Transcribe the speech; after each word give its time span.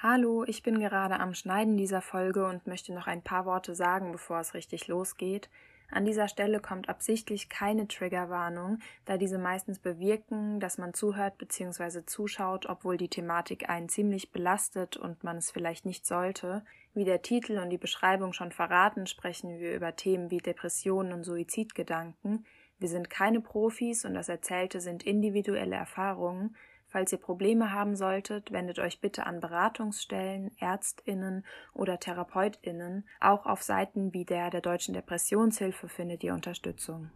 Hallo, 0.00 0.44
ich 0.46 0.62
bin 0.62 0.78
gerade 0.78 1.18
am 1.18 1.34
Schneiden 1.34 1.76
dieser 1.76 2.00
Folge 2.00 2.46
und 2.46 2.68
möchte 2.68 2.94
noch 2.94 3.08
ein 3.08 3.20
paar 3.20 3.46
Worte 3.46 3.74
sagen, 3.74 4.12
bevor 4.12 4.38
es 4.38 4.54
richtig 4.54 4.86
losgeht. 4.86 5.50
An 5.90 6.04
dieser 6.04 6.28
Stelle 6.28 6.60
kommt 6.60 6.88
absichtlich 6.88 7.48
keine 7.48 7.88
Triggerwarnung, 7.88 8.78
da 9.06 9.16
diese 9.16 9.38
meistens 9.38 9.80
bewirken, 9.80 10.60
dass 10.60 10.78
man 10.78 10.94
zuhört 10.94 11.36
bzw. 11.38 12.04
zuschaut, 12.06 12.66
obwohl 12.66 12.96
die 12.96 13.08
Thematik 13.08 13.68
einen 13.68 13.88
ziemlich 13.88 14.30
belastet 14.30 14.96
und 14.96 15.24
man 15.24 15.38
es 15.38 15.50
vielleicht 15.50 15.84
nicht 15.84 16.06
sollte. 16.06 16.64
Wie 16.94 17.04
der 17.04 17.22
Titel 17.22 17.58
und 17.58 17.70
die 17.70 17.76
Beschreibung 17.76 18.32
schon 18.32 18.52
verraten, 18.52 19.08
sprechen 19.08 19.58
wir 19.58 19.74
über 19.74 19.96
Themen 19.96 20.30
wie 20.30 20.38
Depressionen 20.38 21.12
und 21.12 21.24
Suizidgedanken. 21.24 22.46
Wir 22.78 22.88
sind 22.88 23.10
keine 23.10 23.40
Profis 23.40 24.04
und 24.04 24.14
das 24.14 24.28
Erzählte 24.28 24.80
sind 24.80 25.02
individuelle 25.02 25.74
Erfahrungen, 25.74 26.54
Falls 26.90 27.12
ihr 27.12 27.18
Probleme 27.18 27.74
haben 27.74 27.96
solltet, 27.96 28.50
wendet 28.50 28.78
euch 28.78 29.02
bitte 29.02 29.26
an 29.26 29.40
Beratungsstellen, 29.40 30.50
Ärztinnen 30.58 31.44
oder 31.74 32.00
Therapeutinnen. 32.00 33.06
Auch 33.20 33.44
auf 33.44 33.62
Seiten 33.62 34.14
wie 34.14 34.24
der 34.24 34.48
der 34.48 34.62
Deutschen 34.62 34.94
Depressionshilfe 34.94 35.88
findet 35.88 36.24
ihr 36.24 36.32
Unterstützung. 36.32 37.10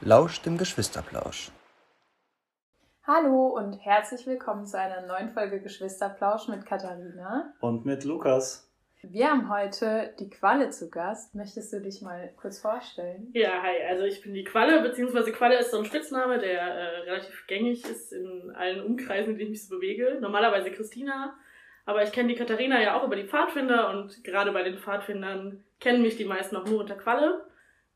Lauscht 0.00 0.44
dem 0.44 0.58
Geschwisterplausch. 0.58 1.52
Hallo 3.06 3.46
und 3.46 3.74
herzlich 3.74 4.26
willkommen 4.26 4.66
zu 4.66 4.76
einer 4.76 5.06
neuen 5.06 5.30
Folge 5.30 5.60
Geschwisterplausch 5.60 6.48
mit 6.48 6.66
Katharina. 6.66 7.52
Und 7.60 7.84
mit 7.86 8.02
Lukas. 8.02 8.69
Wir 9.02 9.30
haben 9.30 9.48
heute 9.48 10.14
die 10.18 10.28
Qualle 10.28 10.70
zu 10.70 10.90
Gast. 10.90 11.34
Möchtest 11.34 11.72
du 11.72 11.80
dich 11.80 12.02
mal 12.02 12.32
kurz 12.36 12.60
vorstellen? 12.60 13.30
Ja, 13.32 13.62
hi. 13.62 13.82
Also 13.88 14.04
ich 14.04 14.20
bin 14.20 14.34
die 14.34 14.44
Qualle, 14.44 14.82
beziehungsweise 14.82 15.32
Qualle 15.32 15.58
ist 15.58 15.70
so 15.70 15.78
ein 15.78 15.86
Spitzname, 15.86 16.38
der 16.38 16.60
äh, 16.60 16.98
relativ 17.00 17.46
gängig 17.46 17.84
ist 17.84 18.12
in 18.12 18.50
allen 18.54 18.84
Umkreisen, 18.84 19.32
in 19.32 19.38
denen 19.38 19.52
ich 19.52 19.60
mich 19.60 19.68
so 19.68 19.76
bewege. 19.76 20.18
Normalerweise 20.20 20.70
Christina, 20.70 21.34
aber 21.86 22.02
ich 22.02 22.12
kenne 22.12 22.28
die 22.28 22.34
Katharina 22.34 22.80
ja 22.80 22.98
auch 22.98 23.04
über 23.04 23.16
die 23.16 23.26
Pfadfinder 23.26 23.90
und 23.90 24.22
gerade 24.22 24.52
bei 24.52 24.62
den 24.62 24.78
Pfadfindern 24.78 25.64
kennen 25.80 26.02
mich 26.02 26.16
die 26.16 26.26
meisten 26.26 26.56
auch 26.56 26.66
nur 26.66 26.80
unter 26.80 26.96
Qualle. 26.96 27.46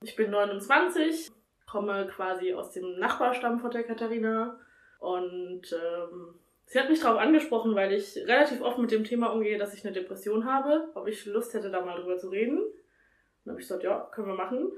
Ich 0.02 0.16
bin 0.16 0.30
29, 0.30 1.30
komme 1.66 2.06
quasi 2.06 2.55
aus 2.55 2.72
dem 2.72 2.98
Nachbarstamm 2.98 3.61
von 3.61 3.70
der 3.70 3.84
Katharina 3.84 4.58
und 5.00 5.72
ähm, 5.72 6.34
Sie 6.66 6.80
hat 6.80 6.88
mich 6.88 7.00
darauf 7.00 7.18
angesprochen, 7.18 7.74
weil 7.74 7.92
ich 7.92 8.16
relativ 8.26 8.62
oft 8.62 8.78
mit 8.78 8.90
dem 8.90 9.04
Thema 9.04 9.28
umgehe, 9.28 9.58
dass 9.58 9.74
ich 9.74 9.84
eine 9.84 9.94
Depression 9.94 10.44
habe, 10.44 10.88
ob 10.94 11.06
ich 11.06 11.26
Lust 11.26 11.54
hätte, 11.54 11.70
da 11.70 11.84
mal 11.84 12.00
drüber 12.00 12.16
zu 12.16 12.28
reden. 12.28 12.58
Dann 13.44 13.52
habe 13.52 13.60
ich 13.60 13.68
gesagt, 13.68 13.84
ja, 13.84 14.08
können 14.12 14.28
wir 14.28 14.34
machen. 14.34 14.72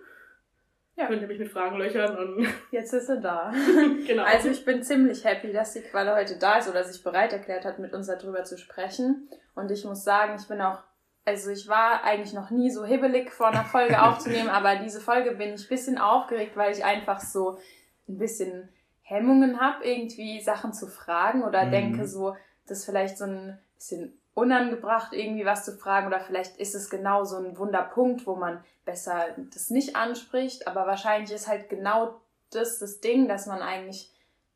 Ja. 0.97 1.07
Könnt 1.09 1.21
ihr 1.21 1.29
mich 1.29 1.39
mit 1.39 1.51
Fragen 1.51 1.77
löchern 1.77 2.17
und. 2.17 2.47
Jetzt 2.71 2.93
ist 2.95 3.07
sie 3.07 3.21
da. 3.21 3.53
genau. 4.07 4.25
Also 4.25 4.49
ich 4.49 4.65
bin 4.65 4.83
ziemlich 4.83 5.25
happy, 5.25 5.53
dass 5.53 5.75
die 5.75 5.83
Qualle 5.83 6.15
heute 6.15 6.39
da 6.39 6.59
ist 6.59 6.69
oder 6.69 6.83
sich 6.83 7.03
bereit 7.05 7.33
erklärt 7.33 7.67
hat, 7.67 7.79
mit 7.79 7.93
uns 7.93 8.07
darüber 8.07 8.45
zu 8.45 8.57
sprechen. 8.57 9.29
Und 9.55 9.71
ich 9.71 9.85
muss 9.85 10.05
sagen, 10.05 10.37
ich 10.41 10.49
bin 10.49 10.61
auch, 10.63 10.83
also 11.27 11.51
ich 11.51 11.69
war 11.69 12.03
eigentlich 12.03 12.33
noch 12.33 12.51
nie 12.51 12.71
so 12.71 12.85
hibbelig 12.85 13.31
vor 13.31 13.49
einer 13.49 13.65
Folge 13.65 14.01
aufzunehmen, 14.03 14.49
aber 14.49 14.77
diese 14.77 15.01
Folge 15.01 15.33
bin 15.33 15.55
ich 15.55 15.67
ein 15.67 15.69
bisschen 15.69 15.99
aufgeregt, 15.99 16.57
weil 16.57 16.73
ich 16.73 16.83
einfach 16.83 17.21
so 17.21 17.59
ein 18.09 18.17
bisschen 18.17 18.71
Hemmungen 19.09 19.61
habe, 19.61 19.85
irgendwie 19.85 20.41
Sachen 20.41 20.73
zu 20.73 20.89
fragen 20.89 21.45
oder 21.45 21.65
mhm. 21.65 21.71
denke 21.71 22.09
so, 22.09 22.37
das 22.67 22.79
ist 22.79 22.87
vielleicht 22.87 23.17
so 23.17 23.25
ein 23.25 23.57
bisschen 23.77 24.21
unangebracht, 24.35 25.13
irgendwie 25.13 25.45
was 25.45 25.65
zu 25.65 25.77
fragen 25.79 26.09
oder 26.09 26.19
vielleicht 26.19 26.57
ist 26.57 26.75
es 26.75 26.91
genau 26.91 27.25
so 27.25 27.37
ein 27.37 27.57
Wunderpunkt, 27.57 28.27
wo 28.27 28.35
man 28.35 28.65
besser 28.85 29.27
das 29.55 29.71
nicht 29.71 29.95
anspricht, 29.95 30.67
aber 30.67 30.89
wahrscheinlich 30.89 31.31
ist 31.31 31.47
halt 31.47 31.69
genau 31.69 32.21
das 32.51 32.81
das 32.81 33.01
Ding, 33.01 33.29
dass 33.29 33.47
man 33.47 33.63
eigentlich 33.63 34.13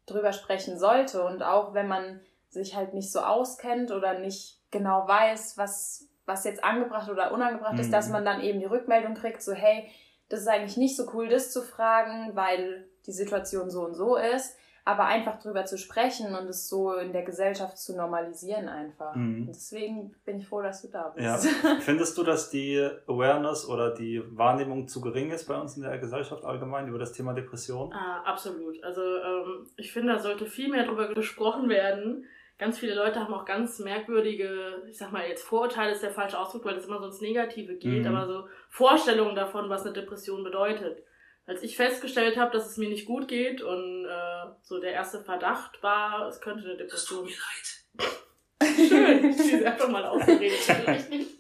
drüber 0.07 0.33
sprechen 0.33 0.81
sollte 0.81 1.25
und 1.25 1.45
auch 1.45 1.73
wenn 1.73 1.87
man 1.87 2.21
sich 2.49 2.75
halt 2.75 2.93
nicht 2.93 3.13
so 3.13 3.21
auskennt 3.21 3.93
oder 3.93 4.19
nicht 4.19 4.59
genau 4.73 5.07
weiß, 5.07 5.59
was, 5.59 6.09
was 6.27 6.43
jetzt 6.43 6.65
angebracht 6.65 7.09
oder 7.09 7.33
unangebracht 7.33 7.75
mhm. 7.75 7.81
ist, 7.81 7.93
dass 7.93 8.07
mhm. 8.07 8.15
man 8.15 8.25
dann 8.25 8.41
eben 8.41 8.59
die 8.59 8.67
Rückmeldung 8.67 9.15
kriegt, 9.15 9.43
so 9.43 9.53
hey, 9.53 9.89
das 10.29 10.41
ist 10.41 10.49
eigentlich 10.49 10.77
nicht 10.77 10.97
so 10.97 11.09
cool, 11.15 11.29
das 11.29 11.53
zu 11.53 11.63
fragen, 11.63 12.35
weil 12.35 12.90
die 13.11 13.17
Situation 13.17 13.71
so 13.71 13.83
und 13.85 13.95
so 13.95 14.17
ist, 14.17 14.57
aber 14.85 15.05
einfach 15.05 15.39
drüber 15.41 15.65
zu 15.65 15.77
sprechen 15.77 16.35
und 16.35 16.49
es 16.49 16.69
so 16.69 16.95
in 16.95 17.13
der 17.13 17.23
Gesellschaft 17.23 17.77
zu 17.77 17.95
normalisieren 17.97 18.69
einfach. 18.69 19.15
Mhm. 19.15 19.47
deswegen 19.49 20.15
bin 20.25 20.39
ich 20.39 20.49
froh, 20.49 20.63
dass 20.63 20.83
du 20.83 20.89
da 20.89 21.13
bist. 21.15 21.45
Ja. 21.45 21.77
Findest 21.81 22.17
du, 22.17 22.23
dass 22.23 22.51
die 22.51 22.89
Awareness 23.07 23.69
oder 23.69 23.93
die 23.93 24.23
Wahrnehmung 24.37 24.89
zu 24.89 25.01
gering 25.01 25.31
ist 25.31 25.47
bei 25.47 25.59
uns 25.61 25.77
in 25.77 25.83
der 25.83 25.99
Gesellschaft 25.99 26.45
allgemein 26.45 26.89
über 26.89 26.99
das 26.99 27.13
Thema 27.13 27.35
Depression? 27.35 27.93
Ah, 27.93 28.23
absolut. 28.25 28.83
Also 28.83 29.03
ähm, 29.03 29.67
ich 29.77 29.93
finde, 29.93 30.15
da 30.15 30.19
sollte 30.19 30.47
viel 30.47 30.71
mehr 30.71 30.87
drüber 30.87 31.13
gesprochen 31.13 31.69
werden. 31.69 32.25
Ganz 32.59 32.79
viele 32.79 32.95
Leute 32.95 33.21
haben 33.21 33.33
auch 33.33 33.47
ganz 33.47 33.79
merkwürdige, 33.79 34.83
ich 34.89 34.99
sag 34.99 35.13
mal 35.13 35.27
jetzt 35.27 35.45
Vorurteile 35.45 35.93
ist 35.93 36.03
der 36.03 36.11
falsche 36.11 36.39
Ausdruck, 36.39 36.65
weil 36.65 36.75
das 36.75 36.87
immer 36.87 37.01
so 37.01 37.07
ins 37.07 37.21
Negative 37.21 37.75
geht, 37.77 38.05
mhm. 38.05 38.15
aber 38.15 38.27
so 38.27 38.45
Vorstellungen 38.69 39.35
davon, 39.35 39.71
was 39.71 39.85
eine 39.85 39.95
Depression 39.95 40.45
bedeutet 40.45 41.03
als 41.47 41.63
ich 41.63 41.77
festgestellt 41.77 42.37
habe, 42.37 42.53
dass 42.53 42.67
es 42.67 42.77
mir 42.77 42.89
nicht 42.89 43.07
gut 43.07 43.29
geht 43.29 43.63
und 43.63 44.07
äh, 44.07 44.51
so 44.63 44.81
der 44.81 44.93
erste 44.93 45.21
Verdacht 45.21 45.83
war, 45.83 46.29
es 46.29 46.41
könnte 46.41 46.65
eine 46.65 46.77
Depression. 46.77 47.29
Schön, 48.89 49.31
ich 49.31 49.51
bin 49.51 49.67
einfach 49.67 49.89
mal 49.89 50.05
ausgeredet, 50.05 50.59
vielleicht 50.59 51.11
nicht. 51.11 51.31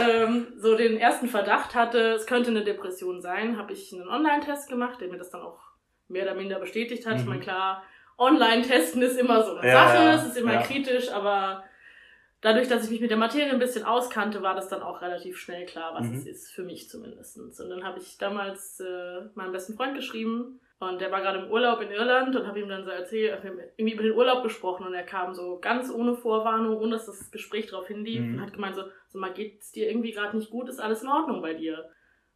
Ähm, 0.00 0.48
so 0.56 0.76
den 0.76 0.96
ersten 0.96 1.28
Verdacht 1.28 1.74
hatte, 1.74 2.12
es 2.12 2.26
könnte 2.26 2.50
eine 2.50 2.64
Depression 2.64 3.20
sein, 3.20 3.58
habe 3.58 3.72
ich 3.72 3.92
einen 3.92 4.08
Online-Test 4.08 4.68
gemacht, 4.68 5.00
der 5.00 5.08
mir 5.08 5.18
das 5.18 5.30
dann 5.30 5.42
auch 5.42 5.60
mehr 6.08 6.24
oder 6.24 6.34
minder 6.34 6.58
bestätigt 6.58 7.06
hat. 7.06 7.14
Mhm. 7.14 7.20
Ich 7.20 7.26
meine, 7.26 7.40
klar, 7.40 7.82
Online-Testen 8.18 9.02
ist 9.02 9.18
immer 9.18 9.44
so 9.44 9.56
eine 9.56 9.68
ja, 9.68 9.74
Sache, 9.74 10.04
ja, 10.04 10.14
es 10.14 10.26
ist 10.26 10.36
immer 10.36 10.54
ja. 10.54 10.62
kritisch, 10.62 11.10
aber 11.10 11.64
dadurch, 12.40 12.68
dass 12.68 12.84
ich 12.84 12.90
mich 12.90 13.00
mit 13.00 13.10
der 13.10 13.16
Materie 13.16 13.52
ein 13.52 13.58
bisschen 13.58 13.84
auskannte, 13.84 14.42
war 14.42 14.54
das 14.54 14.68
dann 14.68 14.82
auch 14.82 15.02
relativ 15.02 15.38
schnell 15.38 15.66
klar, 15.66 15.94
was 15.94 16.06
mhm. 16.06 16.14
es 16.14 16.26
ist, 16.26 16.52
für 16.52 16.62
mich 16.62 16.88
zumindest. 16.88 17.38
Und 17.38 17.68
dann 17.68 17.84
habe 17.84 17.98
ich 17.98 18.18
damals 18.18 18.80
äh, 18.80 19.22
meinem 19.34 19.52
besten 19.52 19.74
Freund 19.74 19.94
geschrieben 19.94 20.60
und 20.78 21.00
der 21.00 21.10
war 21.10 21.20
gerade 21.20 21.40
im 21.40 21.50
Urlaub 21.50 21.80
in 21.80 21.90
Irland 21.90 22.36
und 22.36 22.46
habe 22.46 22.60
ihm 22.60 22.68
dann 22.68 22.84
so 22.84 22.90
erzählt, 22.90 23.42
haben 23.42 23.58
irgendwie 23.76 23.94
über 23.94 24.04
den 24.04 24.16
Urlaub 24.16 24.42
gesprochen 24.44 24.86
und 24.86 24.94
er 24.94 25.02
kam 25.02 25.34
so 25.34 25.58
ganz 25.58 25.90
ohne 25.90 26.14
Vorwarnung, 26.14 26.76
ohne 26.78 26.92
dass 26.92 27.06
das 27.06 27.30
Gespräch 27.30 27.66
darauf 27.66 27.88
hinlief 27.88 28.20
mhm. 28.20 28.34
und 28.34 28.40
hat 28.42 28.52
gemeint 28.52 28.76
so, 28.76 28.84
so 29.08 29.18
mal 29.18 29.32
geht's 29.32 29.72
dir 29.72 29.88
irgendwie 29.88 30.12
gerade 30.12 30.36
nicht 30.36 30.50
gut, 30.50 30.68
ist 30.68 30.80
alles 30.80 31.02
in 31.02 31.08
Ordnung 31.08 31.42
bei 31.42 31.54
dir? 31.54 31.90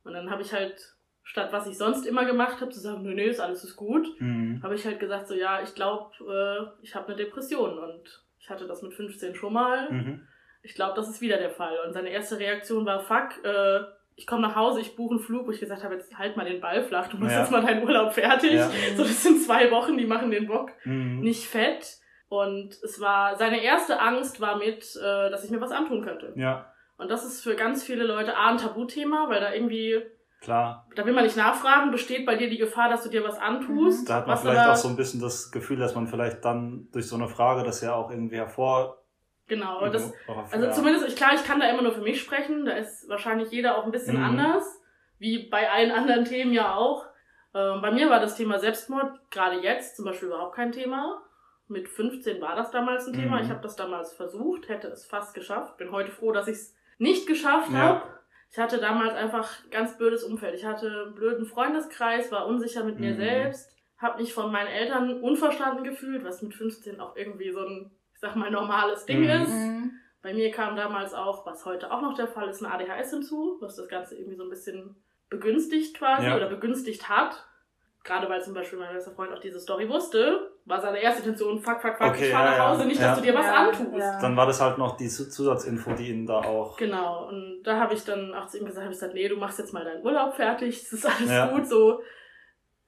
Und 0.04 0.14
dann 0.14 0.30
habe 0.30 0.42
ich 0.42 0.52
halt 0.52 0.96
statt 1.24 1.52
was 1.52 1.68
ich 1.68 1.78
sonst 1.78 2.04
immer 2.04 2.24
gemacht 2.24 2.60
habe, 2.60 2.72
zu 2.72 2.80
sagen, 2.80 3.02
nö, 3.02 3.14
nee, 3.14 3.28
ist 3.28 3.40
alles 3.40 3.62
ist 3.62 3.76
gut, 3.76 4.08
mhm. 4.20 4.60
habe 4.62 4.74
ich 4.74 4.84
halt 4.84 4.98
gesagt 4.98 5.28
so, 5.28 5.34
ja, 5.34 5.62
ich 5.62 5.74
glaube, 5.74 6.10
äh, 6.20 6.84
ich 6.84 6.96
habe 6.96 7.06
eine 7.08 7.16
Depression 7.16 7.78
und 7.78 8.24
ich 8.42 8.50
hatte 8.50 8.66
das 8.66 8.82
mit 8.82 8.92
15 8.92 9.36
schon 9.36 9.52
mal. 9.52 9.90
Mhm. 9.90 10.26
Ich 10.62 10.74
glaube, 10.74 10.94
das 10.96 11.08
ist 11.08 11.20
wieder 11.20 11.38
der 11.38 11.50
Fall. 11.50 11.78
Und 11.86 11.92
seine 11.92 12.10
erste 12.10 12.38
Reaktion 12.38 12.84
war, 12.84 13.00
fuck, 13.00 13.44
äh, 13.44 13.80
ich 14.16 14.26
komme 14.26 14.42
nach 14.42 14.56
Hause, 14.56 14.80
ich 14.80 14.96
buche 14.96 15.14
einen 15.14 15.22
Flug, 15.22 15.46
wo 15.46 15.52
ich 15.52 15.60
gesagt 15.60 15.84
habe, 15.84 15.94
jetzt 15.94 16.18
halt 16.18 16.36
mal 16.36 16.44
den 16.44 16.60
Ball 16.60 16.82
flach, 16.82 17.08
du 17.08 17.16
machst 17.16 17.34
ja. 17.34 17.40
jetzt 17.40 17.50
mal 17.50 17.62
deinen 17.62 17.84
Urlaub 17.84 18.12
fertig. 18.12 18.54
Ja. 18.54 18.70
So, 18.96 19.04
das 19.04 19.22
sind 19.22 19.42
zwei 19.42 19.70
Wochen, 19.70 19.96
die 19.96 20.06
machen 20.06 20.30
den 20.30 20.48
Bock 20.48 20.72
mhm. 20.84 21.20
nicht 21.20 21.46
fett. 21.46 21.98
Und 22.28 22.82
es 22.82 23.00
war, 23.00 23.36
seine 23.36 23.62
erste 23.62 24.00
Angst 24.00 24.40
war 24.40 24.56
mit, 24.56 24.96
äh, 24.96 25.30
dass 25.30 25.44
ich 25.44 25.50
mir 25.50 25.60
was 25.60 25.70
antun 25.70 26.02
könnte. 26.02 26.32
Ja. 26.34 26.72
Und 26.96 27.10
das 27.10 27.24
ist 27.24 27.42
für 27.42 27.54
ganz 27.54 27.84
viele 27.84 28.04
Leute 28.04 28.36
A, 28.36 28.50
ein 28.50 28.58
Tabuthema, 28.58 29.28
weil 29.28 29.40
da 29.40 29.52
irgendwie 29.52 30.02
Klar. 30.42 30.88
Da 30.96 31.06
will 31.06 31.12
man 31.12 31.22
nicht 31.22 31.36
nachfragen, 31.36 31.92
besteht 31.92 32.26
bei 32.26 32.34
dir 32.34 32.50
die 32.50 32.58
Gefahr, 32.58 32.88
dass 32.88 33.04
du 33.04 33.08
dir 33.08 33.22
was 33.22 33.38
antust. 33.38 34.10
Da 34.10 34.16
hat 34.16 34.26
man 34.26 34.36
vielleicht 34.36 34.68
auch 34.68 34.74
so 34.74 34.88
ein 34.88 34.96
bisschen 34.96 35.20
das 35.20 35.52
Gefühl, 35.52 35.78
dass 35.78 35.94
man 35.94 36.08
vielleicht 36.08 36.44
dann 36.44 36.88
durch 36.92 37.06
so 37.06 37.14
eine 37.14 37.28
Frage 37.28 37.62
das 37.62 37.80
ja 37.80 37.94
auch 37.94 38.10
irgendwie 38.10 38.36
hervor. 38.36 38.98
Genau, 39.46 39.88
das, 39.88 40.12
also 40.50 40.66
ja. 40.66 40.72
zumindest, 40.72 41.16
klar, 41.16 41.34
ich 41.34 41.44
kann 41.44 41.60
da 41.60 41.70
immer 41.70 41.82
nur 41.82 41.92
für 41.92 42.00
mich 42.00 42.20
sprechen, 42.20 42.64
da 42.64 42.72
ist 42.72 43.08
wahrscheinlich 43.08 43.50
jeder 43.50 43.76
auch 43.76 43.84
ein 43.84 43.92
bisschen 43.92 44.16
mhm. 44.16 44.24
anders, 44.24 44.64
wie 45.18 45.48
bei 45.48 45.70
allen 45.70 45.92
anderen 45.92 46.24
Themen 46.24 46.52
ja 46.52 46.74
auch. 46.74 47.06
Ähm, 47.54 47.80
bei 47.80 47.92
mir 47.92 48.10
war 48.10 48.18
das 48.18 48.34
Thema 48.34 48.58
Selbstmord 48.58 49.30
gerade 49.30 49.60
jetzt 49.60 49.96
zum 49.96 50.06
Beispiel 50.06 50.28
überhaupt 50.28 50.56
kein 50.56 50.72
Thema. 50.72 51.22
Mit 51.68 51.88
15 51.88 52.40
war 52.40 52.56
das 52.56 52.72
damals 52.72 53.06
ein 53.06 53.12
Thema. 53.12 53.36
Mhm. 53.36 53.44
Ich 53.44 53.50
habe 53.50 53.60
das 53.60 53.76
damals 53.76 54.12
versucht, 54.12 54.68
hätte 54.68 54.88
es 54.88 55.06
fast 55.06 55.34
geschafft. 55.34 55.76
Bin 55.76 55.92
heute 55.92 56.10
froh, 56.10 56.32
dass 56.32 56.48
ich 56.48 56.56
es 56.56 56.74
nicht 56.98 57.28
geschafft 57.28 57.70
ja. 57.72 57.78
habe 57.78 58.02
ich 58.52 58.58
hatte 58.58 58.78
damals 58.78 59.14
einfach 59.14 59.50
ganz 59.70 59.96
blödes 59.96 60.24
Umfeld. 60.24 60.54
Ich 60.54 60.66
hatte 60.66 61.04
einen 61.06 61.14
blöden 61.14 61.46
Freundeskreis, 61.46 62.30
war 62.30 62.46
unsicher 62.46 62.84
mit 62.84 63.00
mir 63.00 63.12
mhm. 63.12 63.16
selbst, 63.16 63.74
habe 63.96 64.20
mich 64.20 64.34
von 64.34 64.52
meinen 64.52 64.68
Eltern 64.68 65.22
unverstanden 65.22 65.84
gefühlt, 65.84 66.22
was 66.22 66.42
mit 66.42 66.54
15 66.54 67.00
auch 67.00 67.16
irgendwie 67.16 67.50
so 67.50 67.60
ein, 67.60 67.90
ich 68.12 68.20
sag 68.20 68.36
mal, 68.36 68.50
normales 68.50 69.06
Ding 69.06 69.20
mhm. 69.20 69.42
ist. 69.42 69.50
Mhm. 69.50 69.92
Bei 70.20 70.34
mir 70.34 70.50
kam 70.50 70.76
damals 70.76 71.14
auch, 71.14 71.46
was 71.46 71.64
heute 71.64 71.90
auch 71.90 72.02
noch 72.02 72.14
der 72.14 72.28
Fall 72.28 72.48
ist, 72.50 72.62
ein 72.62 72.70
ADHS 72.70 73.10
hinzu, 73.10 73.56
was 73.60 73.76
das 73.76 73.88
Ganze 73.88 74.16
irgendwie 74.16 74.36
so 74.36 74.44
ein 74.44 74.50
bisschen 74.50 75.02
begünstigt 75.30 75.96
quasi 75.96 76.26
ja. 76.26 76.36
oder 76.36 76.50
begünstigt 76.50 77.08
hat. 77.08 77.48
Gerade 78.04 78.28
weil 78.28 78.42
zum 78.42 78.52
Beispiel 78.52 78.78
mein 78.78 78.92
bester 78.92 79.12
Freund 79.12 79.32
auch 79.32 79.40
diese 79.40 79.60
Story 79.60 79.88
wusste. 79.88 80.51
War 80.64 80.80
seine 80.80 81.00
erste 81.00 81.22
Intention, 81.22 81.60
fuck, 81.60 81.80
fuck, 81.80 81.96
fuck, 81.96 82.08
okay, 82.08 82.26
ich 82.26 82.32
fahr 82.32 82.44
ja, 82.44 82.58
nach 82.58 82.68
Hause, 82.70 82.86
nicht, 82.86 83.00
dass 83.00 83.18
du 83.18 83.24
dir 83.24 83.34
was 83.34 83.46
antust. 83.46 84.22
Dann 84.22 84.36
war 84.36 84.46
das 84.46 84.60
halt 84.60 84.78
noch 84.78 84.96
die 84.96 85.08
Zusatzinfo, 85.08 85.92
die 85.94 86.10
ihn 86.10 86.26
da 86.26 86.38
auch... 86.38 86.76
Genau, 86.76 87.28
und 87.28 87.62
da 87.64 87.78
habe 87.78 87.94
ich 87.94 88.04
dann 88.04 88.32
auch 88.34 88.46
zu 88.46 88.58
ihm 88.58 88.66
gesagt, 88.66 88.84
hab 88.84 88.92
ich 88.92 88.98
gesagt, 88.98 89.14
nee, 89.14 89.28
du 89.28 89.36
machst 89.36 89.58
jetzt 89.58 89.72
mal 89.72 89.84
deinen 89.84 90.04
Urlaub 90.04 90.34
fertig, 90.34 90.82
es 90.82 90.92
ist 90.92 91.06
alles 91.06 91.50
gut, 91.52 91.66
so 91.66 92.00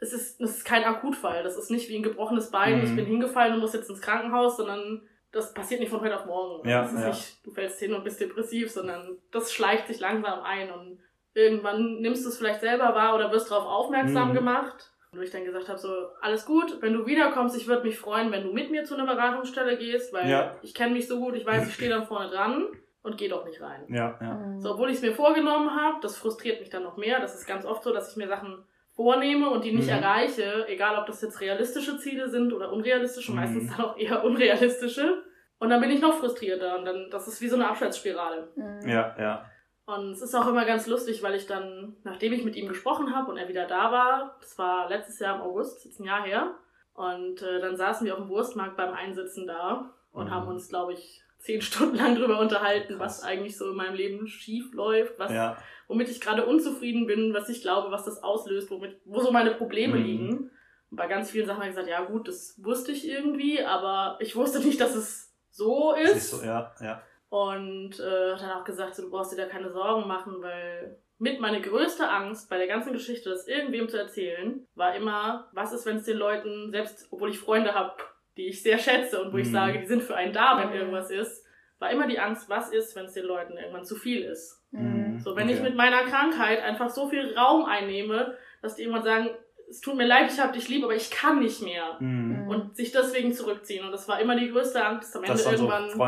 es 0.04 0.12
ist, 0.12 0.40
das 0.40 0.58
ist 0.58 0.64
kein 0.64 0.84
Akutfall. 0.84 1.42
Das 1.42 1.56
ist 1.56 1.70
nicht 1.70 1.88
wie 1.88 1.96
ein 1.96 2.02
gebrochenes 2.02 2.50
Bein, 2.50 2.78
mhm. 2.78 2.84
ich 2.84 2.96
bin 2.96 3.06
hingefallen 3.06 3.54
und 3.54 3.60
muss 3.60 3.74
jetzt 3.74 3.90
ins 3.90 4.00
Krankenhaus, 4.00 4.56
sondern 4.56 5.02
das 5.32 5.52
passiert 5.52 5.80
nicht 5.80 5.90
von 5.90 6.00
heute 6.00 6.16
auf 6.16 6.26
morgen. 6.26 6.68
Ja, 6.68 6.82
das 6.82 6.92
ist 6.92 7.00
ja. 7.00 7.08
nicht, 7.08 7.46
du 7.46 7.50
fällst 7.50 7.80
hin 7.80 7.92
und 7.92 8.04
bist 8.04 8.20
depressiv, 8.20 8.70
sondern 8.70 9.18
das 9.32 9.52
schleicht 9.52 9.88
sich 9.88 9.98
langsam 10.00 10.42
ein 10.42 10.70
und 10.70 11.00
irgendwann 11.32 12.00
nimmst 12.00 12.24
du 12.24 12.28
es 12.28 12.38
vielleicht 12.38 12.60
selber 12.60 12.94
wahr 12.94 13.16
oder 13.16 13.32
wirst 13.32 13.50
darauf 13.50 13.66
aufmerksam 13.66 14.30
mhm. 14.30 14.34
gemacht. 14.34 14.92
Und 15.16 15.22
ich 15.22 15.30
dann 15.30 15.44
gesagt 15.44 15.68
habe, 15.68 15.78
so, 15.78 15.88
alles 16.20 16.44
gut, 16.44 16.80
wenn 16.80 16.92
du 16.92 17.06
wiederkommst, 17.06 17.56
ich 17.56 17.66
würde 17.66 17.84
mich 17.84 17.98
freuen, 17.98 18.32
wenn 18.32 18.44
du 18.44 18.52
mit 18.52 18.70
mir 18.70 18.84
zu 18.84 18.94
einer 18.94 19.06
Beratungsstelle 19.06 19.76
gehst, 19.76 20.12
weil 20.12 20.28
ja. 20.28 20.56
ich 20.62 20.74
kenne 20.74 20.92
mich 20.92 21.08
so 21.08 21.18
gut, 21.18 21.34
ich 21.34 21.46
weiß, 21.46 21.68
ich 21.68 21.74
stehe 21.74 21.90
dann 21.90 22.06
vorne 22.06 22.30
dran 22.30 22.66
und 23.02 23.18
gehe 23.18 23.28
doch 23.28 23.44
nicht 23.44 23.60
rein. 23.60 23.84
Ja, 23.88 24.18
ja. 24.20 24.34
Mhm. 24.34 24.60
So, 24.60 24.72
obwohl 24.72 24.90
ich 24.90 24.96
es 24.96 25.02
mir 25.02 25.12
vorgenommen 25.12 25.70
habe, 25.70 25.98
das 26.02 26.16
frustriert 26.16 26.60
mich 26.60 26.70
dann 26.70 26.82
noch 26.82 26.96
mehr. 26.96 27.20
Das 27.20 27.34
ist 27.34 27.46
ganz 27.46 27.64
oft 27.64 27.84
so, 27.84 27.92
dass 27.92 28.10
ich 28.10 28.16
mir 28.16 28.28
Sachen 28.28 28.64
vornehme 28.94 29.50
und 29.50 29.64
die 29.64 29.72
nicht 29.72 29.88
mhm. 29.88 30.02
erreiche, 30.02 30.66
egal 30.68 30.98
ob 30.98 31.06
das 31.06 31.20
jetzt 31.20 31.40
realistische 31.40 31.98
Ziele 31.98 32.28
sind 32.28 32.52
oder 32.52 32.72
unrealistische, 32.72 33.32
mhm. 33.32 33.38
meistens 33.38 33.76
dann 33.76 33.84
auch 33.84 33.96
eher 33.96 34.24
unrealistische. 34.24 35.22
Und 35.58 35.70
dann 35.70 35.80
bin 35.80 35.90
ich 35.90 36.00
noch 36.00 36.14
frustrierter 36.18 36.78
und 36.78 36.84
dann, 36.84 37.08
das 37.10 37.28
ist 37.28 37.40
wie 37.40 37.48
so 37.48 37.56
eine 37.56 37.68
Abschaltspirale. 37.68 38.48
Mhm. 38.56 38.88
Ja, 38.88 39.14
ja. 39.18 39.50
Und 39.86 40.12
es 40.12 40.22
ist 40.22 40.34
auch 40.34 40.46
immer 40.46 40.64
ganz 40.64 40.86
lustig, 40.86 41.22
weil 41.22 41.34
ich 41.34 41.46
dann, 41.46 41.96
nachdem 42.04 42.32
ich 42.32 42.44
mit 42.44 42.56
ihm 42.56 42.68
gesprochen 42.68 43.14
habe 43.14 43.30
und 43.30 43.36
er 43.36 43.48
wieder 43.48 43.66
da 43.66 43.92
war, 43.92 44.36
das 44.40 44.58
war 44.58 44.88
letztes 44.88 45.18
Jahr 45.18 45.36
im 45.36 45.42
August, 45.42 45.84
jetzt 45.84 46.00
ein 46.00 46.04
Jahr 46.04 46.22
her, 46.22 46.54
und 46.94 47.42
äh, 47.42 47.60
dann 47.60 47.76
saßen 47.76 48.06
wir 48.06 48.14
auf 48.14 48.20
dem 48.20 48.28
Wurstmarkt 48.28 48.76
beim 48.76 48.94
Einsitzen 48.94 49.46
da 49.46 49.90
und 50.12 50.26
mhm. 50.26 50.30
haben 50.30 50.48
uns, 50.48 50.68
glaube 50.68 50.94
ich, 50.94 51.22
zehn 51.38 51.60
Stunden 51.62 51.96
lang 51.96 52.14
drüber 52.14 52.40
unterhalten, 52.40 52.96
Krass. 52.96 53.18
was 53.18 53.24
eigentlich 53.24 53.58
so 53.58 53.70
in 53.70 53.76
meinem 53.76 53.94
Leben 53.94 54.26
schief 54.26 54.72
läuft, 54.72 55.18
was, 55.18 55.32
ja. 55.32 55.56
womit 55.88 56.08
ich 56.08 56.20
gerade 56.20 56.46
unzufrieden 56.46 57.06
bin, 57.06 57.34
was 57.34 57.48
ich 57.48 57.62
glaube, 57.62 57.90
was 57.90 58.04
das 58.04 58.22
auslöst, 58.22 58.70
womit, 58.70 59.00
wo 59.04 59.20
so 59.20 59.32
meine 59.32 59.50
Probleme 59.50 59.98
mhm. 59.98 60.04
liegen. 60.04 60.50
Und 60.90 60.96
bei 60.96 61.08
ganz 61.08 61.30
vielen 61.30 61.46
Sachen 61.46 61.58
habe 61.58 61.68
ich 61.68 61.74
gesagt, 61.74 61.90
ja 61.90 62.04
gut, 62.04 62.28
das 62.28 62.54
wusste 62.62 62.92
ich 62.92 63.06
irgendwie, 63.06 63.62
aber 63.62 64.16
ich 64.20 64.36
wusste 64.36 64.60
nicht, 64.60 64.80
dass 64.80 64.94
es 64.94 65.34
so 65.50 65.94
ist. 65.94 66.30
So, 66.30 66.44
ja, 66.44 66.72
ja. 66.80 67.02
Und 67.34 67.98
äh, 67.98 68.32
hat 68.34 68.42
dann 68.42 68.60
auch 68.60 68.64
gesagt, 68.64 68.94
so, 68.94 69.02
du 69.02 69.10
brauchst 69.10 69.32
dir 69.32 69.36
da 69.36 69.46
keine 69.46 69.72
Sorgen 69.72 70.06
machen, 70.06 70.40
weil 70.40 70.98
mit 71.18 71.40
meine 71.40 71.60
größte 71.60 72.08
Angst 72.08 72.48
bei 72.48 72.58
der 72.58 72.68
ganzen 72.68 72.92
Geschichte, 72.92 73.28
das 73.28 73.48
irgendwem 73.48 73.88
zu 73.88 73.98
erzählen, 73.98 74.64
war 74.76 74.94
immer, 74.94 75.50
was 75.52 75.72
ist, 75.72 75.84
wenn 75.84 75.96
es 75.96 76.04
den 76.04 76.16
Leuten, 76.16 76.70
selbst 76.70 77.08
obwohl 77.10 77.30
ich 77.30 77.40
Freunde 77.40 77.74
habe, 77.74 77.94
die 78.36 78.46
ich 78.46 78.62
sehr 78.62 78.78
schätze 78.78 79.20
und 79.20 79.32
wo 79.32 79.36
mhm. 79.36 79.42
ich 79.42 79.50
sage, 79.50 79.80
die 79.80 79.86
sind 79.86 80.04
für 80.04 80.14
einen 80.14 80.32
da, 80.32 80.58
wenn 80.58 80.78
irgendwas 80.78 81.10
ist, 81.10 81.44
war 81.80 81.90
immer 81.90 82.06
die 82.06 82.20
Angst, 82.20 82.48
was 82.48 82.70
ist, 82.70 82.94
wenn 82.94 83.06
es 83.06 83.14
den 83.14 83.26
Leuten 83.26 83.56
irgendwann 83.56 83.84
zu 83.84 83.96
viel 83.96 84.22
ist. 84.22 84.64
Mhm. 84.70 85.18
So, 85.18 85.34
wenn 85.34 85.48
okay. 85.48 85.54
ich 85.54 85.60
mit 85.60 85.74
meiner 85.74 86.04
Krankheit 86.04 86.62
einfach 86.62 86.90
so 86.90 87.08
viel 87.08 87.36
Raum 87.36 87.64
einnehme, 87.64 88.36
dass 88.62 88.76
die 88.76 88.82
irgendwann 88.82 89.02
sagen, 89.02 89.30
es 89.68 89.80
tut 89.80 89.96
mir 89.96 90.06
leid, 90.06 90.30
ich 90.32 90.40
habe 90.40 90.52
dich 90.52 90.68
lieb, 90.68 90.84
aber 90.84 90.94
ich 90.94 91.10
kann 91.10 91.40
nicht 91.40 91.62
mehr. 91.62 91.96
Mhm. 91.98 92.48
Und 92.48 92.76
sich 92.76 92.92
deswegen 92.92 93.32
zurückziehen. 93.32 93.84
Und 93.84 93.92
das 93.92 94.08
war 94.08 94.20
immer 94.20 94.36
die 94.36 94.50
größte 94.50 94.84
Angst, 94.84 95.16
am 95.16 95.24
Ende 95.24 95.42
irgendwann 95.42 95.90
so 95.90 96.02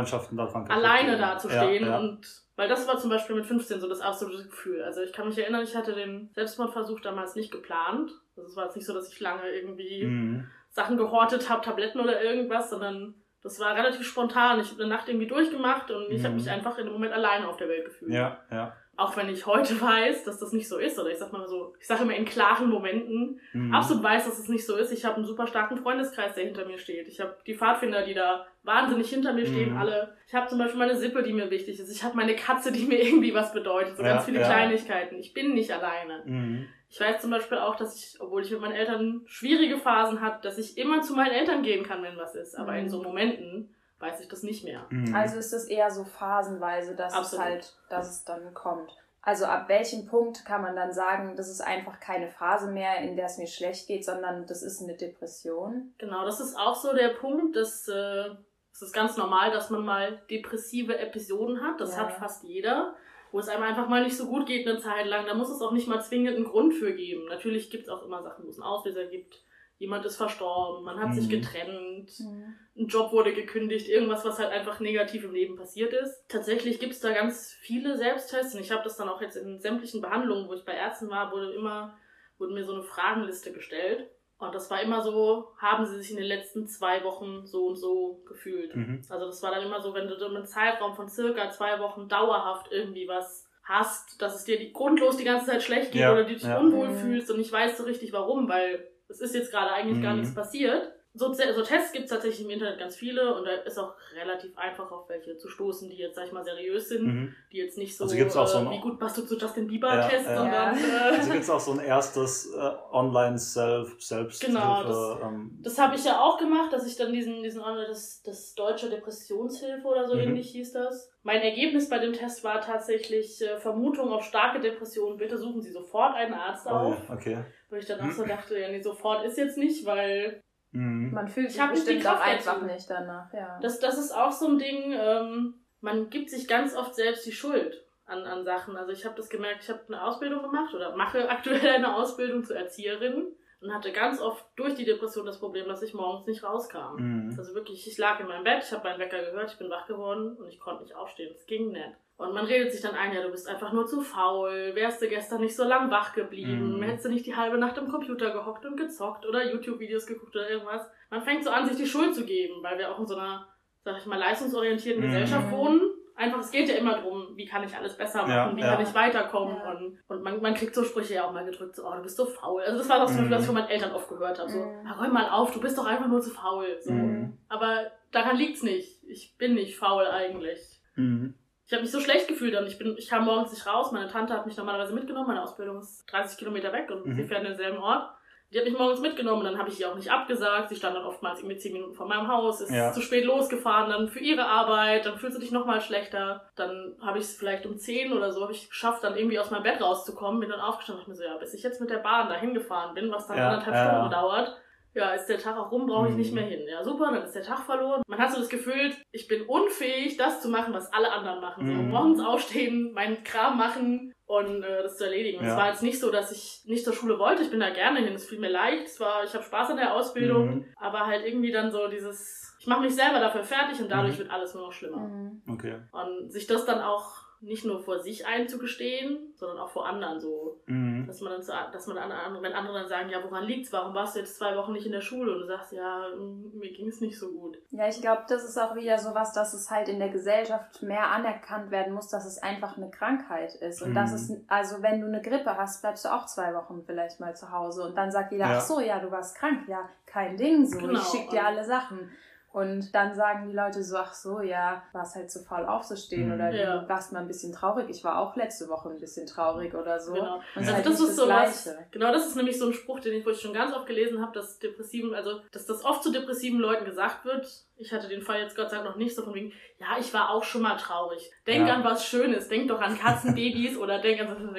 alleine 0.72 1.16
dazustehen. 1.16 1.84
Ja, 1.84 1.90
ja. 1.90 1.98
Und 1.98 2.46
weil 2.56 2.68
das 2.68 2.88
war 2.88 2.98
zum 2.98 3.10
Beispiel 3.10 3.36
mit 3.36 3.46
15 3.46 3.80
so 3.80 3.88
das 3.88 4.00
absolute 4.00 4.44
Gefühl. 4.44 4.82
Also 4.82 5.02
ich 5.02 5.12
kann 5.12 5.28
mich 5.28 5.38
erinnern, 5.38 5.62
ich 5.62 5.76
hatte 5.76 5.94
den 5.94 6.30
Selbstmordversuch 6.34 7.00
damals 7.00 7.36
nicht 7.36 7.52
geplant. 7.52 8.12
Also 8.36 8.48
es 8.48 8.56
war 8.56 8.64
jetzt 8.64 8.76
nicht 8.76 8.86
so, 8.86 8.94
dass 8.94 9.12
ich 9.12 9.20
lange 9.20 9.48
irgendwie 9.50 10.04
mhm. 10.04 10.46
Sachen 10.70 10.96
gehortet 10.96 11.50
habe, 11.50 11.64
Tabletten 11.64 12.00
oder 12.00 12.22
irgendwas, 12.22 12.70
sondern 12.70 13.14
das 13.42 13.60
war 13.60 13.76
relativ 13.76 14.06
spontan. 14.06 14.58
Ich 14.60 14.70
habe 14.70 14.82
eine 14.82 14.92
Nacht 14.92 15.08
irgendwie 15.08 15.26
durchgemacht 15.26 15.90
und 15.90 16.10
ich 16.10 16.20
mhm. 16.20 16.24
habe 16.24 16.34
mich 16.34 16.50
einfach 16.50 16.78
in 16.78 16.86
dem 16.86 16.92
Moment 16.92 17.12
alleine 17.12 17.48
auf 17.48 17.56
der 17.56 17.68
Welt 17.68 17.84
gefühlt. 17.84 18.12
Ja, 18.12 18.38
ja. 18.50 18.76
Auch 18.96 19.16
wenn 19.16 19.28
ich 19.28 19.46
heute 19.46 19.80
weiß, 19.80 20.24
dass 20.24 20.38
das 20.38 20.52
nicht 20.52 20.68
so 20.68 20.78
ist, 20.78 20.98
oder 20.98 21.10
ich 21.10 21.18
sag 21.18 21.32
mal 21.32 21.46
so, 21.46 21.74
ich 21.80 21.86
sage 21.86 22.02
immer 22.02 22.14
in 22.14 22.24
klaren 22.24 22.68
Momenten, 22.70 23.40
mhm. 23.52 23.74
absolut 23.74 24.02
weiß, 24.02 24.24
dass 24.24 24.38
es 24.38 24.48
nicht 24.48 24.64
so 24.64 24.76
ist. 24.76 24.92
Ich 24.92 25.04
habe 25.04 25.16
einen 25.16 25.24
super 25.24 25.46
starken 25.46 25.76
Freundeskreis, 25.76 26.34
der 26.34 26.44
hinter 26.44 26.64
mir 26.66 26.78
steht. 26.78 27.08
Ich 27.08 27.20
habe 27.20 27.36
die 27.46 27.54
Pfadfinder, 27.54 28.04
die 28.04 28.14
da 28.14 28.46
wahnsinnig 28.62 29.08
hinter 29.08 29.32
mir 29.32 29.46
stehen, 29.46 29.72
mhm. 29.72 29.76
alle. 29.78 30.16
Ich 30.26 30.34
habe 30.34 30.48
zum 30.48 30.58
Beispiel 30.58 30.78
meine 30.78 30.96
Sippe, 30.96 31.22
die 31.22 31.32
mir 31.32 31.50
wichtig 31.50 31.78
ist. 31.78 31.90
Ich 31.90 32.02
habe 32.02 32.16
meine 32.16 32.34
Katze, 32.34 32.72
die 32.72 32.84
mir 32.86 33.00
irgendwie 33.00 33.34
was 33.34 33.52
bedeutet. 33.52 33.96
So 33.96 34.02
ja, 34.02 34.14
ganz 34.14 34.24
viele 34.24 34.40
ja. 34.40 34.46
Kleinigkeiten. 34.46 35.18
Ich 35.18 35.34
bin 35.34 35.54
nicht 35.54 35.70
alleine. 35.70 36.22
Mhm. 36.24 36.66
Ich 36.88 37.00
weiß 37.00 37.20
zum 37.20 37.30
Beispiel 37.30 37.58
auch, 37.58 37.76
dass 37.76 37.96
ich, 37.96 38.20
obwohl 38.20 38.42
ich 38.42 38.50
mit 38.50 38.60
meinen 38.60 38.74
Eltern 38.74 39.22
schwierige 39.26 39.76
Phasen 39.76 40.20
hatte, 40.20 40.42
dass 40.42 40.58
ich 40.58 40.78
immer 40.78 41.02
zu 41.02 41.14
meinen 41.14 41.32
Eltern 41.32 41.62
gehen 41.62 41.84
kann, 41.84 42.02
wenn 42.02 42.16
was 42.16 42.34
ist. 42.34 42.54
Aber 42.54 42.72
mhm. 42.72 42.78
in 42.78 42.88
so 42.88 43.02
Momenten 43.02 43.74
weiß 43.98 44.20
ich 44.20 44.28
das 44.28 44.42
nicht 44.42 44.64
mehr. 44.64 44.86
Mhm. 44.90 45.14
Also 45.14 45.38
ist 45.38 45.52
es 45.52 45.64
eher 45.64 45.90
so 45.90 46.04
phasenweise, 46.04 46.94
dass 46.94 47.14
Absolut. 47.14 47.44
es 47.44 47.50
halt, 47.50 47.74
dass 47.88 48.10
es 48.10 48.24
dann 48.24 48.54
kommt. 48.54 48.90
Also 49.22 49.46
ab 49.46 49.68
welchem 49.68 50.06
Punkt 50.06 50.44
kann 50.44 50.62
man 50.62 50.76
dann 50.76 50.92
sagen, 50.92 51.34
das 51.34 51.48
ist 51.48 51.60
einfach 51.60 51.98
keine 51.98 52.28
Phase 52.28 52.70
mehr, 52.70 52.98
in 52.98 53.16
der 53.16 53.26
es 53.26 53.38
mir 53.38 53.48
schlecht 53.48 53.88
geht, 53.88 54.04
sondern 54.04 54.46
das 54.46 54.62
ist 54.62 54.80
eine 54.80 54.94
Depression? 54.94 55.92
Genau, 55.98 56.24
das 56.24 56.38
ist 56.38 56.56
auch 56.56 56.76
so 56.76 56.94
der 56.94 57.08
Punkt, 57.08 57.56
dass 57.56 57.88
äh, 57.88 58.28
es 58.72 58.82
ist 58.82 58.92
ganz 58.92 59.16
normal, 59.16 59.50
dass 59.50 59.70
man 59.70 59.84
mal 59.84 60.22
depressive 60.30 60.96
Episoden 60.98 61.60
hat. 61.60 61.80
Das 61.80 61.96
ja. 61.96 62.02
hat 62.02 62.12
fast 62.12 62.44
jeder 62.44 62.94
wo 63.32 63.40
es 63.40 63.48
einem 63.48 63.64
einfach 63.64 63.88
mal 63.88 64.02
nicht 64.02 64.16
so 64.16 64.26
gut 64.26 64.46
geht 64.46 64.66
eine 64.66 64.78
Zeit 64.78 65.06
lang, 65.06 65.26
da 65.26 65.34
muss 65.34 65.50
es 65.50 65.60
auch 65.60 65.72
nicht 65.72 65.88
mal 65.88 66.00
zwingend 66.00 66.36
einen 66.36 66.46
Grund 66.46 66.72
für 66.72 66.94
geben. 66.94 67.26
Natürlich 67.26 67.70
gibt 67.70 67.84
es 67.84 67.88
auch 67.90 68.02
immer 68.02 68.22
Sachen, 68.22 68.46
wo 68.46 68.48
es 68.48 68.56
einen 68.56 68.66
Auslöser 68.66 69.04
gibt. 69.04 69.42
Jemand 69.78 70.06
ist 70.06 70.16
verstorben, 70.16 70.84
man 70.84 70.98
hat 70.98 71.08
mhm. 71.08 71.14
sich 71.14 71.28
getrennt, 71.28 72.10
mhm. 72.18 72.54
ein 72.76 72.86
Job 72.86 73.12
wurde 73.12 73.34
gekündigt, 73.34 73.88
irgendwas, 73.88 74.24
was 74.24 74.38
halt 74.38 74.50
einfach 74.50 74.80
negativ 74.80 75.24
im 75.24 75.34
Leben 75.34 75.56
passiert 75.56 75.92
ist. 75.92 76.24
Tatsächlich 76.28 76.80
gibt 76.80 76.94
es 76.94 77.00
da 77.00 77.12
ganz 77.12 77.52
viele 77.60 77.96
Selbsttests 77.96 78.54
und 78.54 78.60
ich 78.62 78.70
habe 78.70 78.84
das 78.84 78.96
dann 78.96 79.08
auch 79.08 79.20
jetzt 79.20 79.36
in 79.36 79.60
sämtlichen 79.60 80.00
Behandlungen, 80.00 80.48
wo 80.48 80.54
ich 80.54 80.64
bei 80.64 80.72
Ärzten 80.72 81.10
war, 81.10 81.30
wurde 81.30 81.52
immer, 81.52 81.98
wurde 82.38 82.54
mir 82.54 82.64
so 82.64 82.72
eine 82.72 82.82
Fragenliste 82.82 83.52
gestellt. 83.52 84.08
Und 84.38 84.54
das 84.54 84.70
war 84.70 84.82
immer 84.82 85.00
so, 85.00 85.48
haben 85.58 85.86
sie 85.86 85.96
sich 85.96 86.10
in 86.10 86.18
den 86.18 86.26
letzten 86.26 86.66
zwei 86.66 87.02
Wochen 87.04 87.46
so 87.46 87.68
und 87.68 87.76
so 87.76 88.22
gefühlt. 88.28 88.76
Mhm. 88.76 89.02
Also 89.08 89.26
das 89.26 89.42
war 89.42 89.50
dann 89.50 89.62
immer 89.62 89.80
so, 89.80 89.94
wenn 89.94 90.08
du 90.08 90.14
im 90.14 90.44
Zeitraum 90.44 90.94
von 90.94 91.08
circa 91.08 91.50
zwei 91.50 91.80
Wochen 91.80 92.06
dauerhaft 92.08 92.70
irgendwie 92.70 93.08
was 93.08 93.48
hast, 93.62 94.20
dass 94.20 94.34
es 94.34 94.44
dir 94.44 94.58
die, 94.58 94.72
grundlos 94.72 95.16
die 95.16 95.24
ganze 95.24 95.46
Zeit 95.46 95.62
schlecht 95.62 95.92
geht 95.92 96.02
ja, 96.02 96.12
oder 96.12 96.24
du 96.24 96.34
dich 96.34 96.42
ja. 96.42 96.58
unwohl 96.58 96.88
mhm. 96.88 96.96
fühlst 96.96 97.30
und 97.30 97.38
nicht 97.38 97.50
weißt 97.50 97.78
so 97.78 97.84
richtig 97.84 98.12
warum, 98.12 98.48
weil 98.48 98.88
es 99.08 99.20
ist 99.20 99.34
jetzt 99.34 99.50
gerade 99.50 99.72
eigentlich 99.72 99.98
mhm. 99.98 100.02
gar 100.02 100.14
nichts 100.14 100.34
passiert, 100.34 100.92
so, 101.16 101.32
so 101.32 101.62
Tests 101.62 101.92
gibt 101.92 102.04
es 102.04 102.10
tatsächlich 102.10 102.44
im 102.44 102.50
Internet 102.50 102.78
ganz 102.78 102.96
viele 102.96 103.34
und 103.34 103.44
da 103.44 103.52
ist 103.52 103.78
auch 103.78 103.94
relativ 104.14 104.56
einfach 104.56 104.90
auf 104.92 105.08
welche 105.08 105.36
zu 105.36 105.48
stoßen, 105.48 105.88
die 105.88 105.96
jetzt, 105.96 106.16
sag 106.16 106.26
ich 106.26 106.32
mal, 106.32 106.44
seriös 106.44 106.88
sind, 106.88 107.06
mhm. 107.06 107.34
die 107.52 107.58
jetzt 107.58 107.78
nicht 107.78 107.96
so, 107.96 108.04
also 108.04 108.16
gibt's 108.16 108.36
auch 108.36 108.46
so 108.46 108.58
äh, 108.58 108.70
wie 108.70 108.80
gut 108.80 108.98
passt 108.98 109.18
du 109.18 109.22
zu 109.22 109.36
Justin 109.38 109.66
Bieber-Test, 109.66 110.26
ja, 110.26 110.32
ja. 110.32 110.38
sondern. 110.38 110.76
Äh, 110.76 111.16
also 111.16 111.30
gibt 111.32 111.42
es 111.42 111.50
auch 111.50 111.60
so 111.60 111.72
ein 111.72 111.80
erstes 111.80 112.52
äh, 112.52 112.70
Online-Self-Selbsthilfe. 112.92 114.54
Genau, 114.54 114.84
das, 114.84 115.18
ähm, 115.22 115.58
das 115.62 115.78
habe 115.78 115.96
ich 115.96 116.04
ja 116.04 116.20
auch 116.20 116.38
gemacht, 116.38 116.72
dass 116.72 116.86
ich 116.86 116.96
dann 116.96 117.12
diesen, 117.12 117.42
diesen 117.42 117.62
Online, 117.62 117.88
das, 117.88 118.22
das 118.22 118.54
deutsche 118.54 118.90
Depressionshilfe 118.90 119.86
oder 119.86 120.06
so 120.06 120.14
mhm. 120.14 120.20
ähnlich 120.20 120.50
hieß 120.50 120.72
das. 120.72 121.10
Mein 121.22 121.40
Ergebnis 121.40 121.88
bei 121.88 121.98
dem 121.98 122.12
Test 122.12 122.44
war 122.44 122.60
tatsächlich 122.60 123.42
äh, 123.42 123.58
Vermutung 123.58 124.10
auf 124.10 124.22
starke 124.22 124.60
Depressionen. 124.60 125.18
Bitte 125.18 125.38
suchen 125.38 125.60
Sie 125.60 125.72
sofort 125.72 126.14
einen 126.14 126.34
Arzt 126.34 126.66
oh, 126.66 126.70
auf. 126.70 127.10
Okay. 127.10 127.38
Wo 127.68 127.76
ich 127.76 127.86
dann 127.86 128.00
auch 128.00 128.12
so 128.12 128.24
dachte, 128.24 128.56
ja, 128.58 128.68
nee, 128.70 128.80
sofort 128.80 129.24
ist 129.24 129.36
jetzt 129.36 129.58
nicht, 129.58 129.84
weil 129.84 130.40
Mhm. 130.76 131.12
Man 131.12 131.28
fühlt 131.28 131.50
sich 131.50 131.62
bestimmt 131.62 132.06
auch 132.06 132.20
einfach 132.20 132.62
nicht 132.62 132.88
danach, 132.88 133.32
ja. 133.32 133.58
Das, 133.60 133.80
das 133.80 133.98
ist 133.98 134.12
auch 134.12 134.32
so 134.32 134.48
ein 134.48 134.58
Ding, 134.58 134.92
ähm, 134.92 135.54
man 135.80 136.10
gibt 136.10 136.30
sich 136.30 136.46
ganz 136.46 136.76
oft 136.76 136.94
selbst 136.94 137.24
die 137.26 137.32
Schuld 137.32 137.84
an, 138.04 138.24
an 138.24 138.44
Sachen. 138.44 138.76
Also 138.76 138.92
ich 138.92 139.04
habe 139.04 139.16
das 139.16 139.30
gemerkt, 139.30 139.62
ich 139.62 139.70
habe 139.70 139.80
eine 139.88 140.02
Ausbildung 140.02 140.42
gemacht 140.42 140.74
oder 140.74 140.94
mache 140.96 141.28
aktuell 141.30 141.76
eine 141.76 141.94
Ausbildung 141.94 142.44
zur 142.44 142.56
Erzieherin 142.56 143.32
und 143.60 143.74
hatte 143.74 143.92
ganz 143.92 144.20
oft 144.20 144.44
durch 144.56 144.74
die 144.74 144.84
Depression 144.84 145.24
das 145.24 145.40
Problem, 145.40 145.66
dass 145.66 145.82
ich 145.82 145.94
morgens 145.94 146.26
nicht 146.26 146.44
rauskam. 146.44 146.96
Mhm. 146.98 147.34
Also 147.38 147.54
wirklich, 147.54 147.86
ich 147.86 147.96
lag 147.96 148.20
in 148.20 148.26
meinem 148.26 148.44
Bett, 148.44 148.64
ich 148.64 148.72
habe 148.72 148.86
meinen 148.86 148.98
Wecker 148.98 149.22
gehört, 149.22 149.50
ich 149.50 149.58
bin 149.58 149.70
wach 149.70 149.86
geworden 149.86 150.36
und 150.36 150.48
ich 150.48 150.60
konnte 150.60 150.82
nicht 150.82 150.94
aufstehen. 150.94 151.32
Es 151.34 151.46
ging 151.46 151.72
nicht. 151.72 151.96
Und 152.18 152.32
man 152.32 152.46
redet 152.46 152.72
sich 152.72 152.80
dann 152.80 152.94
ein, 152.94 153.12
ja, 153.12 153.22
du 153.22 153.30
bist 153.30 153.46
einfach 153.46 153.72
nur 153.72 153.86
zu 153.86 154.00
faul, 154.00 154.74
wärst 154.74 155.02
du 155.02 155.08
gestern 155.08 155.42
nicht 155.42 155.54
so 155.54 155.64
lang 155.64 155.90
wach 155.90 156.14
geblieben, 156.14 156.78
mm. 156.78 156.82
hättest 156.82 157.04
du 157.04 157.10
nicht 157.10 157.26
die 157.26 157.36
halbe 157.36 157.58
Nacht 157.58 157.76
im 157.76 157.88
Computer 157.88 158.30
gehockt 158.30 158.64
und 158.64 158.78
gezockt 158.78 159.26
oder 159.26 159.44
YouTube-Videos 159.52 160.06
geguckt 160.06 160.34
oder 160.34 160.48
irgendwas. 160.48 160.88
Man 161.10 161.20
fängt 161.20 161.44
so 161.44 161.50
an, 161.50 161.66
sich 161.66 161.76
die 161.76 161.86
Schuld 161.86 162.14
zu 162.14 162.24
geben, 162.24 162.62
weil 162.62 162.78
wir 162.78 162.90
auch 162.90 162.98
in 162.98 163.06
so 163.06 163.16
einer, 163.16 163.46
sag 163.84 163.98
ich 163.98 164.06
mal, 164.06 164.18
leistungsorientierten 164.18 165.02
mm. 165.02 165.06
Gesellschaft 165.06 165.50
wohnen. 165.50 165.90
Einfach, 166.14 166.38
es 166.38 166.50
geht 166.50 166.70
ja 166.70 166.76
immer 166.76 166.94
darum, 166.94 167.36
wie 167.36 167.44
kann 167.44 167.62
ich 167.62 167.76
alles 167.76 167.98
besser 167.98 168.22
machen, 168.22 168.30
ja, 168.30 168.56
wie 168.56 168.60
ja. 168.62 168.74
kann 168.74 168.82
ich 168.82 168.94
weiterkommen. 168.94 169.56
Ja. 169.58 169.72
Und, 169.72 169.98
und 170.08 170.22
man, 170.22 170.40
man 170.40 170.54
kriegt 170.54 170.74
so 170.74 170.84
Sprüche 170.84 171.16
ja 171.16 171.26
auch 171.26 171.32
mal 171.32 171.44
gedrückt, 171.44 171.76
so, 171.76 171.86
oh, 171.86 171.94
du 171.96 172.00
bist 172.00 172.16
so 172.16 172.24
faul. 172.24 172.62
Also 172.62 172.78
das 172.78 172.88
war 172.88 173.00
das, 173.00 173.12
mm. 173.12 173.30
was 173.30 173.42
ich 173.42 173.46
von 173.46 173.54
meinen 173.54 173.68
Eltern 173.68 173.92
oft 173.92 174.08
gehört 174.08 174.38
habe. 174.38 174.48
So, 174.48 174.60
mm. 174.60 174.90
räum 174.98 175.12
mal 175.12 175.28
auf, 175.28 175.52
du 175.52 175.60
bist 175.60 175.76
doch 175.76 175.84
einfach 175.84 176.08
nur 176.08 176.22
zu 176.22 176.30
faul. 176.30 176.78
So. 176.80 176.94
Mm. 176.94 177.36
Aber 177.50 177.90
daran 178.10 178.38
liegt's 178.38 178.62
nicht. 178.62 179.04
Ich 179.06 179.36
bin 179.36 179.52
nicht 179.52 179.76
faul 179.76 180.06
eigentlich. 180.06 180.80
Mm 180.94 181.34
ich 181.66 181.72
habe 181.72 181.82
mich 181.82 181.90
so 181.90 182.00
schlecht 182.00 182.28
gefühlt 182.28 182.54
und 182.54 182.66
ich 182.66 182.78
bin, 182.78 182.94
ich 182.96 183.08
kam 183.08 183.24
morgens 183.24 183.52
nicht 183.52 183.66
raus. 183.66 183.90
Meine 183.90 184.08
Tante 184.08 184.32
hat 184.32 184.46
mich 184.46 184.56
normalerweise 184.56 184.94
mitgenommen. 184.94 185.26
Meine 185.26 185.42
Ausbildung 185.42 185.80
ist 185.80 186.04
30 186.06 186.38
Kilometer 186.38 186.72
weg 186.72 186.90
und 186.90 187.04
mhm. 187.04 187.16
wir 187.16 187.26
fähren 187.26 187.44
in 187.44 187.52
denselben 187.52 187.78
Ort. 187.78 188.08
Die 188.52 188.58
hat 188.58 188.64
mich 188.64 188.78
morgens 188.78 189.00
mitgenommen, 189.00 189.42
dann 189.42 189.58
habe 189.58 189.70
ich 189.70 189.80
ihr 189.80 189.90
auch 189.90 189.96
nicht 189.96 190.12
abgesagt. 190.12 190.68
Sie 190.68 190.76
stand 190.76 190.94
dann 190.94 191.04
oftmals 191.04 191.40
irgendwie 191.40 191.58
zehn 191.58 191.72
Minuten 191.72 191.94
vor 191.94 192.06
meinem 192.06 192.28
Haus, 192.28 192.60
ist 192.60 192.70
ja. 192.70 192.92
zu 192.92 193.02
spät 193.02 193.24
losgefahren, 193.24 193.90
dann 193.90 194.06
für 194.06 194.20
ihre 194.20 194.46
Arbeit, 194.46 195.04
dann 195.04 195.18
fühlst 195.18 195.36
du 195.36 195.40
dich 195.40 195.50
nochmal 195.50 195.80
schlechter. 195.80 196.48
Dann 196.54 196.94
habe 197.00 197.18
ich 197.18 197.24
es 197.24 197.36
vielleicht 197.36 197.66
um 197.66 197.76
zehn 197.76 198.12
oder 198.12 198.30
so, 198.30 198.42
habe 198.42 198.52
ich 198.52 198.68
geschafft, 198.68 199.02
dann 199.02 199.16
irgendwie 199.16 199.40
aus 199.40 199.50
meinem 199.50 199.64
Bett 199.64 199.80
rauszukommen, 199.80 200.38
bin 200.38 200.50
dann 200.50 200.60
aufgestanden 200.60 201.02
und 201.02 201.08
mir 201.08 201.16
so, 201.16 201.24
ja, 201.24 201.36
bis 201.38 201.54
ich 201.54 201.64
jetzt 201.64 201.80
mit 201.80 201.90
der 201.90 201.98
Bahn 201.98 202.28
dahin 202.28 202.54
gefahren 202.54 202.94
bin, 202.94 203.10
was 203.10 203.26
dann 203.26 203.36
ja, 203.36 203.48
anderthalb 203.48 203.74
ja, 203.74 203.88
Stunden 203.88 204.10
dauert, 204.12 204.56
ja, 204.96 205.10
ist 205.10 205.26
der 205.26 205.38
Tag 205.38 205.56
auch 205.56 205.70
rum, 205.70 205.86
brauche 205.86 206.08
ich 206.08 206.14
nicht 206.14 206.32
mhm. 206.32 206.40
mehr 206.40 206.46
hin. 206.46 206.66
Ja, 206.68 206.82
super, 206.82 207.12
dann 207.12 207.22
ist 207.22 207.34
der 207.34 207.42
Tag 207.42 207.60
verloren. 207.60 208.02
Man 208.08 208.18
hat 208.18 208.32
so 208.32 208.38
das 208.38 208.48
Gefühl, 208.48 208.92
ich 209.12 209.28
bin 209.28 209.42
unfähig, 209.42 210.16
das 210.16 210.40
zu 210.40 210.48
machen, 210.48 210.72
was 210.72 210.92
alle 210.92 211.12
anderen 211.12 211.40
machen. 211.40 211.66
So, 211.66 211.72
mhm. 211.72 211.90
morgens 211.90 212.20
aufstehen, 212.20 212.92
meinen 212.92 213.22
Kram 213.22 213.58
machen 213.58 214.12
und 214.24 214.62
äh, 214.62 214.82
das 214.82 214.96
zu 214.96 215.04
erledigen. 215.04 215.44
Ja. 215.44 215.50
Es 215.50 215.56
war 215.56 215.68
jetzt 215.68 215.82
nicht 215.82 216.00
so, 216.00 216.10
dass 216.10 216.32
ich 216.32 216.62
nicht 216.66 216.84
zur 216.84 216.94
Schule 216.94 217.18
wollte. 217.18 217.42
Ich 217.42 217.50
bin 217.50 217.60
da 217.60 217.70
gerne 217.70 218.00
hin. 218.00 218.14
Es 218.14 218.26
fiel 218.26 218.38
mir 218.38 218.50
leicht. 218.50 218.86
Es 218.86 218.98
war, 218.98 219.22
ich 219.24 219.34
habe 219.34 219.44
Spaß 219.44 219.70
an 219.70 219.76
der 219.76 219.94
Ausbildung, 219.94 220.46
mhm. 220.46 220.64
aber 220.76 221.06
halt 221.06 221.24
irgendwie 221.26 221.52
dann 221.52 221.70
so 221.70 221.88
dieses, 221.88 222.56
ich 222.58 222.66
mache 222.66 222.80
mich 222.80 222.94
selber 222.94 223.20
dafür 223.20 223.44
fertig 223.44 223.80
und 223.80 223.90
dadurch 223.90 224.14
mhm. 224.14 224.18
wird 224.18 224.30
alles 224.30 224.54
nur 224.54 224.64
noch 224.64 224.72
schlimmer. 224.72 224.98
Mhm. 224.98 225.42
Okay. 225.48 225.76
Und 225.92 226.32
sich 226.32 226.46
das 226.46 226.64
dann 226.64 226.80
auch 226.80 227.25
nicht 227.40 227.64
nur 227.64 227.80
vor 227.80 227.98
sich 228.00 228.26
einzugestehen, 228.26 229.32
sondern 229.34 229.58
auch 229.58 229.68
vor 229.68 229.86
anderen 229.86 230.20
so. 230.20 230.60
Mhm. 230.66 231.06
Dass 231.06 231.20
man 231.20 231.32
dann, 231.32 231.42
so, 231.42 231.52
dass 231.72 231.86
man 231.86 231.98
an, 231.98 232.42
wenn 232.42 232.52
andere 232.52 232.80
dann 232.80 232.88
sagen, 232.88 233.10
ja, 233.10 233.22
woran 233.22 233.44
liegt's? 233.44 233.72
Warum 233.72 233.94
warst 233.94 234.16
du 234.16 234.20
jetzt 234.20 234.36
zwei 234.36 234.56
Wochen 234.56 234.72
nicht 234.72 234.86
in 234.86 234.92
der 234.92 235.00
Schule? 235.00 235.32
Und 235.32 235.40
du 235.40 235.46
sagst, 235.46 235.72
ja, 235.72 236.08
mir 236.16 236.72
ging 236.72 236.88
es 236.88 237.00
nicht 237.00 237.18
so 237.18 237.30
gut. 237.32 237.58
Ja, 237.70 237.88
ich 237.88 238.00
glaube, 238.00 238.22
das 238.28 238.44
ist 238.44 238.58
auch 238.58 238.74
wieder 238.74 238.98
sowas, 238.98 239.32
dass 239.32 239.54
es 239.54 239.70
halt 239.70 239.88
in 239.88 239.98
der 239.98 240.08
Gesellschaft 240.08 240.82
mehr 240.82 241.10
anerkannt 241.10 241.70
werden 241.70 241.92
muss, 241.92 242.08
dass 242.08 242.26
es 242.26 242.38
einfach 242.38 242.76
eine 242.76 242.90
Krankheit 242.90 243.54
ist. 243.56 243.82
Und 243.82 243.90
mhm. 243.90 243.94
dass 243.94 244.12
es, 244.12 244.32
also 244.48 244.82
wenn 244.82 245.00
du 245.00 245.06
eine 245.06 245.20
Grippe 245.20 245.56
hast, 245.56 245.82
bleibst 245.82 246.04
du 246.04 246.08
auch 246.08 246.26
zwei 246.26 246.54
Wochen 246.54 246.82
vielleicht 246.84 247.20
mal 247.20 247.36
zu 247.36 247.50
Hause. 247.50 247.84
Und 247.84 247.96
dann 247.96 248.10
sagt 248.10 248.32
jeder, 248.32 248.46
ja. 248.46 248.58
ach 248.58 248.62
so, 248.62 248.80
ja, 248.80 248.98
du 248.98 249.10
warst 249.10 249.36
krank. 249.36 249.68
Ja, 249.68 249.88
kein 250.06 250.36
Ding 250.36 250.66
so. 250.66 250.78
Genau. 250.78 250.98
Ich 250.98 251.06
schick 251.06 251.30
dir 251.30 251.44
alle 251.44 251.64
Sachen. 251.64 252.10
Und 252.56 252.94
dann 252.94 253.14
sagen 253.14 253.50
die 253.50 253.54
Leute 253.54 253.82
so, 253.82 253.98
ach 253.98 254.14
so, 254.14 254.40
ja, 254.40 254.82
warst 254.94 255.14
halt 255.14 255.30
zu 255.30 255.40
faul 255.40 255.66
aufzustehen 255.66 256.28
mhm. 256.28 256.34
oder 256.36 256.50
ja. 256.54 256.78
du 256.78 256.88
warst 256.88 257.12
mal 257.12 257.18
ein 257.18 257.26
bisschen 257.28 257.52
traurig. 257.52 257.90
Ich 257.90 258.02
war 258.02 258.18
auch 258.18 258.34
letzte 258.34 258.66
Woche 258.70 258.88
ein 258.88 258.98
bisschen 258.98 259.26
traurig 259.26 259.74
oder 259.74 260.00
so. 260.00 260.14
Genau. 260.14 260.36
Und 260.36 260.42
also 260.56 260.72
halt 260.72 260.86
das 260.86 260.98
ist 260.98 261.16
so 261.16 261.28
was, 261.28 261.76
genau, 261.90 262.10
das 262.10 262.26
ist 262.26 262.34
nämlich 262.34 262.58
so 262.58 262.68
ein 262.68 262.72
Spruch, 262.72 263.00
den 263.00 263.12
ich, 263.12 263.26
wo 263.26 263.28
ich 263.28 263.42
schon 263.42 263.52
ganz 263.52 263.74
oft 263.74 263.86
gelesen 263.86 264.22
habe, 264.22 264.32
dass 264.32 264.58
depressiven, 264.58 265.14
also, 265.14 265.40
dass 265.52 265.66
das 265.66 265.84
oft 265.84 266.02
zu 266.02 266.10
depressiven 266.10 266.58
Leuten 266.58 266.86
gesagt 266.86 267.26
wird. 267.26 267.46
Ich 267.76 267.92
hatte 267.92 268.08
den 268.08 268.22
Fall 268.22 268.40
jetzt 268.40 268.56
Gott 268.56 268.70
sei 268.70 268.76
Dank 268.76 268.88
noch 268.88 268.96
nicht 268.96 269.14
so 269.14 269.22
von 269.22 269.34
wegen, 269.34 269.52
ja, 269.78 269.98
ich 270.00 270.14
war 270.14 270.30
auch 270.30 270.44
schon 270.44 270.62
mal 270.62 270.78
traurig. 270.78 271.30
Denk 271.46 271.68
ja. 271.68 271.74
an 271.74 271.84
was 271.84 272.06
Schönes, 272.06 272.48
denk 272.48 272.68
doch 272.68 272.80
an 272.80 272.98
Katzenbabys 272.98 273.76
oder 273.78 273.98
denk 273.98 274.22
an 274.22 274.34
so, 274.34 274.58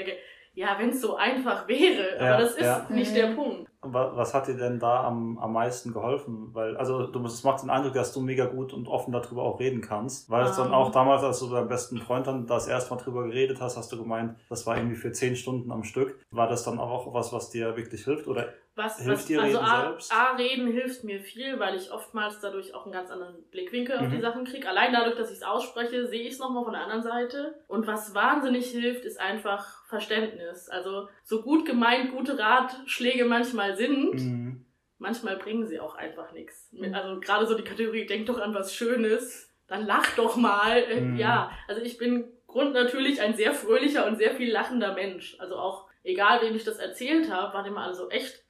ja, 0.53 0.75
wenn 0.77 0.89
es 0.89 1.01
so 1.01 1.15
einfach 1.15 1.67
wäre, 1.67 2.19
aber 2.19 2.43
das 2.43 2.51
ist 2.51 2.61
ja. 2.61 2.85
nicht 2.89 3.15
der 3.15 3.33
Punkt. 3.33 3.66
Was 3.81 4.33
hat 4.33 4.47
dir 4.47 4.57
denn 4.57 4.79
da 4.79 5.03
am, 5.03 5.37
am 5.37 5.53
meisten 5.53 5.93
geholfen? 5.93 6.49
Weil, 6.53 6.75
also 6.77 7.05
du 7.05 7.23
es 7.25 7.43
macht 7.43 7.61
den 7.61 7.69
Eindruck, 7.69 7.93
dass 7.93 8.11
du 8.11 8.21
mega 8.21 8.45
gut 8.45 8.73
und 8.73 8.87
offen 8.87 9.11
darüber 9.11 9.43
auch 9.43 9.59
reden 9.59 9.81
kannst. 9.81 10.29
Weil 10.29 10.45
um. 10.45 10.49
es 10.49 10.57
dann 10.57 10.73
auch 10.73 10.87
ähm. 10.87 10.93
damals, 10.93 11.23
als 11.23 11.39
du 11.39 11.49
deinem 11.49 11.67
besten 11.67 11.99
Freund 11.99 12.25
dann 12.25 12.47
das 12.47 12.67
erste 12.67 12.93
Mal 12.93 13.01
drüber 13.01 13.25
geredet 13.25 13.61
hast, 13.61 13.77
hast 13.77 13.91
du 13.91 13.97
gemeint, 13.97 14.35
das 14.49 14.65
war 14.65 14.77
irgendwie 14.77 14.95
für 14.95 15.11
zehn 15.11 15.35
Stunden 15.35 15.71
am 15.71 15.83
Stück. 15.83 16.19
War 16.31 16.47
das 16.47 16.63
dann 16.63 16.79
auch 16.79 17.13
was, 17.13 17.31
was 17.33 17.51
dir 17.51 17.77
wirklich 17.77 18.03
hilft? 18.03 18.27
Oder 18.27 18.47
was, 18.77 18.97
hilft 18.97 19.11
was, 19.11 19.25
dir 19.25 19.41
also 19.41 19.57
reden 19.57 19.69
A, 19.69 19.81
selbst? 19.81 20.13
A, 20.13 20.35
reden 20.35 20.67
hilft 20.67 21.03
mir 21.03 21.19
viel, 21.19 21.59
weil 21.59 21.75
ich 21.75 21.91
oftmals 21.91 22.39
dadurch 22.39 22.73
auch 22.75 22.83
einen 22.83 22.93
ganz 22.93 23.09
anderen 23.09 23.43
Blickwinkel 23.49 23.97
mhm. 23.97 24.03
auf 24.03 24.11
die 24.11 24.17
mhm. 24.17 24.21
Sachen 24.21 24.45
kriege. 24.45 24.69
Allein 24.69 24.93
dadurch, 24.93 25.15
dass 25.15 25.31
ich 25.31 25.37
es 25.37 25.43
ausspreche, 25.43 26.07
sehe 26.07 26.21
ich 26.21 26.33
es 26.33 26.39
nochmal 26.39 26.63
von 26.63 26.73
der 26.73 26.83
anderen 26.83 27.01
Seite. 27.01 27.59
Und 27.67 27.87
was 27.87 28.13
wahnsinnig 28.13 28.69
hilft, 28.69 29.03
ist 29.03 29.19
einfach 29.19 29.83
Verständnis. 29.87 30.69
Also 30.69 31.09
so 31.23 31.41
gut 31.41 31.65
gemeint 31.65 32.11
gute 32.11 32.37
Ratschläge 32.37 33.25
manchmal 33.25 33.75
sind, 33.75 34.13
mhm. 34.13 34.65
manchmal 34.99 35.37
bringen 35.37 35.65
sie 35.65 35.79
auch 35.79 35.95
einfach 35.95 36.31
nichts. 36.31 36.69
Mhm. 36.71 36.93
Also 36.93 37.19
gerade 37.19 37.47
so 37.47 37.55
die 37.55 37.63
Kategorie, 37.63 38.05
denk 38.05 38.27
doch 38.27 38.39
an 38.39 38.53
was 38.53 38.75
Schönes, 38.75 39.51
dann 39.67 39.85
lach 39.85 40.15
doch 40.15 40.35
mal. 40.35 40.77
Äh, 40.77 41.01
mhm. 41.01 41.17
Ja, 41.17 41.51
also 41.67 41.81
ich 41.81 41.97
bin 41.97 42.31
Grund 42.45 42.73
natürlich 42.73 43.21
ein 43.21 43.35
sehr 43.35 43.53
fröhlicher 43.53 44.05
und 44.05 44.17
sehr 44.17 44.31
viel 44.31 44.51
lachender 44.51 44.93
Mensch. 44.93 45.35
Also 45.39 45.57
auch 45.57 45.87
egal, 46.03 46.41
wem 46.41 46.55
ich 46.55 46.63
das 46.63 46.77
erzählt 46.77 47.31
habe, 47.31 47.53
waren 47.53 47.65
immer 47.65 47.81
alle 47.81 47.95
so 47.95 48.09
echt 48.09 48.46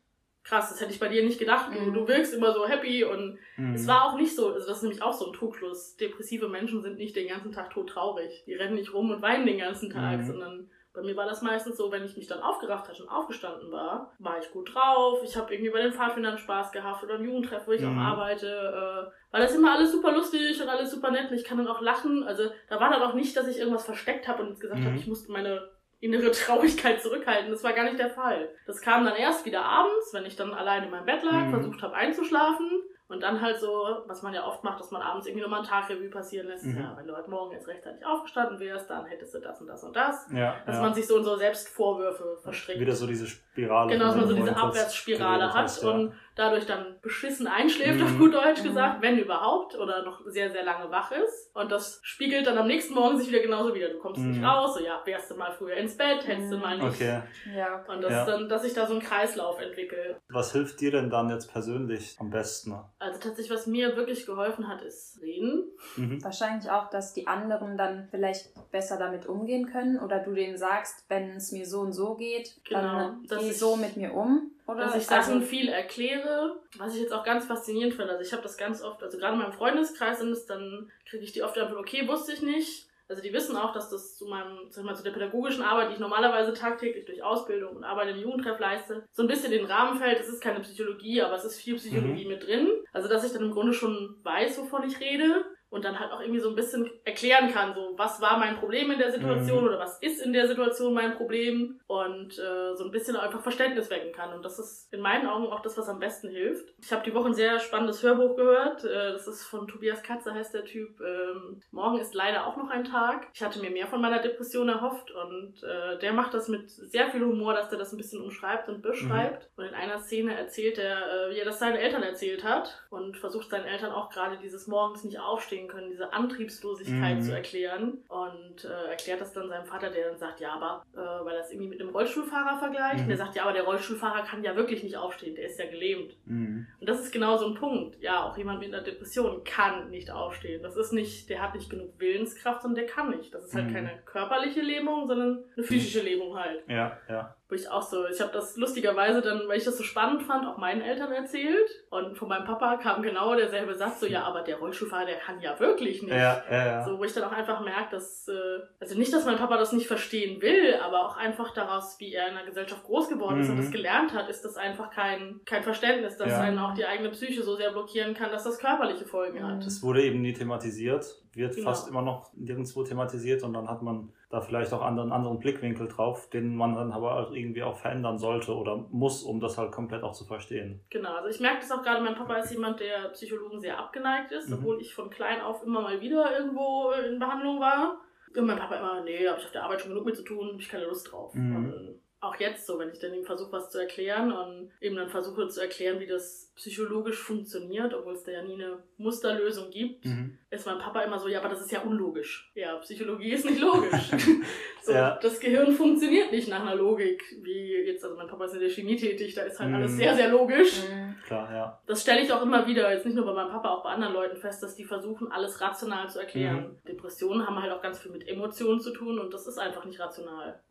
krass, 0.47 0.69
das 0.69 0.79
hätte 0.79 0.91
ich 0.91 0.99
bei 0.99 1.09
dir 1.09 1.23
nicht 1.23 1.39
gedacht. 1.39 1.71
Du, 1.73 1.79
mhm. 1.79 1.93
du 1.93 2.07
wirkst 2.07 2.33
immer 2.33 2.53
so 2.53 2.67
happy 2.67 3.03
und 3.03 3.37
mhm. 3.57 3.73
es 3.73 3.85
war 3.87 4.05
auch 4.05 4.15
nicht 4.15 4.35
so, 4.35 4.53
also 4.53 4.67
das 4.67 4.77
ist 4.77 4.83
nämlich 4.83 5.01
auch 5.01 5.13
so 5.13 5.27
ein 5.27 5.33
Trugschluss. 5.33 5.97
Depressive 5.97 6.47
Menschen 6.47 6.81
sind 6.81 6.97
nicht 6.97 7.15
den 7.15 7.27
ganzen 7.27 7.51
Tag 7.51 7.71
tot 7.71 7.89
traurig. 7.89 8.43
Die 8.47 8.53
rennen 8.53 8.75
nicht 8.75 8.93
rum 8.93 9.11
und 9.11 9.21
weinen 9.21 9.45
den 9.45 9.59
ganzen 9.59 9.89
Tag, 9.89 10.19
mhm. 10.19 10.25
sondern 10.25 10.69
bei 10.93 11.03
mir 11.03 11.15
war 11.15 11.27
das 11.27 11.43
meistens 11.43 11.77
so, 11.77 11.91
wenn 11.91 12.03
ich 12.03 12.17
mich 12.17 12.25
dann 12.25 12.41
aufgerafft 12.41 12.87
hatte 12.87 13.03
und 13.03 13.09
aufgestanden 13.09 13.71
war, 13.71 14.13
war 14.17 14.39
ich 14.39 14.49
gut 14.49 14.73
drauf. 14.73 15.19
Ich 15.23 15.37
habe 15.37 15.53
irgendwie 15.53 15.69
bei 15.69 15.81
den 15.81 15.93
Pfadfindern 15.93 16.39
Spaß 16.39 16.71
gehabt 16.71 17.03
oder 17.03 17.15
im 17.15 17.25
Jugendtreff, 17.25 17.67
wo 17.67 17.71
ich 17.71 17.81
mhm. 17.81 17.99
auch 17.99 18.01
arbeite. 18.01 18.47
Äh, 18.47 19.31
war 19.31 19.39
das 19.39 19.53
immer 19.53 19.73
alles 19.73 19.91
super 19.91 20.11
lustig 20.11 20.59
und 20.59 20.69
alles 20.69 20.89
super 20.89 21.11
nett 21.11 21.29
und 21.29 21.37
ich 21.37 21.43
kann 21.43 21.57
dann 21.59 21.67
auch 21.67 21.81
lachen. 21.81 22.23
Also 22.23 22.49
da 22.67 22.79
war 22.79 22.89
dann 22.89 23.03
auch 23.03 23.13
nicht, 23.13 23.37
dass 23.37 23.47
ich 23.47 23.59
irgendwas 23.59 23.85
versteckt 23.85 24.27
habe 24.27 24.41
und 24.41 24.59
gesagt 24.59 24.79
mhm. 24.79 24.85
habe, 24.85 24.95
ich 24.95 25.05
musste 25.07 25.31
meine 25.31 25.69
innere 25.99 26.31
Traurigkeit 26.31 27.01
zurückhalten. 27.01 27.51
Das 27.51 27.63
war 27.63 27.73
gar 27.73 27.83
nicht 27.83 27.99
der 27.99 28.09
Fall. 28.09 28.49
Das 28.65 28.81
kam 28.81 29.05
dann 29.05 29.15
erst 29.15 29.45
wieder 29.45 29.63
abends, 29.63 30.13
wenn 30.13 30.25
ich 30.25 30.35
dann 30.35 30.53
alleine 30.53 30.85
in 30.85 30.91
meinem 30.91 31.05
Bett 31.05 31.23
lag, 31.23 31.45
mhm. 31.45 31.51
versucht 31.51 31.81
habe 31.81 31.95
einzuschlafen 31.95 32.83
und 33.09 33.23
dann 33.23 33.41
halt 33.41 33.57
so, 33.57 34.03
was 34.05 34.21
man 34.21 34.33
ja 34.33 34.45
oft 34.45 34.63
macht, 34.65 34.81
dass 34.81 34.91
man 34.91 35.01
abends 35.01 35.27
irgendwie 35.27 35.43
nochmal 35.43 35.61
ein 35.61 35.65
Tagrevue 35.65 36.09
passieren 36.09 36.47
lässt. 36.47 36.65
Mhm. 36.65 36.77
Ja, 36.77 36.93
wenn 36.97 37.07
du 37.07 37.15
heute 37.15 37.29
Morgen 37.29 37.53
jetzt 37.53 37.67
rechtzeitig 37.67 38.05
aufgestanden 38.05 38.59
wärst, 38.59 38.89
dann 38.89 39.05
hättest 39.05 39.33
du 39.33 39.39
das 39.39 39.61
und 39.61 39.67
das 39.67 39.83
und 39.83 39.95
das. 39.95 40.27
Ja, 40.33 40.57
dass 40.65 40.75
ja. 40.75 40.81
man 40.81 40.93
sich 40.93 41.07
so 41.07 41.17
in 41.17 41.23
so 41.23 41.37
Selbstvorwürfe 41.37 42.37
verstrickt. 42.43 42.81
Wieder 42.81 42.93
so 42.93 43.07
diese 43.07 43.25
Spirale. 43.25 43.93
Genau, 43.93 44.05
dass 44.07 44.15
man 44.17 44.27
so 44.27 44.35
diese 44.35 44.55
Abwärtsspirale 44.55 45.53
hat 45.53 45.81
ja. 45.81 45.89
und 45.89 46.13
dadurch 46.37 46.65
dann 46.65 46.97
beschissen 47.01 47.47
einschläft, 47.47 47.99
mhm. 47.99 48.05
auf 48.05 48.17
gut 48.17 48.33
Deutsch 48.33 48.61
mhm. 48.61 48.67
gesagt, 48.67 49.01
wenn 49.01 49.17
überhaupt, 49.17 49.75
oder 49.75 50.03
noch 50.03 50.21
sehr, 50.25 50.51
sehr 50.51 50.63
lange 50.63 50.89
wach 50.91 51.11
ist. 51.11 51.55
Und 51.55 51.71
das 51.71 51.99
spiegelt 52.03 52.47
dann 52.47 52.57
am 52.57 52.67
nächsten 52.67 52.93
Morgen 52.93 53.17
sich 53.17 53.27
wieder 53.27 53.41
genauso 53.41 53.73
wieder. 53.73 53.89
Du 53.89 53.99
kommst 53.99 54.21
mhm. 54.21 54.31
nicht 54.31 54.43
raus, 54.43 54.75
so 54.75 54.83
ja, 54.83 55.01
wärst 55.03 55.31
du 55.31 55.35
mal 55.35 55.51
früher 55.51 55.75
ins 55.75 55.97
Bett, 55.97 56.25
hättest 56.27 56.51
du 56.51 56.57
mal 56.57 56.77
nicht. 56.77 56.87
Okay. 56.87 57.21
Ja, 57.55 57.81
okay. 57.81 57.91
Und 57.91 58.03
das 58.03 58.11
ja. 58.11 58.25
dann, 58.25 58.47
dass 58.47 58.63
ich 58.63 58.73
da 58.73 58.85
so 58.85 58.93
einen 58.93 59.01
Kreislauf 59.01 59.59
entwickle. 59.59 60.19
Was 60.29 60.51
hilft 60.51 60.79
dir 60.79 60.91
denn 60.91 61.09
dann 61.09 61.29
jetzt 61.29 61.51
persönlich 61.51 62.15
am 62.19 62.29
besten? 62.29 62.75
Also 62.99 63.19
tatsächlich, 63.19 63.49
was 63.49 63.67
mir 63.67 63.95
wirklich 63.95 64.25
geholfen 64.25 64.67
hat, 64.67 64.81
ist 64.81 65.19
reden. 65.21 65.65
Mhm. 65.95 66.23
Wahrscheinlich 66.23 66.69
auch, 66.69 66.89
dass 66.89 67.13
die 67.13 67.27
anderen 67.27 67.77
dann 67.77 68.07
vielleicht 68.11 68.49
besser 68.71 68.97
damit 68.97 69.25
umgehen 69.25 69.67
können 69.67 69.99
oder 69.99 70.19
du 70.19 70.33
denen 70.33 70.57
sagst, 70.57 71.05
wenn 71.09 71.31
es 71.31 71.51
mir 71.51 71.65
so 71.65 71.79
und 71.81 71.93
so 71.93 72.15
geht, 72.15 72.59
genau, 72.63 73.13
dann 73.27 73.39
geh 73.39 73.51
so 73.51 73.75
mit 73.75 73.97
mir 73.97 74.13
um. 74.13 74.51
Oder 74.67 74.81
dass 74.81 74.95
ich 74.95 75.05
Sachen 75.05 75.35
also, 75.35 75.45
viel 75.45 75.69
erkläre, 75.69 76.57
was 76.77 76.93
ich 76.93 77.01
jetzt 77.01 77.13
auch 77.13 77.23
ganz 77.23 77.45
faszinierend 77.45 77.93
finde. 77.93 78.11
Also 78.11 78.23
ich 78.23 78.33
habe 78.33 78.43
das 78.43 78.57
ganz 78.57 78.83
oft, 78.83 79.01
also 79.01 79.17
gerade 79.17 79.33
in 79.33 79.39
meinem 79.39 79.53
Freundeskreis 79.53 80.19
sind 80.19 80.31
es, 80.31 80.45
dann 80.45 80.91
kriege 81.09 81.23
ich 81.23 81.31
die 81.31 81.41
oft 81.41 81.57
einfach, 81.57 81.77
okay, 81.77 82.07
wusste 82.07 82.33
ich 82.33 82.41
nicht. 82.41 82.87
Also 83.09 83.21
die 83.21 83.31
wissen 83.31 83.55
auch, 83.55 83.71
dass 83.71 83.89
das 83.89 84.17
zu 84.17 84.25
meinem, 84.25 84.69
sag 84.69 84.83
mal, 84.83 84.93
zu 84.93 85.03
der 85.03 85.11
pädagogischen 85.11 85.63
Arbeit, 85.63 85.89
die 85.89 85.93
ich 85.93 85.99
normalerweise 85.99 86.53
tagtäglich 86.53 87.05
durch 87.05 87.23
Ausbildung 87.23 87.77
und 87.77 87.85
Arbeit 87.85 88.09
im 88.09 88.21
Jugendtreff 88.21 88.59
leiste, 88.59 89.05
so 89.13 89.21
ein 89.21 89.29
bisschen 89.29 89.51
den 89.51 89.65
Rahmen 89.65 89.97
fällt. 89.97 90.19
Es 90.19 90.27
ist 90.27 90.41
keine 90.41 90.59
Psychologie, 90.59 91.21
aber 91.21 91.35
es 91.35 91.45
ist 91.45 91.61
viel 91.61 91.77
Psychologie 91.77 92.25
mhm. 92.25 92.31
mit 92.31 92.45
drin. 92.45 92.67
Also 92.91 93.07
dass 93.07 93.23
ich 93.23 93.31
dann 93.31 93.43
im 93.43 93.51
Grunde 93.51 93.71
schon 93.71 94.17
weiß, 94.23 94.59
wovon 94.59 94.83
ich 94.83 94.99
rede 94.99 95.45
und 95.69 95.83
dann 95.83 95.99
halt 95.99 96.11
auch 96.11 96.21
irgendwie 96.21 96.39
so 96.39 96.49
ein 96.49 96.55
bisschen 96.55 96.89
erklären 97.03 97.51
kann, 97.51 97.73
so 97.73 97.93
was 97.97 98.21
war 98.21 98.37
mein 98.37 98.57
Problem 98.57 98.89
in 98.91 98.99
der 98.99 99.11
Situation 99.11 99.61
mhm. 99.61 99.67
oder 99.67 99.79
was 99.79 99.99
ist 99.99 100.21
in 100.21 100.31
der 100.31 100.47
Situation 100.47 100.93
mein 100.93 101.15
Problem 101.15 101.79
und 101.87 102.39
äh, 102.39 102.75
so 102.75 102.85
ein 102.85 102.91
bisschen 102.91 103.17
einfach 103.17 103.41
Verständnis 103.41 103.89
wecken 103.89 104.13
kann. 104.13 104.33
Und 104.33 104.45
das 104.45 104.59
ist 104.59 104.91
in 104.93 105.01
meinen 105.01 105.27
Augen 105.27 105.47
auch 105.47 105.61
das, 105.61 105.77
was 105.77 105.89
am 105.89 105.99
besten 105.99 106.29
hilft. 106.29 106.73
Ich 106.81 106.91
habe 106.91 107.03
die 107.03 107.13
Woche 107.13 107.27
ein 107.27 107.33
sehr 107.33 107.59
spannendes 107.59 108.01
Hörbuch 108.01 108.35
gehört. 108.37 108.85
Äh, 108.85 109.11
das 109.11 109.27
ist 109.27 109.43
von 109.43 109.67
Tobias 109.67 110.03
Katze, 110.03 110.33
heißt 110.33 110.53
der 110.53 110.65
Typ. 110.65 111.01
Ähm, 111.01 111.61
Morgen 111.71 111.99
ist 111.99 112.13
leider 112.13 112.47
auch 112.47 112.55
noch 112.55 112.69
ein 112.69 112.85
Tag. 112.85 113.27
Ich 113.33 113.43
hatte 113.43 113.59
mir 113.59 113.69
mehr 113.69 113.87
von 113.87 114.01
meiner 114.01 114.19
Depression 114.19 114.69
erhofft 114.69 115.11
und 115.11 115.63
äh, 115.63 115.99
der 115.99 116.13
macht 116.13 116.33
das 116.33 116.47
mit 116.47 116.69
sehr 116.69 117.09
viel 117.09 117.25
Humor, 117.25 117.53
dass 117.53 117.69
der 117.69 117.77
das 117.77 117.91
ein 117.91 117.97
bisschen 117.97 118.21
umschreibt 118.21 118.69
und 118.69 118.81
beschreibt. 118.81 119.43
Mhm. 119.43 119.63
Und 119.63 119.69
in 119.69 119.75
einer 119.75 119.99
Szene 119.99 120.37
erzählt 120.37 120.77
er, 120.77 121.27
äh, 121.29 121.33
wie 121.33 121.39
er 121.39 121.45
das 121.45 121.59
seinen 121.59 121.75
Eltern 121.75 122.03
erzählt 122.03 122.45
hat 122.45 122.85
und 122.89 123.17
versucht 123.17 123.49
seinen 123.49 123.65
Eltern 123.65 123.91
auch 123.91 124.09
gerade 124.09 124.37
dieses 124.37 124.67
Morgens 124.67 125.03
nicht 125.03 125.19
aufstehen 125.19 125.56
verstehen 125.57 125.67
können, 125.67 125.89
diese 125.89 126.13
Antriebslosigkeit 126.13 127.17
mhm. 127.17 127.21
zu 127.21 127.35
erklären. 127.35 127.97
Und 128.07 128.65
äh, 128.65 128.89
erklärt 128.89 129.21
das 129.21 129.33
dann 129.33 129.49
seinem 129.49 129.65
Vater, 129.65 129.89
der 129.89 130.09
dann 130.09 130.17
sagt, 130.17 130.39
ja, 130.39 130.53
aber, 130.53 130.83
äh, 130.93 131.25
weil 131.25 131.37
es 131.37 131.51
irgendwie 131.51 131.69
mit 131.69 131.81
einem 131.81 131.89
Rollstuhlfahrer 131.89 132.59
vergleicht. 132.59 132.97
Mhm. 132.97 133.01
Und 133.03 133.07
der 133.09 133.17
sagt, 133.17 133.35
ja, 133.35 133.43
aber 133.43 133.53
der 133.53 133.63
Rollstuhlfahrer 133.63 134.23
kann 134.23 134.43
ja 134.43 134.55
wirklich 134.55 134.83
nicht 134.83 134.97
aufstehen, 134.97 135.35
der 135.35 135.45
ist 135.45 135.59
ja 135.59 135.69
gelähmt. 135.69 136.15
Mhm. 136.25 136.67
Und 136.79 136.89
das 136.89 136.99
ist 136.99 137.11
genau 137.11 137.37
so 137.37 137.47
ein 137.47 137.55
Punkt. 137.55 138.01
Ja, 138.01 138.23
auch 138.23 138.37
jemand 138.37 138.59
mit 138.59 138.73
einer 138.73 138.83
Depression 138.83 139.43
kann 139.43 139.89
nicht 139.89 140.11
aufstehen. 140.11 140.61
Das 140.63 140.75
ist 140.75 140.93
nicht, 140.93 141.29
der 141.29 141.41
hat 141.41 141.55
nicht 141.55 141.69
genug 141.69 141.93
Willenskraft, 141.99 142.61
sondern 142.61 142.85
der 142.85 142.93
kann 142.93 143.09
nicht. 143.09 143.33
Das 143.33 143.45
ist 143.45 143.55
halt 143.55 143.69
mhm. 143.69 143.73
keine 143.73 143.91
körperliche 144.05 144.61
Lähmung, 144.61 145.07
sondern 145.07 145.43
eine 145.55 145.65
physische 145.65 146.01
Lähmung 146.01 146.37
halt. 146.37 146.63
Ja, 146.67 146.97
ja. 147.09 147.35
Wo 147.49 147.55
ich 147.55 147.69
auch 147.69 147.81
so, 147.81 148.05
ich 148.07 148.19
habe 148.19 148.31
das 148.33 148.57
lustigerweise 148.57 149.21
dann, 149.21 149.47
weil 149.47 149.57
ich 149.57 149.63
das 149.63 149.77
so 149.77 149.83
spannend 149.83 150.23
fand, 150.23 150.45
auch 150.45 150.57
meinen 150.57 150.81
Eltern 150.81 151.11
erzählt. 151.13 151.69
Und 151.89 152.17
von 152.17 152.27
meinem 152.27 152.43
Papa 152.45 152.75
kam 152.77 153.01
genau 153.01 153.35
derselbe 153.35 153.73
Satz, 153.75 154.01
so, 154.01 154.05
ja, 154.05 154.23
aber 154.23 154.41
der 154.41 154.57
Rollstuhlfahrer, 154.57 155.05
der 155.05 155.15
kann 155.19 155.39
ja 155.39 155.57
wirklich 155.59 156.01
nicht. 156.03 156.11
Ja, 156.11 156.43
ja, 156.51 156.65
ja. 156.67 156.83
So, 156.85 156.99
wo 156.99 157.03
ich 157.05 157.13
dann 157.13 157.23
auch 157.23 157.31
einfach 157.31 157.61
merke, 157.63 157.91
dass, 157.91 158.27
äh, 158.27 158.59
also 158.81 158.97
nicht, 158.97 159.13
dass 159.13 159.25
mein 159.25 159.37
Papa 159.37 159.57
das 159.57 159.71
nicht 159.71 159.87
verstehen 159.87 160.41
will, 160.41 160.75
aber 160.83 161.05
auch 161.05 161.15
einfach 161.15 161.53
daraus, 161.53 161.95
wie 161.99 162.13
er 162.13 162.27
in 162.27 162.35
der 162.35 162.45
Gesellschaft 162.45 162.83
groß 162.83 163.07
geworden 163.07 163.39
ist 163.39 163.49
und 163.49 163.57
das 163.57 163.67
Mhm. 163.67 163.71
gelernt 163.71 164.13
hat, 164.13 164.29
ist 164.29 164.43
das 164.43 164.57
einfach 164.57 164.89
kein, 164.91 165.39
kein 165.45 165.63
Verständnis, 165.63 166.17
dass 166.17 166.27
Ja. 166.33 166.41
einen 166.41 166.59
auch 166.59 166.73
die 166.73 166.85
eigene 166.85 167.09
Psyche 167.11 167.43
so 167.43 167.55
sehr 167.55 167.71
blockieren 167.71 168.13
kann, 168.13 168.31
dass 168.31 168.43
das 168.43 168.59
körperliche 168.59 169.05
Folgen 169.05 169.45
hat. 169.47 169.65
Das 169.65 169.81
wurde 169.81 170.03
eben 170.03 170.21
nie 170.21 170.33
thematisiert, 170.33 171.05
wird 171.37 171.55
Genau. 171.55 171.69
fast 171.69 171.87
immer 171.89 172.01
noch 172.01 172.31
nirgendwo 172.33 172.83
thematisiert 172.83 173.43
und 173.43 173.53
dann 173.53 173.69
hat 173.69 173.81
man 173.81 174.11
da 174.29 174.41
vielleicht 174.41 174.73
auch 174.73 174.81
anderen, 174.81 175.11
anderen 175.13 175.39
Blickwinkel 175.39 175.87
drauf, 175.87 176.29
den 176.29 176.55
man 176.55 176.75
dann 176.75 176.91
aber 176.91 177.15
auch 177.17 177.31
irgendwie 177.31 177.63
auch 177.63 177.77
verändern 177.77 178.17
sollte 178.17 178.53
oder 178.55 178.75
muss, 178.91 179.23
um 179.23 179.39
das 179.39 179.57
halt 179.57 179.71
komplett 179.71 180.03
auch 180.03 180.11
zu 180.13 180.25
verstehen. 180.25 180.81
Genau, 180.89 181.15
also 181.15 181.29
ich 181.29 181.39
merke 181.39 181.59
das 181.61 181.71
auch 181.71 181.81
gerade, 181.81 182.03
mein 182.03 182.15
Papa 182.15 182.35
ist 182.37 182.51
jemand, 182.51 182.79
der 182.81 183.09
Psychologen 183.13 183.59
sehr 183.61 183.79
abgeneigt 183.79 184.31
ist, 184.33 184.49
Mhm. 184.49 184.55
obwohl 184.55 184.81
ich 184.81 184.93
von 184.93 185.09
klein 185.09 185.39
auf 185.41 185.63
immer 185.63 185.81
mal 185.81 186.01
wieder 186.01 186.37
irgendwo 186.37 186.91
in 186.91 187.19
Behandlung 187.19 187.59
war. 187.61 187.97
Und 188.35 188.45
mein 188.45 188.57
Papa 188.59 188.75
immer, 188.75 189.01
nee, 189.03 189.27
habe 189.27 189.39
ich 189.39 189.45
auf 189.45 189.51
der 189.51 189.63
Arbeit 189.63 189.81
schon 189.81 189.91
genug 189.91 190.05
mit 190.05 190.15
zu 190.15 190.23
tun, 190.23 190.49
habe 190.49 190.59
ich 190.61 190.69
keine 190.69 190.85
Lust 190.85 191.11
drauf. 191.11 191.33
Mhm. 191.33 191.55
Und 191.55 191.99
auch 192.19 192.35
jetzt 192.37 192.65
so, 192.65 192.79
wenn 192.79 192.89
ich 192.89 192.99
dann 192.99 193.13
ihm 193.13 193.23
versuche, 193.25 193.51
was 193.51 193.69
zu 193.69 193.77
erklären 193.79 194.31
und 194.31 194.71
eben 194.81 194.95
dann 194.95 195.07
versuche 195.09 195.47
zu 195.49 195.61
erklären, 195.61 195.99
wie 195.99 196.07
das 196.07 196.51
psychologisch 196.55 197.19
funktioniert, 197.19 197.93
obwohl 197.93 198.13
es 198.13 198.23
da 198.23 198.31
ja 198.31 198.41
nie 198.41 198.55
eine 198.55 198.79
Musterlösung 198.97 199.69
gibt, 199.69 200.05
Mhm. 200.05 200.37
ist 200.49 200.65
mein 200.65 200.79
Papa 200.79 201.01
immer 201.01 201.19
so, 201.19 201.27
ja, 201.27 201.39
aber 201.39 201.49
das 201.49 201.61
ist 201.61 201.71
ja 201.71 201.81
unlogisch. 201.81 202.51
Ja, 202.55 202.75
Psychologie 202.77 203.31
ist 203.33 203.45
nicht 203.45 203.61
logisch. 203.61 204.09
so, 204.81 204.91
Ja. 204.91 205.19
Das 205.21 205.39
Gehirn 205.39 205.71
funktioniert 205.73 206.31
nicht 206.31 206.47
nach 206.47 206.61
einer 206.61 206.73
Logik, 206.75 207.23
wie 207.43 207.73
jetzt, 207.85 208.03
also 208.03 208.15
mein 208.17 208.27
Papa 208.27 208.45
ist 208.45 208.53
in 208.55 208.61
der 208.61 208.69
Chemie 208.69 208.95
tätig, 208.95 209.35
da 209.35 209.43
ist 209.43 209.59
halt 209.59 209.69
Mhm. 209.69 209.75
alles 209.75 209.91
sehr, 209.95 210.15
sehr 210.15 210.29
logisch. 210.29 210.81
Mhm. 210.89 211.15
Klar, 211.27 211.53
ja. 211.53 211.81
Das 211.85 212.01
stelle 212.01 212.21
ich 212.21 212.31
auch 212.33 212.41
immer 212.41 212.65
wieder, 212.65 212.91
jetzt 212.91 213.05
nicht 213.05 213.15
nur 213.15 213.25
bei 213.25 213.33
meinem 213.33 213.51
Papa, 213.51 213.69
auch 213.69 213.83
bei 213.83 213.89
anderen 213.91 214.13
Leuten 214.13 214.37
fest, 214.37 214.63
dass 214.63 214.75
die 214.75 214.85
versuchen, 214.85 215.31
alles 215.31 215.61
rational 215.61 216.09
zu 216.09 216.19
erklären. 216.19 216.79
Depressionen 216.87 217.45
haben 217.45 217.61
halt 217.61 217.71
auch 217.71 217.81
ganz 217.81 217.99
viel 217.99 218.11
mit 218.11 218.27
Emotionen 218.27 218.79
zu 218.79 218.91
tun 218.91 219.19
und 219.19 219.31
das 219.33 219.45
ist 219.45 219.59
einfach 219.59 219.85
nicht 219.85 219.99
rational. 219.99 220.61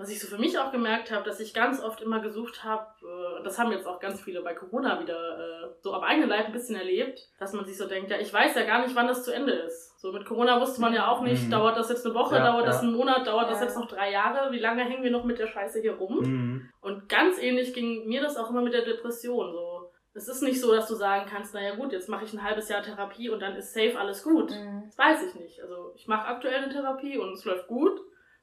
Was 0.00 0.10
ich 0.10 0.18
so 0.18 0.26
für 0.28 0.38
mich 0.40 0.58
auch 0.58 0.72
gemerkt 0.72 1.10
habe, 1.12 1.24
dass 1.24 1.40
ich 1.40 1.52
ganz 1.52 1.82
oft 1.82 2.00
immer 2.00 2.20
gesucht 2.20 2.64
habe, 2.64 2.86
äh, 3.02 3.36
und 3.38 3.44
das 3.44 3.58
haben 3.58 3.70
jetzt 3.70 3.86
auch 3.86 4.00
ganz 4.00 4.20
viele 4.22 4.40
bei 4.42 4.54
Corona 4.54 4.98
wieder 4.98 5.38
äh, 5.38 5.68
so 5.82 5.92
am 5.92 6.02
eigenen 6.02 6.28
Leib 6.30 6.46
ein 6.46 6.52
bisschen 6.52 6.76
erlebt, 6.76 7.20
dass 7.38 7.52
man 7.52 7.66
sich 7.66 7.76
so 7.76 7.86
denkt, 7.86 8.10
ja, 8.10 8.16
ich 8.18 8.32
weiß 8.32 8.54
ja 8.54 8.64
gar 8.64 8.80
nicht, 8.82 8.96
wann 8.96 9.08
das 9.08 9.24
zu 9.24 9.30
Ende 9.30 9.52
ist. 9.52 10.00
So 10.00 10.10
mit 10.12 10.24
Corona 10.24 10.58
wusste 10.60 10.80
man 10.80 10.94
ja 10.94 11.08
auch 11.08 11.20
nicht, 11.20 11.46
Mhm. 11.46 11.50
dauert 11.50 11.76
das 11.76 11.90
jetzt 11.90 12.06
eine 12.06 12.14
Woche, 12.14 12.36
Ja, 12.36 12.50
dauert 12.50 12.66
das 12.66 12.76
ja. 12.76 12.88
einen 12.88 12.96
Monat, 12.96 13.26
dauert 13.26 13.50
das 13.50 13.58
Ja. 13.60 13.66
jetzt 13.66 13.76
noch 13.76 13.88
drei 13.88 14.10
Jahre, 14.10 14.50
wie 14.52 14.58
lange 14.58 14.82
hängen 14.84 15.02
wir 15.02 15.10
noch 15.10 15.24
mit 15.24 15.38
der 15.38 15.48
Scheiße 15.48 15.80
hier 15.82 15.92
rum? 15.96 16.18
Mhm. 16.20 16.70
Und 16.80 17.08
ganz 17.10 17.38
ähnlich 17.38 17.74
ging 17.74 18.06
mir 18.08 18.22
das 18.22 18.38
auch 18.38 18.48
immer 18.48 18.62
mit 18.62 18.72
der 18.72 18.86
Depression 18.86 19.52
so. 19.52 19.90
Es 20.14 20.26
ist 20.28 20.42
nicht 20.42 20.60
so, 20.60 20.74
dass 20.74 20.88
du 20.88 20.94
sagen 20.94 21.28
kannst, 21.30 21.52
naja 21.54 21.74
gut, 21.76 21.92
jetzt 21.92 22.08
mache 22.08 22.24
ich 22.24 22.32
ein 22.32 22.42
halbes 22.42 22.68
Jahr 22.68 22.82
Therapie 22.82 23.28
und 23.28 23.40
dann 23.40 23.54
ist 23.54 23.74
safe 23.74 23.96
alles 23.98 24.24
gut. 24.24 24.50
Mhm. 24.50 24.84
Das 24.86 24.96
weiß 24.98 25.22
ich 25.28 25.34
nicht. 25.34 25.60
Also 25.62 25.92
ich 25.94 26.08
mache 26.08 26.26
aktuell 26.26 26.54
eine 26.54 26.72
Therapie 26.72 27.18
und 27.18 27.32
es 27.34 27.44
läuft 27.44 27.68
gut. 27.68 28.00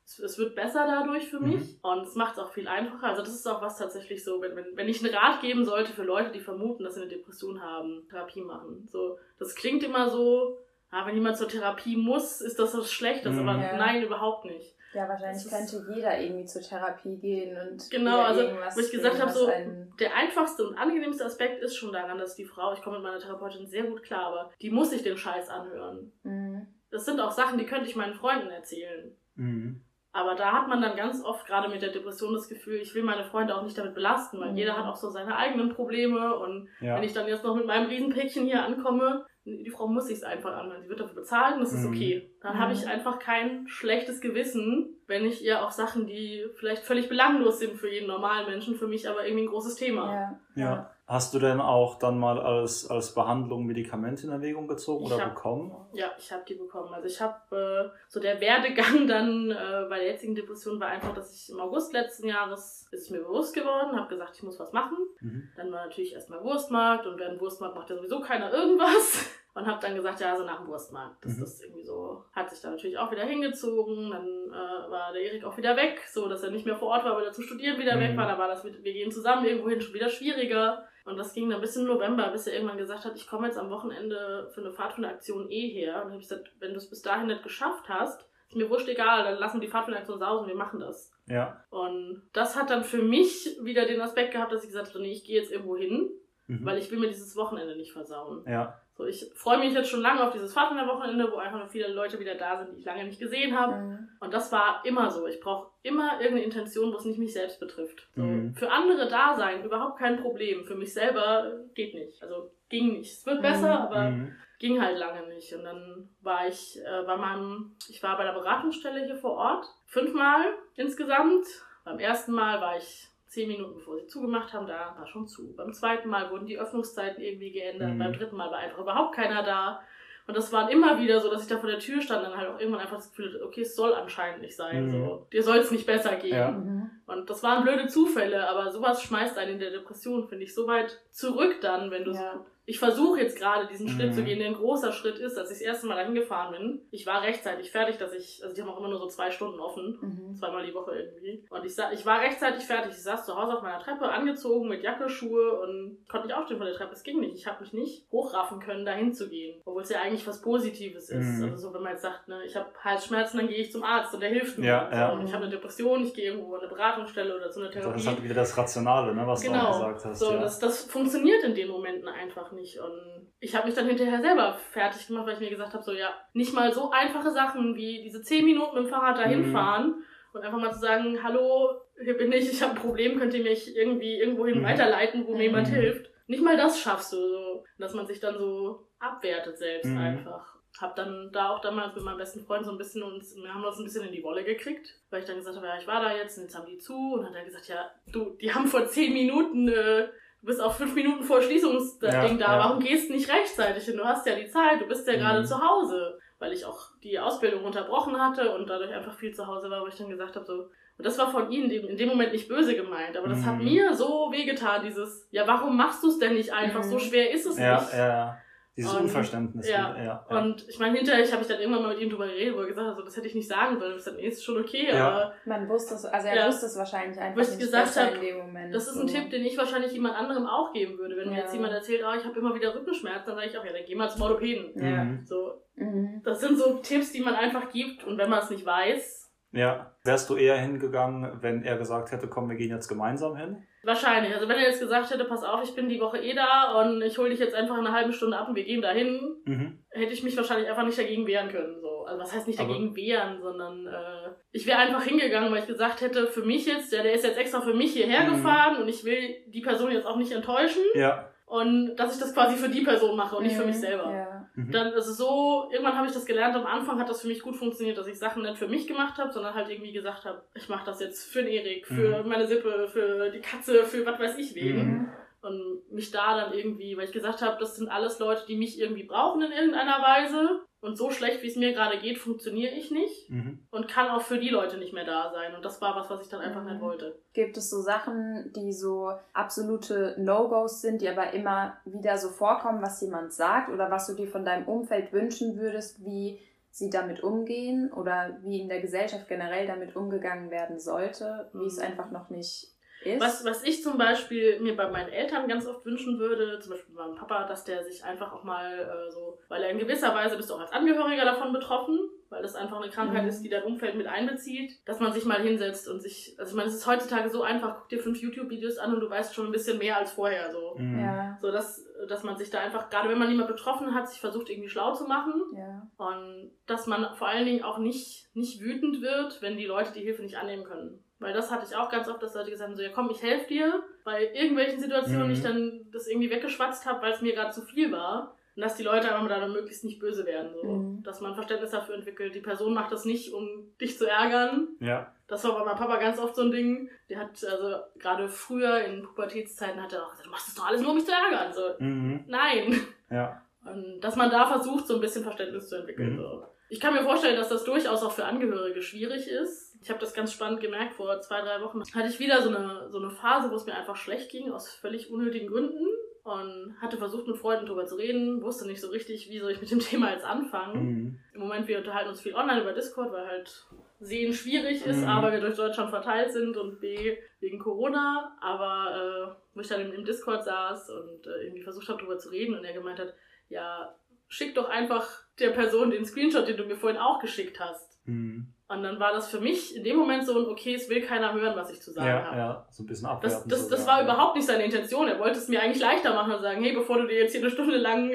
Es, 0.07 0.19
es 0.19 0.37
wird 0.37 0.55
besser 0.55 0.85
dadurch 0.87 1.27
für 1.29 1.41
Mhm. 1.41 1.49
mich 1.49 1.77
und 1.83 2.03
es 2.07 2.15
macht 2.15 2.37
es 2.37 2.39
auch 2.39 2.53
viel 2.53 2.65
einfacher. 2.69 3.07
Also 3.07 3.23
das 3.23 3.35
ist 3.35 3.45
auch 3.45 3.61
was 3.61 3.77
tatsächlich 3.77 4.23
so, 4.23 4.41
wenn, 4.41 4.55
wenn, 4.55 4.65
wenn 4.77 4.87
ich 4.87 5.03
einen 5.03 5.13
Rat 5.13 5.41
geben 5.41 5.65
sollte 5.65 5.91
für 5.91 6.03
Leute, 6.03 6.31
die 6.31 6.39
vermuten, 6.39 6.85
dass 6.85 6.95
sie 6.95 7.01
eine 7.01 7.09
Depression 7.09 7.61
haben, 7.61 8.07
Therapie 8.09 8.39
machen. 8.41 8.87
So, 8.89 9.17
das 9.37 9.53
klingt 9.53 9.83
immer 9.83 10.09
so, 10.09 10.59
ah, 10.91 11.05
wenn 11.05 11.15
jemand 11.15 11.35
zur 11.37 11.49
Therapie 11.49 11.97
muss, 11.97 12.39
ist 12.39 12.57
das 12.57 12.77
was 12.77 12.89
Schlechtes, 12.89 13.33
Mhm. 13.33 13.49
aber 13.49 13.61
Ja. 13.61 13.75
nein, 13.75 14.01
überhaupt 14.01 14.45
nicht. 14.45 14.75
Ja, 14.93 15.09
wahrscheinlich 15.09 15.43
ist- 15.45 15.51
könnte 15.51 15.85
jeder 15.93 16.17
irgendwie 16.17 16.45
zur 16.45 16.61
Therapie 16.61 17.17
gehen 17.17 17.57
und 17.69 17.91
Genau, 17.91 18.21
also, 18.21 18.43
wo 18.43 18.79
ich 18.79 18.89
gesagt 18.91 19.19
habe, 19.21 19.29
so, 19.33 19.51
der 19.99 20.15
einfachste 20.15 20.65
und 20.65 20.77
angenehmste 20.77 21.25
Aspekt 21.25 21.61
ist 21.61 21.75
schon 21.75 21.91
daran, 21.91 22.17
dass 22.17 22.35
die 22.35 22.45
Frau, 22.45 22.71
ich 22.71 22.81
komme 22.81 22.95
mit 22.99 23.03
meiner 23.03 23.19
Therapeutin 23.19 23.67
sehr 23.67 23.83
gut 23.83 24.03
klar, 24.03 24.27
aber 24.27 24.51
die 24.61 24.69
muss 24.71 24.91
sich 24.91 25.03
den 25.03 25.17
Scheiß 25.17 25.49
anhören. 25.49 26.13
Mhm. 26.23 26.67
Das 26.91 27.03
sind 27.03 27.19
auch 27.19 27.31
Sachen, 27.31 27.57
die 27.59 27.65
könnte 27.65 27.89
ich 27.89 27.97
meinen 27.97 28.13
Freunden 28.13 28.49
erzählen. 28.49 29.13
Mhm. 29.35 29.81
Aber 30.13 30.35
da 30.35 30.51
hat 30.53 30.67
man 30.67 30.81
dann 30.81 30.95
ganz 30.95 31.23
oft, 31.23 31.45
gerade 31.45 31.69
mit 31.69 31.81
der 31.81 31.91
Depression, 31.91 32.33
das 32.33 32.49
Gefühl, 32.49 32.75
ich 32.77 32.95
will 32.95 33.03
meine 33.03 33.25
Freunde 33.25 33.55
auch 33.55 33.63
nicht 33.63 33.77
damit 33.77 33.93
belasten, 33.93 34.39
weil 34.39 34.51
Mhm. 34.51 34.57
jeder 34.57 34.77
hat 34.77 34.85
auch 34.85 34.95
so 34.95 35.09
seine 35.09 35.35
eigenen 35.35 35.69
Probleme 35.75 36.35
und 36.35 36.69
Ja. 36.79 36.95
wenn 36.95 37.03
ich 37.03 37.13
dann 37.13 37.27
jetzt 37.27 37.43
noch 37.43 37.55
mit 37.55 37.65
meinem 37.67 37.87
Riesenpäckchen 37.87 38.45
hier 38.45 38.63
ankomme, 38.63 39.25
die 39.45 39.69
Frau 39.69 39.87
muss 39.87 40.07
sich's 40.07 40.23
einfach 40.23 40.57
anhören. 40.57 40.81
Sie 40.81 40.89
wird 40.89 40.99
dafür 40.99 41.15
bezahlt 41.15 41.55
und 41.55 41.61
das 41.61 41.71
ist 41.73 41.85
Mhm. 41.85 41.93
okay. 41.93 42.31
Dann 42.41 42.55
Mhm. 42.55 42.59
habe 42.59 42.73
ich 42.73 42.87
einfach 42.87 43.19
kein 43.19 43.67
schlechtes 43.67 44.19
Gewissen, 44.19 44.95
wenn 45.07 45.23
ich 45.25 45.43
ihr 45.43 45.63
auch 45.63 45.71
Sachen, 45.71 46.05
die 46.07 46.45
vielleicht 46.55 46.83
völlig 46.83 47.07
belanglos 47.09 47.59
sind 47.59 47.75
für 47.77 47.89
jeden 47.89 48.07
normalen 48.07 48.47
Menschen, 48.49 48.75
für 48.75 48.87
mich 48.87 49.07
aber 49.07 49.25
irgendwie 49.25 49.43
ein 49.45 49.49
großes 49.49 49.75
Thema. 49.75 50.11
Ja. 50.13 50.39
Ja. 50.55 50.91
Hast 51.09 51.33
du 51.33 51.39
denn 51.39 51.61
auch 51.61 51.99
dann 51.99 52.19
mal 52.19 52.37
als, 52.37 52.89
als 52.91 53.13
Behandlung 53.15 53.65
Medikamente 53.65 54.27
in 54.27 54.33
Erwägung 54.33 54.67
gezogen 54.67 55.05
Ich 55.05 55.13
oder 55.13 55.23
hab- 55.23 55.35
bekommen? 55.35 55.73
Ja, 55.93 56.11
ich 56.17 56.29
habe 56.33 56.43
die 56.45 56.55
bekommen. 56.55 56.93
Also 56.93 57.07
ich 57.07 57.21
habe 57.21 57.91
äh, 57.95 57.97
so 58.09 58.19
der 58.19 58.41
Werdegang 58.41 59.07
dann 59.07 59.49
äh, 59.51 59.85
bei 59.89 59.99
der 59.99 60.07
jetzigen 60.07 60.35
Depression 60.35 60.79
war 60.81 60.89
einfach, 60.89 61.13
dass 61.13 61.33
ich 61.33 61.49
im 61.49 61.61
August 61.61 61.93
letzten 61.93 62.27
Jahres 62.27 62.87
ist 62.91 63.09
mir 63.09 63.19
bewusst 63.19 63.55
geworden, 63.55 63.95
habe 63.97 64.09
gesagt, 64.09 64.35
ich 64.35 64.43
muss 64.43 64.59
was 64.59 64.73
machen. 64.73 64.97
Mhm. 65.21 65.47
Dann 65.55 65.71
war 65.71 65.85
natürlich 65.85 66.13
erstmal 66.13 66.43
Wurstmarkt 66.43 67.07
und 67.07 67.17
während 67.17 67.39
Wurstmarkt 67.39 67.75
macht 67.75 67.89
ja 67.89 67.95
sowieso 67.95 68.19
keiner 68.19 68.51
irgendwas. 68.53 69.25
Und 69.57 69.65
habe 69.65 69.81
dann 69.81 69.95
gesagt, 69.95 70.19
ja, 70.19 70.37
so 70.37 70.43
nach 70.43 70.59
dem 70.59 70.67
Wurstmarkt. 70.67 71.25
Das 71.25 71.35
Mhm. 71.35 71.43
ist 71.43 71.63
irgendwie 71.63 71.83
so, 71.83 72.23
hat 72.31 72.47
sich 72.51 72.61
dann 72.61 72.73
natürlich 72.73 72.95
auch 72.99 73.09
wieder 73.09 73.23
hingezogen. 73.23 74.11
Dann 74.11 74.23
äh, 74.51 74.91
war 74.91 75.11
der 75.13 75.23
Erik 75.23 75.43
auch 75.45 75.57
wieder 75.57 75.75
weg, 75.75 75.99
so 76.07 76.27
dass 76.29 76.43
er 76.43 76.51
nicht 76.51 76.67
mehr 76.67 76.75
vor 76.75 76.89
Ort 76.89 77.03
war, 77.05 77.15
weil 77.15 77.23
er 77.25 77.31
zum 77.33 77.43
Studieren 77.43 77.79
wieder 77.79 77.95
Mhm. 77.95 78.01
weg 78.01 78.17
war. 78.17 78.27
Da 78.27 78.37
war 78.37 78.49
das, 78.49 78.63
mit- 78.63 78.83
wir 78.83 78.93
gehen 78.93 79.09
zusammen 79.11 79.47
irgendwo 79.47 79.67
hin, 79.67 79.81
schon 79.81 79.95
wieder 79.95 80.09
schwieriger. 80.09 80.87
Und 81.07 81.17
das 81.17 81.33
ging 81.33 81.49
dann 81.49 81.61
bis 81.61 81.75
im 81.75 81.85
November, 81.85 82.29
bis 82.31 82.47
er 82.47 82.53
irgendwann 82.53 82.77
gesagt 82.77 83.05
hat, 83.05 83.15
ich 83.15 83.27
komme 83.27 83.47
jetzt 83.47 83.57
am 83.57 83.69
Wochenende 83.69 84.49
für 84.53 84.61
eine 84.61 84.71
Pfadfinderaktion 84.73 85.49
eh 85.49 85.69
her. 85.69 85.95
Und 85.95 86.01
dann 86.03 86.11
habe 86.13 86.21
ich 86.21 86.27
gesagt, 86.29 86.51
wenn 86.59 86.71
du 86.71 86.77
es 86.77 86.89
bis 86.89 87.01
dahin 87.01 87.27
nicht 87.27 87.43
geschafft 87.43 87.87
hast, 87.89 88.27
ist 88.49 88.55
mir 88.55 88.69
wurscht 88.69 88.87
egal, 88.87 89.23
dann 89.23 89.39
lassen 89.39 89.57
wir 89.59 89.65
die 89.67 89.71
Pfadfinderaktion 89.71 90.19
sausen, 90.19 90.47
wir 90.47 90.55
machen 90.55 90.79
das. 90.79 91.11
Ja. 91.27 91.63
Und 91.69 92.23
das 92.33 92.55
hat 92.55 92.69
dann 92.69 92.83
für 92.83 93.01
mich 93.01 93.57
wieder 93.61 93.85
den 93.85 93.99
Aspekt 94.01 94.31
gehabt, 94.33 94.51
dass 94.51 94.63
ich 94.63 94.69
gesagt 94.69 94.89
habe, 94.89 94.99
nee, 95.01 95.11
ich 95.11 95.23
gehe 95.25 95.39
jetzt 95.39 95.51
irgendwo 95.51 95.75
hin, 95.77 96.09
Mhm. 96.49 96.65
weil 96.65 96.77
ich 96.77 96.89
will 96.91 96.99
mir 96.99 97.09
dieses 97.09 97.35
Wochenende 97.35 97.75
nicht 97.75 97.91
versauen. 97.91 98.43
ja. 98.47 98.79
So, 98.97 99.05
ich 99.05 99.31
freue 99.35 99.59
mich 99.59 99.73
jetzt 99.73 99.89
schon 99.91 100.01
lange 100.01 100.23
auf 100.25 100.31
dieses 100.33 100.53
Pfadfinderwochenende, 100.53 101.31
wo 101.31 101.35
einfach 101.37 101.59
noch 101.59 101.69
viele 101.69 101.87
Leute 101.89 102.19
wieder 102.19 102.33
da 102.33 102.57
sind, 102.57 102.73
die 102.73 102.79
ich 102.79 102.85
lange 102.85 103.03
nicht 103.05 103.19
gesehen 103.19 103.55
habe. 103.57 103.75
Mhm. 103.75 104.09
Und 104.19 104.33
das 104.33 104.51
war 104.51 104.81
immer 104.85 105.11
so. 105.11 105.27
Ich 105.27 105.39
brauche 105.39 105.69
immer 105.83 106.13
irgendeine 106.19 106.43
Intention, 106.45 106.91
wo 106.91 106.97
es 106.97 107.05
nicht 107.05 107.19
mich 107.19 107.33
selbst 107.33 107.59
betrifft. 107.59 108.07
So, 108.15 108.23
Mhm. 108.23 108.55
Für 108.55 108.71
andere 108.71 109.07
da 109.07 109.35
sein, 109.35 109.63
überhaupt 109.63 109.99
kein 109.99 110.19
Problem. 110.19 110.65
Für 110.65 110.73
mich 110.75 110.93
selber 110.93 111.59
geht 111.75 111.93
nicht. 111.93 112.21
Also 112.23 112.49
ging 112.69 112.93
nicht. 112.97 113.11
Es 113.13 113.25
wird 113.25 113.37
Mhm. 113.37 113.41
besser, 113.43 113.79
aber 113.79 114.09
Mhm. 114.09 114.35
ging 114.59 114.81
halt 114.81 114.97
lange 114.97 115.27
nicht. 115.27 115.53
Und 115.53 115.63
dann 115.63 116.09
war 116.21 116.47
ich 116.47 116.79
äh, 116.83 117.03
bei 117.05 117.15
meinem, 117.17 117.75
ich 117.89 118.01
war 118.01 118.17
bei 118.17 118.23
der 118.23 118.33
Beratungsstelle 118.33 119.05
hier 119.05 119.15
vor 119.17 119.33
Ort. 119.33 119.65
Fünfmal 119.85 120.43
insgesamt. 120.75 121.45
Beim 121.85 121.99
ersten 121.99 122.31
Mal 122.31 122.59
war 122.61 122.77
ich 122.77 123.07
zehn 123.27 123.47
Minuten 123.49 123.75
bevor 123.75 123.97
sie 123.97 124.07
zugemacht 124.07 124.53
haben, 124.53 124.67
da 124.67 124.95
war 124.97 125.05
schon 125.07 125.27
zu. 125.27 125.53
Beim 125.55 125.73
zweiten 125.73 126.09
Mal 126.09 126.31
wurden 126.31 126.45
die 126.45 126.57
Öffnungszeiten 126.57 127.21
irgendwie 127.23 127.51
geändert. 127.51 127.93
Mhm. 127.93 127.99
Beim 127.99 128.13
dritten 128.13 128.35
Mal 128.35 128.49
war 128.51 128.59
einfach 128.59 128.79
überhaupt 128.79 129.15
keiner 129.15 129.43
da. 129.43 129.81
Und 130.27 130.35
das 130.35 130.51
war 130.51 130.69
immer 130.69 130.99
wieder 130.99 131.21
so, 131.21 131.29
dass 131.29 131.43
ich 131.43 131.47
da 131.47 131.57
vor 131.57 131.69
der 131.69 131.79
Tür 131.79 132.01
stand 132.01 132.25
und 132.25 132.31
dann 132.31 132.37
halt 132.39 132.49
auch 132.49 132.59
irgendwann 132.59 132.81
einfach 132.81 132.97
das 132.97 133.09
Gefühl 133.11 133.33
hatte, 133.33 133.45
okay, 133.45 133.61
es 133.61 133.75
soll 133.77 133.93
anscheinend 133.93 134.41
nicht 134.41 134.57
sein. 134.57 134.87
Mhm. 134.87 134.91
So, 134.91 135.27
dir 135.31 135.41
soll 135.41 135.57
es 135.57 135.71
nicht 135.71 135.85
besser 135.85 136.15
gehen. 136.17 136.35
Ja. 136.35 136.51
Mhm. 136.51 136.89
Und 137.05 137.29
das 137.29 137.43
waren 137.43 137.63
blöde 137.63 137.87
Zufälle, 137.87 138.45
aber 138.49 138.69
sowas 138.71 139.01
schmeißt 139.03 139.37
einen 139.37 139.53
in 139.53 139.59
der 139.59 139.71
Depression, 139.71 140.27
finde 140.27 140.43
ich, 140.43 140.53
so 140.53 140.67
weit 140.67 140.99
zurück 141.11 141.61
dann, 141.61 141.91
wenn 141.91 142.03
du 142.03 142.11
Ja. 142.11 142.33
so. 142.33 142.45
Ich 142.69 142.79
versuche 142.79 143.21
jetzt 143.21 143.37
gerade 143.39 143.65
diesen 143.67 143.87
Schritt 143.87 144.09
Mhm. 144.09 144.13
zu 144.13 144.23
gehen, 144.25 144.39
der 144.39 144.49
ein 144.49 144.53
großer 144.53 144.91
Schritt 144.91 145.19
ist, 145.19 145.37
als 145.37 145.49
ich 145.51 145.59
das 145.59 145.65
erste 145.65 145.87
Mal 145.87 145.95
dahin 145.95 146.13
gefahren 146.13 146.51
bin. 146.51 146.81
Ich 146.91 147.07
war 147.07 147.21
rechtzeitig 147.21 147.71
fertig, 147.71 147.97
dass 147.97 148.11
ich, 148.13 148.41
also 148.43 148.53
die 148.53 148.61
haben 148.61 148.67
auch 148.69 148.77
immer 148.77 148.89
nur 148.89 148.99
so 148.99 149.07
zwei 149.07 149.31
Stunden 149.31 149.57
offen. 149.61 149.97
Mhm. 150.01 150.35
Zweimal 150.35 150.65
die 150.65 150.73
Woche 150.73 150.91
irgendwie. 150.93 151.45
Und 151.49 151.63
ich, 151.65 151.73
sa 151.73 151.93
ich 151.93 152.05
war 152.05 152.19
rechtzeitig 152.19 152.65
fertig. 152.65 152.91
Ich 152.91 153.01
saß 153.03 153.25
zu 153.25 153.37
Hause 153.37 153.55
auf 153.55 153.61
meiner 153.63 153.79
Treppe, 153.79 154.09
angezogen 154.09 154.67
mit 154.67 154.83
Jacke, 154.83 155.07
Schuhe 155.07 155.61
und 155.61 156.05
konnte 156.09 156.27
nicht 156.27 156.35
aufstehen 156.35 156.57
von 156.57 156.67
der 156.67 156.75
Treppe. 156.75 156.91
Es 156.91 157.03
ging 157.03 157.21
nicht. 157.21 157.35
Ich 157.35 157.47
habe 157.47 157.61
mich 157.61 157.71
nicht 157.71 158.05
hochraffen 158.11 158.59
können, 158.59 158.85
dahin 158.85 159.13
zu 159.13 159.29
gehen. 159.29 159.61
Obwohl 159.63 159.83
es 159.83 159.89
ja 159.89 160.01
eigentlich 160.01 160.27
was 160.27 160.41
Positives 160.41 161.09
ist. 161.09 161.37
Mhm. 161.39 161.43
Also 161.51 161.69
so, 161.69 161.73
wenn 161.73 161.83
man 161.83 161.93
jetzt 161.93 162.01
sagt, 162.01 162.27
ne, 162.27 162.43
ich 162.45 162.57
habe 162.57 162.67
Halsschmerzen, 162.83 163.37
dann 163.37 163.47
gehe 163.47 163.59
ich 163.59 163.71
zum 163.71 163.83
Arzt 163.83 164.13
und 164.13 164.19
der 164.19 164.29
hilft 164.29 164.57
mir. 164.57 164.65
Ja, 164.67 164.89
so. 164.91 164.97
ja. 164.97 165.11
Und 165.13 165.25
ich 165.25 165.31
habe 165.33 165.43
eine 165.45 165.53
Depression, 165.53 166.03
ich 166.03 166.13
gehe 166.13 166.31
irgendwo 166.33 166.53
an 166.55 166.59
eine 166.59 166.69
Beratungsstelle 166.69 167.33
oder 167.33 167.49
zu 167.49 167.61
einer 167.61 167.71
Therapie. 167.71 167.93
Das 167.93 168.01
ist 168.01 168.07
halt 168.09 168.23
wieder 168.23 168.35
das 168.35 168.57
Rationale, 168.57 169.15
ne, 169.15 169.25
was 169.25 169.41
du 169.41 169.47
Genau, 169.47 169.67
auch 169.67 169.71
gesagt 169.79 170.03
hast. 170.03 170.19
so, 170.19 170.31
ja. 170.33 170.39
das, 170.41 170.59
das 170.59 170.83
funktioniert 170.83 171.43
in 171.45 171.55
den 171.55 171.69
Momenten 171.69 172.09
einfach 172.09 172.51
nicht. 172.51 172.56
Und 172.79 173.31
ich 173.39 173.55
habe 173.55 173.65
mich 173.67 173.75
dann 173.75 173.87
hinterher 173.87 174.21
selber 174.21 174.53
fertig 174.71 175.07
gemacht, 175.07 175.25
weil 175.27 175.33
ich 175.35 175.39
mir 175.39 175.49
gesagt 175.49 175.73
habe, 175.73 175.83
so 175.83 175.91
ja, 175.93 176.09
nicht 176.33 176.53
mal 176.53 176.71
so 176.73 176.91
einfache 176.91 177.31
Sachen 177.31 177.75
wie 177.75 178.01
diese 178.03 178.21
10 178.21 178.45
Minuten 178.45 178.75
mit 178.75 178.85
dem 178.85 178.89
Fahrrad 178.89 179.17
dahin 179.17 179.47
Mhm. 179.47 179.51
fahren 179.51 180.03
und 180.33 180.41
einfach 180.43 180.59
mal 180.59 180.73
zu 180.73 180.79
sagen, 180.79 181.23
hallo, 181.23 181.71
hier 182.03 182.17
bin 182.17 182.31
ich, 182.31 182.51
ich 182.51 182.61
habe 182.61 182.73
ein 182.73 182.81
Problem, 182.81 183.17
könnt 183.17 183.33
ihr 183.33 183.43
mich 183.43 183.75
irgendwie 183.75 184.19
irgendwohin 184.19 184.59
Mhm. 184.59 184.63
weiterleiten, 184.65 185.25
wo 185.27 185.35
mir 185.35 185.43
jemand 185.43 185.69
Mhm. 185.69 185.75
hilft. 185.75 186.09
Nicht 186.27 186.43
mal 186.43 186.57
das 186.57 186.79
schaffst 186.79 187.13
du, 187.13 187.17
so, 187.17 187.65
dass 187.77 187.93
man 187.93 188.05
sich 188.07 188.19
dann 188.19 188.37
so 188.37 188.87
abwertet 188.99 189.57
selbst 189.57 189.91
Mhm. 189.91 189.97
einfach. 189.97 190.55
hab 190.79 190.95
dann 190.95 191.31
da 191.33 191.49
auch 191.49 191.61
damals 191.61 191.95
mit 191.95 192.03
meinem 192.03 192.17
besten 192.19 192.45
Freund 192.45 192.63
so 192.63 192.69
ein 192.71 192.77
bisschen 192.77 193.01
uns, 193.01 193.35
wir 193.35 193.51
haben 193.51 193.63
uns 193.63 193.79
ein 193.79 193.83
bisschen 193.85 194.03
in 194.05 194.11
die 194.11 194.21
Wolle 194.21 194.43
gekriegt, 194.43 194.93
weil 195.09 195.21
ich 195.21 195.25
dann 195.25 195.37
gesagt 195.37 195.55
habe, 195.55 195.65
ja, 195.65 195.77
ich 195.79 195.87
war 195.87 196.01
da 196.01 196.15
jetzt 196.15 196.37
und 196.37 196.43
jetzt 196.43 196.55
haben 196.55 196.67
die 196.67 196.77
zu 196.77 197.13
und 197.13 197.25
hat 197.25 197.33
er 197.33 197.45
gesagt, 197.45 197.67
ja, 197.67 197.89
du, 198.11 198.35
die 198.39 198.53
haben 198.53 198.67
vor 198.67 198.85
zehn 198.85 199.11
Minuten, 199.11 199.67
äh, 199.69 200.09
bist 200.47 200.61
auch 200.61 200.73
fünf 200.73 200.95
Minuten 200.95 201.23
vor 201.23 201.41
Schließungsding 201.41 202.11
ja, 202.11 202.27
da, 202.33 202.53
ja. 202.53 202.59
warum 202.59 202.79
gehst 202.79 203.09
du 203.09 203.13
nicht 203.13 203.29
rechtzeitig 203.29 203.83
hin? 203.83 203.97
Du 203.97 204.05
hast 204.05 204.25
ja 204.25 204.33
die 204.33 204.47
Zeit, 204.47 204.81
du 204.81 204.87
bist 204.87 205.07
ja 205.07 205.13
mhm. 205.13 205.19
gerade 205.19 205.43
zu 205.43 205.61
Hause, 205.61 206.17
weil 206.39 206.53
ich 206.53 206.65
auch 206.65 206.91
die 207.03 207.19
Ausbildung 207.19 207.63
unterbrochen 207.63 208.19
hatte 208.19 208.55
und 208.55 208.67
dadurch 208.67 208.91
einfach 208.91 209.13
viel 209.13 209.33
zu 209.33 209.45
Hause 209.45 209.69
war, 209.69 209.81
wo 209.83 209.87
ich 209.87 209.95
dann 209.95 210.09
gesagt 210.09 210.35
habe, 210.35 210.45
so, 210.45 210.53
und 210.53 211.05
das 211.05 211.17
war 211.19 211.29
von 211.29 211.51
ihnen 211.51 211.69
in 211.69 211.97
dem 211.97 212.09
Moment 212.09 212.31
nicht 212.31 212.47
böse 212.47 212.75
gemeint, 212.75 213.15
aber 213.17 213.27
das 213.27 213.39
mhm. 213.39 213.45
hat 213.45 213.57
mir 213.59 213.93
so 213.93 214.31
wehgetan, 214.31 214.83
dieses, 214.83 215.27
ja, 215.31 215.45
warum 215.45 215.77
machst 215.77 216.01
du 216.03 216.07
es 216.07 216.17
denn 216.17 216.33
nicht 216.33 216.51
einfach? 216.51 216.83
Mhm. 216.83 216.89
So 216.89 216.99
schwer 216.99 217.29
ist 217.31 217.45
es 217.45 217.59
ja, 217.59 217.79
nicht. 217.79 217.93
Ja, 217.93 218.07
ja. 218.07 218.37
Dieses 218.77 218.93
und, 218.93 219.03
Unverständnis. 219.03 219.67
Ja. 219.67 219.97
ja, 219.97 220.03
ja. 220.29 220.39
Und 220.39 220.69
ich 220.69 220.77
meine, 220.77 220.95
hinterher 220.97 221.25
habe 221.31 221.41
ich 221.41 221.47
dann 221.47 221.59
irgendwann 221.59 221.81
mal 221.81 221.93
mit 221.95 221.99
ihm 221.99 222.11
drüber 222.11 222.27
geredet, 222.27 222.55
wo 222.55 222.59
er 222.59 222.67
gesagt 222.67 222.87
hat, 222.87 222.95
so, 222.95 223.01
das 223.01 223.17
hätte 223.17 223.27
ich 223.27 223.33
nicht 223.33 223.47
sagen 223.47 223.79
sollen. 223.79 223.95
Gesagt, 223.95 224.17
nee, 224.17 224.27
ist 224.27 224.43
schon 224.43 224.61
okay, 224.61 224.89
ja. 224.91 225.09
aber. 225.09 225.33
Man 225.45 225.67
wusste 225.67 225.95
es, 225.95 226.05
also 226.05 226.27
er 226.27 226.35
ja. 226.35 226.47
wusste 226.47 226.67
es 226.67 226.77
wahrscheinlich 226.77 227.19
einfach 227.19 227.41
nicht 227.41 227.59
gesagt 227.59 227.95
hab, 227.97 228.13
in 228.13 228.21
dem 228.21 228.37
Moment. 228.37 228.75
Das 228.75 228.87
ist 228.87 228.93
so. 228.93 229.01
ein 229.01 229.07
Tipp, 229.07 229.31
den 229.31 229.43
ich 229.43 229.57
wahrscheinlich 229.57 229.91
jemand 229.93 230.15
anderem 230.15 230.45
auch 230.45 230.71
geben 230.73 230.99
würde. 230.99 231.17
Wenn 231.17 231.29
mir 231.29 231.37
jetzt 231.37 231.53
jemand 231.53 231.73
erzählt, 231.73 232.03
oh, 232.07 232.15
ich 232.15 232.23
habe 232.23 232.37
immer 232.37 232.53
wieder 232.53 232.75
Rückenschmerzen, 232.75 233.25
dann 233.25 233.35
sage 233.35 233.47
ich 233.47 233.57
auch, 233.57 233.65
ja, 233.65 233.73
dann 233.73 233.81
geh 233.87 233.95
mal 233.95 234.09
zum 234.09 234.21
Orthopäden. 234.21 234.71
Ja. 234.79 235.07
So. 235.25 235.63
Mhm. 235.73 236.21
Das 236.23 236.39
sind 236.39 236.59
so 236.59 236.77
Tipps, 236.77 237.11
die 237.11 237.21
man 237.21 237.33
einfach 237.33 237.71
gibt 237.71 238.03
und 238.03 238.19
wenn 238.19 238.29
man 238.29 238.43
es 238.43 238.51
nicht 238.51 238.65
weiß, 238.65 239.27
ja. 239.53 239.95
Wärst 240.03 240.29
du 240.29 240.35
eher 240.35 240.57
hingegangen, 240.57 241.41
wenn 241.41 241.63
er 241.63 241.77
gesagt 241.77 242.11
hätte, 242.11 242.27
komm, 242.27 242.49
wir 242.49 242.57
gehen 242.57 242.69
jetzt 242.69 242.87
gemeinsam 242.87 243.35
hin? 243.35 243.63
Wahrscheinlich. 243.83 244.33
Also 244.33 244.49
wenn 244.49 244.57
er 244.57 244.69
jetzt 244.69 244.79
gesagt 244.79 245.11
hätte, 245.11 245.25
pass 245.25 245.43
auf, 245.43 245.63
ich 245.63 245.75
bin 245.75 245.87
die 245.87 245.99
Woche 245.99 246.17
eh 246.17 246.33
da 246.33 246.81
und 246.81 247.01
ich 247.01 247.17
hole 247.17 247.29
dich 247.29 247.39
jetzt 247.39 247.53
einfach 247.53 247.77
eine 247.77 247.91
halbe 247.91 248.11
Stunde 248.11 248.37
ab 248.37 248.49
und 248.49 248.55
wir 248.55 248.63
gehen 248.63 248.81
dahin, 248.81 249.37
mhm. 249.45 249.79
hätte 249.89 250.13
ich 250.13 250.23
mich 250.23 250.35
wahrscheinlich 250.35 250.67
einfach 250.67 250.85
nicht 250.85 250.97
dagegen 250.97 251.27
wehren 251.27 251.49
können. 251.49 251.79
So. 251.79 252.05
Also 252.05 252.19
was 252.19 252.33
heißt 252.33 252.47
nicht 252.47 252.59
dagegen 252.59 252.87
Aber 252.87 252.95
wehren, 252.95 253.41
sondern 253.41 253.87
äh, 253.87 254.29
ich 254.51 254.65
wäre 254.65 254.79
einfach 254.79 255.03
hingegangen, 255.03 255.51
weil 255.51 255.59
ich 255.59 255.67
gesagt 255.67 256.01
hätte, 256.01 256.27
für 256.27 256.43
mich 256.43 256.65
jetzt, 256.65 256.91
ja, 256.91 257.03
der 257.03 257.13
ist 257.13 257.23
jetzt 257.23 257.37
extra 257.37 257.61
für 257.61 257.73
mich 257.73 257.93
hierher 257.93 258.23
mhm. 258.23 258.35
gefahren 258.35 258.81
und 258.81 258.87
ich 258.87 259.03
will 259.05 259.35
die 259.47 259.61
Person 259.61 259.91
jetzt 259.91 260.05
auch 260.05 260.17
nicht 260.17 260.31
enttäuschen. 260.31 260.83
Ja. 260.95 261.31
Und 261.45 261.95
dass 261.95 262.13
ich 262.13 262.19
das 262.19 262.33
quasi 262.33 262.57
für 262.57 262.69
die 262.69 262.81
Person 262.81 263.15
mache 263.15 263.37
und 263.37 263.43
nicht 263.43 263.55
für 263.55 263.65
mich 263.65 263.79
selber. 263.79 264.11
Ja. 264.11 264.36
Mhm. 264.57 264.71
Dann 264.71 264.91
ist 264.93 265.05
es 265.05 265.17
so, 265.17 265.69
irgendwann 265.71 265.95
habe 265.95 266.07
ich 266.07 266.13
das 266.13 266.25
gelernt, 266.25 266.55
am 266.55 266.65
Anfang 266.65 266.99
hat 266.99 267.07
das 267.07 267.21
für 267.21 267.27
mich 267.27 267.43
gut 267.43 267.55
funktioniert, 267.55 267.95
dass 267.95 268.07
ich 268.07 268.17
Sachen 268.17 268.41
nicht 268.41 268.57
für 268.57 268.67
mich 268.67 268.87
gemacht 268.87 269.19
habe, 269.19 269.31
sondern 269.31 269.53
halt 269.53 269.69
irgendwie 269.69 269.91
gesagt 269.91 270.25
habe, 270.25 270.41
ich 270.55 270.67
mache 270.67 270.83
das 270.83 270.99
jetzt 270.99 271.31
für 271.31 271.43
den 271.43 271.51
Erik, 271.51 271.85
für 271.85 272.23
mhm. 272.23 272.29
meine 272.29 272.47
Sippe, 272.47 272.87
für 272.91 273.29
die 273.29 273.39
Katze, 273.39 273.83
für 273.83 274.03
was 274.03 274.19
weiß 274.19 274.35
ich 274.39 274.55
wen. 274.55 274.75
Mhm. 274.77 275.09
Und 275.41 275.91
mich 275.91 276.09
da 276.09 276.35
dann 276.35 276.53
irgendwie, 276.53 276.97
weil 276.97 277.05
ich 277.05 277.11
gesagt 277.11 277.43
habe, 277.43 277.57
das 277.59 277.75
sind 277.75 277.87
alles 277.87 278.17
Leute, 278.17 278.47
die 278.47 278.55
mich 278.55 278.79
irgendwie 278.79 279.03
brauchen 279.03 279.43
in 279.43 279.51
irgendeiner 279.51 280.01
Weise. 280.01 280.61
Und 280.79 280.95
so 280.95 281.09
schlecht, 281.09 281.41
wie 281.41 281.47
es 281.47 281.55
mir 281.55 281.73
gerade 281.73 281.99
geht, 281.99 282.19
funktioniere 282.19 282.73
ich 282.75 282.91
nicht 282.91 283.29
mhm. 283.29 283.59
und 283.71 283.87
kann 283.87 284.09
auch 284.09 284.21
für 284.21 284.37
die 284.37 284.49
Leute 284.49 284.77
nicht 284.77 284.93
mehr 284.93 285.05
da 285.05 285.31
sein. 285.31 285.55
Und 285.55 285.65
das 285.65 285.81
war 285.81 285.95
was, 285.95 286.09
was 286.09 286.21
ich 286.21 286.29
dann 286.29 286.41
einfach 286.41 286.63
mhm. 286.63 286.69
nicht 286.69 286.81
wollte. 286.81 287.17
Gibt 287.33 287.57
es 287.57 287.69
so 287.69 287.81
Sachen, 287.81 288.53
die 288.55 288.71
so 288.71 289.11
absolute 289.33 290.15
No-Gos 290.19 290.81
sind, 290.81 291.01
die 291.01 291.09
aber 291.09 291.33
immer 291.33 291.77
wieder 291.85 292.17
so 292.17 292.29
vorkommen, 292.29 292.83
was 292.83 293.01
jemand 293.01 293.33
sagt 293.33 293.71
oder 293.71 293.89
was 293.89 294.05
du 294.05 294.13
dir 294.13 294.27
von 294.27 294.45
deinem 294.45 294.67
Umfeld 294.67 295.11
wünschen 295.13 295.57
würdest, 295.57 296.05
wie 296.05 296.39
sie 296.69 296.91
damit 296.91 297.23
umgehen 297.23 297.91
oder 297.91 298.37
wie 298.43 298.61
in 298.61 298.69
der 298.69 298.81
Gesellschaft 298.81 299.27
generell 299.27 299.65
damit 299.65 299.95
umgegangen 299.95 300.51
werden 300.51 300.79
sollte, 300.79 301.49
wie 301.53 301.61
mhm. 301.61 301.65
es 301.65 301.79
einfach 301.79 302.11
noch 302.11 302.29
nicht 302.29 302.76
ist. 303.03 303.21
Was, 303.21 303.45
was 303.45 303.63
ich 303.63 303.83
zum 303.83 303.97
Beispiel 303.97 304.59
mir 304.59 304.75
bei 304.75 304.89
meinen 304.89 305.09
Eltern 305.09 305.47
ganz 305.47 305.67
oft 305.67 305.85
wünschen 305.85 306.19
würde, 306.19 306.59
zum 306.59 306.71
Beispiel 306.71 306.95
bei 306.95 307.05
meinem 307.05 307.15
Papa, 307.15 307.47
dass 307.47 307.63
der 307.63 307.83
sich 307.83 308.03
einfach 308.03 308.33
auch 308.33 308.43
mal 308.43 308.79
äh, 308.79 309.11
so, 309.11 309.39
weil 309.47 309.63
er 309.63 309.69
in 309.69 309.79
gewisser 309.79 310.13
Weise 310.13 310.35
bist 310.35 310.49
du 310.49 310.55
auch 310.55 310.59
als 310.59 310.71
Angehöriger 310.71 311.25
davon 311.25 311.53
betroffen, 311.53 311.99
weil 312.29 312.41
das 312.41 312.55
einfach 312.55 312.81
eine 312.81 312.89
Krankheit 312.89 313.23
mhm. 313.23 313.29
ist, 313.29 313.41
die 313.41 313.49
dein 313.49 313.63
Umfeld 313.63 313.95
mit 313.95 314.07
einbezieht, 314.07 314.79
dass 314.85 314.99
man 314.99 315.13
sich 315.13 315.25
mal 315.25 315.41
hinsetzt 315.41 315.87
und 315.87 316.01
sich, 316.01 316.35
also 316.37 316.51
ich 316.51 316.55
meine, 316.57 316.69
es 316.69 316.75
ist 316.75 316.87
heutzutage 316.87 317.29
so 317.29 317.43
einfach, 317.43 317.77
guck 317.77 317.89
dir 317.89 317.99
fünf 317.99 318.21
YouTube-Videos 318.21 318.77
an 318.77 318.93
und 318.93 318.99
du 318.99 319.09
weißt 319.09 319.33
schon 319.33 319.45
ein 319.45 319.51
bisschen 319.51 319.77
mehr 319.77 319.97
als 319.97 320.11
vorher, 320.11 320.51
so. 320.51 320.75
Mhm. 320.77 320.99
Ja. 320.99 321.37
So, 321.41 321.51
dass, 321.51 321.85
dass 322.09 322.23
man 322.23 322.37
sich 322.37 322.49
da 322.49 322.59
einfach, 322.59 322.89
gerade 322.89 323.09
wenn 323.09 323.19
man 323.19 323.29
niemand 323.29 323.47
betroffen 323.47 323.93
hat, 323.93 324.09
sich 324.09 324.19
versucht 324.19 324.49
irgendwie 324.49 324.69
schlau 324.69 324.93
zu 324.93 325.05
machen. 325.05 325.41
Ja. 325.55 325.87
Und 325.97 326.51
dass 326.65 326.87
man 326.87 327.15
vor 327.15 327.27
allen 327.27 327.45
Dingen 327.45 327.63
auch 327.63 327.77
nicht, 327.77 328.27
nicht 328.33 328.59
wütend 328.59 329.01
wird, 329.01 329.41
wenn 329.41 329.57
die 329.57 329.65
Leute 329.65 329.93
die 329.93 330.01
Hilfe 330.01 330.23
nicht 330.23 330.37
annehmen 330.37 330.63
können. 330.63 331.03
Weil 331.19 331.33
das 331.33 331.51
hatte 331.51 331.65
ich 331.67 331.75
auch 331.75 331.89
ganz 331.89 332.07
oft, 332.07 332.21
dass 332.21 332.35
Leute 332.35 332.51
gesagt 332.51 332.69
haben, 332.69 332.77
so, 332.77 332.83
ja 332.83 332.91
komm, 332.93 333.09
ich 333.09 333.21
helfe 333.23 333.47
dir, 333.47 333.83
weil 334.03 334.23
irgendwelchen 334.33 334.79
Situationen 334.79 335.27
mhm. 335.27 335.33
ich 335.33 335.41
dann 335.41 335.85
das 335.91 336.07
irgendwie 336.07 336.29
weggeschwatzt 336.29 336.85
habe, 336.85 337.01
weil 337.01 337.13
es 337.13 337.21
mir 337.21 337.33
gerade 337.33 337.51
zu 337.51 337.61
viel 337.61 337.91
war. 337.91 338.35
Und 338.55 338.63
dass 338.63 338.75
die 338.75 338.83
Leute 338.83 339.13
einfach 339.13 339.29
dann 339.29 339.51
möglichst 339.51 339.83
nicht 339.83 339.99
böse 339.99 340.25
werden. 340.25 340.51
So. 340.53 340.63
Mhm. 340.67 341.03
Dass 341.03 341.21
man 341.21 341.35
Verständnis 341.35 341.71
dafür 341.71 341.95
entwickelt. 341.95 342.33
Die 342.33 342.39
Person 342.39 342.73
macht 342.73 342.91
das 342.91 343.05
nicht, 343.05 343.31
um 343.33 343.71
dich 343.79 343.97
zu 343.97 344.07
ärgern. 344.07 344.69
Ja. 344.79 345.11
Das 345.27 345.43
war 345.43 345.59
bei 345.59 345.65
meinem 345.65 345.77
Papa 345.77 345.97
ganz 345.97 346.19
oft 346.19 346.35
so 346.35 346.41
ein 346.43 346.51
Ding. 346.51 346.89
Der 347.09 347.19
hat, 347.19 347.29
also 347.43 347.77
gerade 347.99 348.27
früher 348.27 348.81
in 348.81 349.03
Pubertätszeiten 349.03 349.81
hat 349.81 349.93
er 349.93 350.03
auch 350.03 350.09
gesagt, 350.09 350.25
du 350.25 350.31
machst 350.31 350.47
das 350.47 350.55
doch 350.55 350.67
alles 350.67 350.81
nur, 350.81 350.91
um 350.91 350.95
mich 350.95 351.05
zu 351.05 351.11
ärgern. 351.11 351.53
So, 351.53 351.61
mhm. 351.79 352.23
nein. 352.27 352.81
Ja. 353.09 353.41
Und 353.63 353.99
dass 354.01 354.15
man 354.15 354.29
da 354.29 354.47
versucht, 354.47 354.87
so 354.87 354.95
ein 354.95 355.01
bisschen 355.01 355.23
Verständnis 355.23 355.69
zu 355.69 355.75
entwickeln. 355.75 356.13
Mhm. 356.13 356.17
So. 356.17 356.43
Ich 356.69 356.79
kann 356.79 356.93
mir 356.93 357.03
vorstellen, 357.03 357.37
dass 357.37 357.49
das 357.49 357.63
durchaus 357.63 358.03
auch 358.03 358.11
für 358.11 358.25
Angehörige 358.25 358.81
schwierig 358.81 359.27
ist 359.27 359.66
ich 359.81 359.89
habe 359.89 359.99
das 359.99 360.13
ganz 360.13 360.33
spannend 360.33 360.61
gemerkt, 360.61 360.93
vor 360.93 361.21
zwei, 361.21 361.41
drei 361.41 361.61
Wochen 361.61 361.81
hatte 361.81 362.07
ich 362.07 362.19
wieder 362.19 362.41
so 362.41 362.49
eine, 362.49 362.89
so 362.89 362.97
eine 362.97 363.09
Phase, 363.09 363.51
wo 363.51 363.55
es 363.55 363.65
mir 363.65 363.75
einfach 363.75 363.95
schlecht 363.95 364.31
ging, 364.31 364.51
aus 364.51 364.69
völlig 364.69 365.11
unnötigen 365.11 365.47
Gründen. 365.47 365.85
Und 366.23 366.75
hatte 366.81 366.97
versucht, 366.97 367.25
mit 367.25 367.37
Freunden 367.37 367.67
drüber 367.67 367.85
zu 367.85 367.95
reden, 367.95 368.41
wusste 368.41 368.67
nicht 368.67 368.81
so 368.81 368.89
richtig, 368.89 369.29
wie 369.29 369.39
soll 369.39 369.51
ich 369.51 369.61
mit 369.61 369.71
dem 369.71 369.79
Thema 369.79 370.11
jetzt 370.11 370.25
anfangen. 370.25 370.83
Mhm. 370.83 371.19
Im 371.33 371.39
Moment, 371.39 371.69
wir 371.69 371.77
unterhalten 371.77 372.09
uns 372.09 372.19
viel 372.19 372.35
online 372.35 372.61
über 372.61 372.73
Discord, 372.73 373.13
weil 373.13 373.27
halt 373.27 373.65
sehen 374.01 374.33
schwierig 374.33 374.85
ist, 374.85 375.03
mhm. 375.03 375.07
aber 375.07 375.31
wir 375.31 375.39
durch 375.39 375.55
Deutschland 375.55 375.89
verteilt 375.89 376.31
sind 376.33 376.57
und 376.57 376.81
B 376.81 377.17
wegen 377.39 377.59
Corona. 377.59 378.37
Aber 378.41 379.37
äh, 379.37 379.55
wo 379.55 379.61
ich 379.61 379.69
dann 379.69 379.79
im, 379.79 379.93
im 379.93 380.03
Discord 380.03 380.43
saß 380.43 380.89
und 380.89 381.27
äh, 381.27 381.45
irgendwie 381.45 381.63
versucht 381.63 381.87
habe, 381.87 381.99
drüber 381.99 382.17
zu 382.17 382.29
reden 382.29 382.55
und 382.55 382.65
er 382.65 382.73
gemeint 382.73 382.99
hat, 382.99 383.13
ja, 383.47 383.95
schick 384.27 384.53
doch 384.53 384.67
einfach 384.67 385.09
der 385.39 385.51
Person 385.51 385.91
den 385.91 386.03
Screenshot, 386.03 386.47
den 386.47 386.57
du 386.57 386.65
mir 386.65 386.75
vorhin 386.75 386.99
auch 386.99 387.21
geschickt 387.21 387.61
hast. 387.61 388.05
Mhm. 388.05 388.53
Und 388.69 388.83
dann 388.83 388.99
war 388.99 389.13
das 389.13 389.29
für 389.29 389.39
mich 389.39 389.75
in 389.77 389.83
dem 389.83 389.95
Moment 389.95 390.25
so 390.25 390.37
ein, 390.37 390.45
okay, 390.45 390.75
es 390.75 390.89
will 390.89 391.01
keiner 391.01 391.33
hören, 391.33 391.55
was 391.55 391.71
ich 391.71 391.81
zu 391.81 391.91
sagen 391.91 392.07
ja, 392.07 392.25
habe. 392.25 392.37
Ja, 392.37 392.67
so 392.69 392.83
ein 392.83 392.85
bisschen 392.85 393.07
abwerten. 393.07 393.47
Das, 393.47 393.61
das, 393.61 393.69
das 393.69 393.87
war 393.87 394.03
überhaupt 394.03 394.35
nicht 394.35 394.45
seine 394.45 394.65
Intention. 394.65 395.07
Er 395.07 395.19
wollte 395.19 395.39
es 395.39 395.47
mir 395.47 395.61
eigentlich 395.61 395.81
leichter 395.81 396.13
machen 396.13 396.33
und 396.33 396.41
sagen, 396.41 396.61
hey, 396.61 396.73
bevor 396.73 396.97
du 396.97 397.07
dir 397.07 397.17
jetzt 397.17 397.31
hier 397.31 397.41
eine 397.41 397.49
Stunde 397.49 397.77
lang 397.77 398.11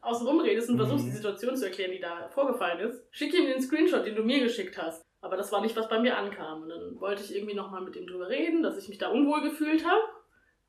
außen 0.00 0.26
rum 0.26 0.40
redest 0.40 0.68
und 0.68 0.76
mhm. 0.76 0.80
versuchst, 0.80 1.06
die 1.06 1.12
Situation 1.12 1.56
zu 1.56 1.66
erklären, 1.66 1.92
die 1.92 2.00
da 2.00 2.28
vorgefallen 2.30 2.80
ist, 2.80 3.06
schick 3.10 3.32
ihm 3.34 3.46
den 3.46 3.62
Screenshot, 3.62 4.04
den 4.04 4.16
du 4.16 4.22
mir 4.22 4.40
geschickt 4.40 4.76
hast. 4.76 5.02
Aber 5.20 5.36
das 5.36 5.52
war 5.52 5.60
nicht, 5.60 5.76
was 5.76 5.88
bei 5.88 6.00
mir 6.00 6.18
ankam. 6.18 6.62
Und 6.62 6.68
dann 6.68 7.00
wollte 7.00 7.22
ich 7.22 7.34
irgendwie 7.34 7.54
nochmal 7.54 7.80
mit 7.80 7.94
ihm 7.96 8.06
drüber 8.06 8.28
reden, 8.28 8.62
dass 8.62 8.76
ich 8.76 8.88
mich 8.88 8.98
da 8.98 9.08
unwohl 9.08 9.42
gefühlt 9.42 9.86
habe. 9.86 10.02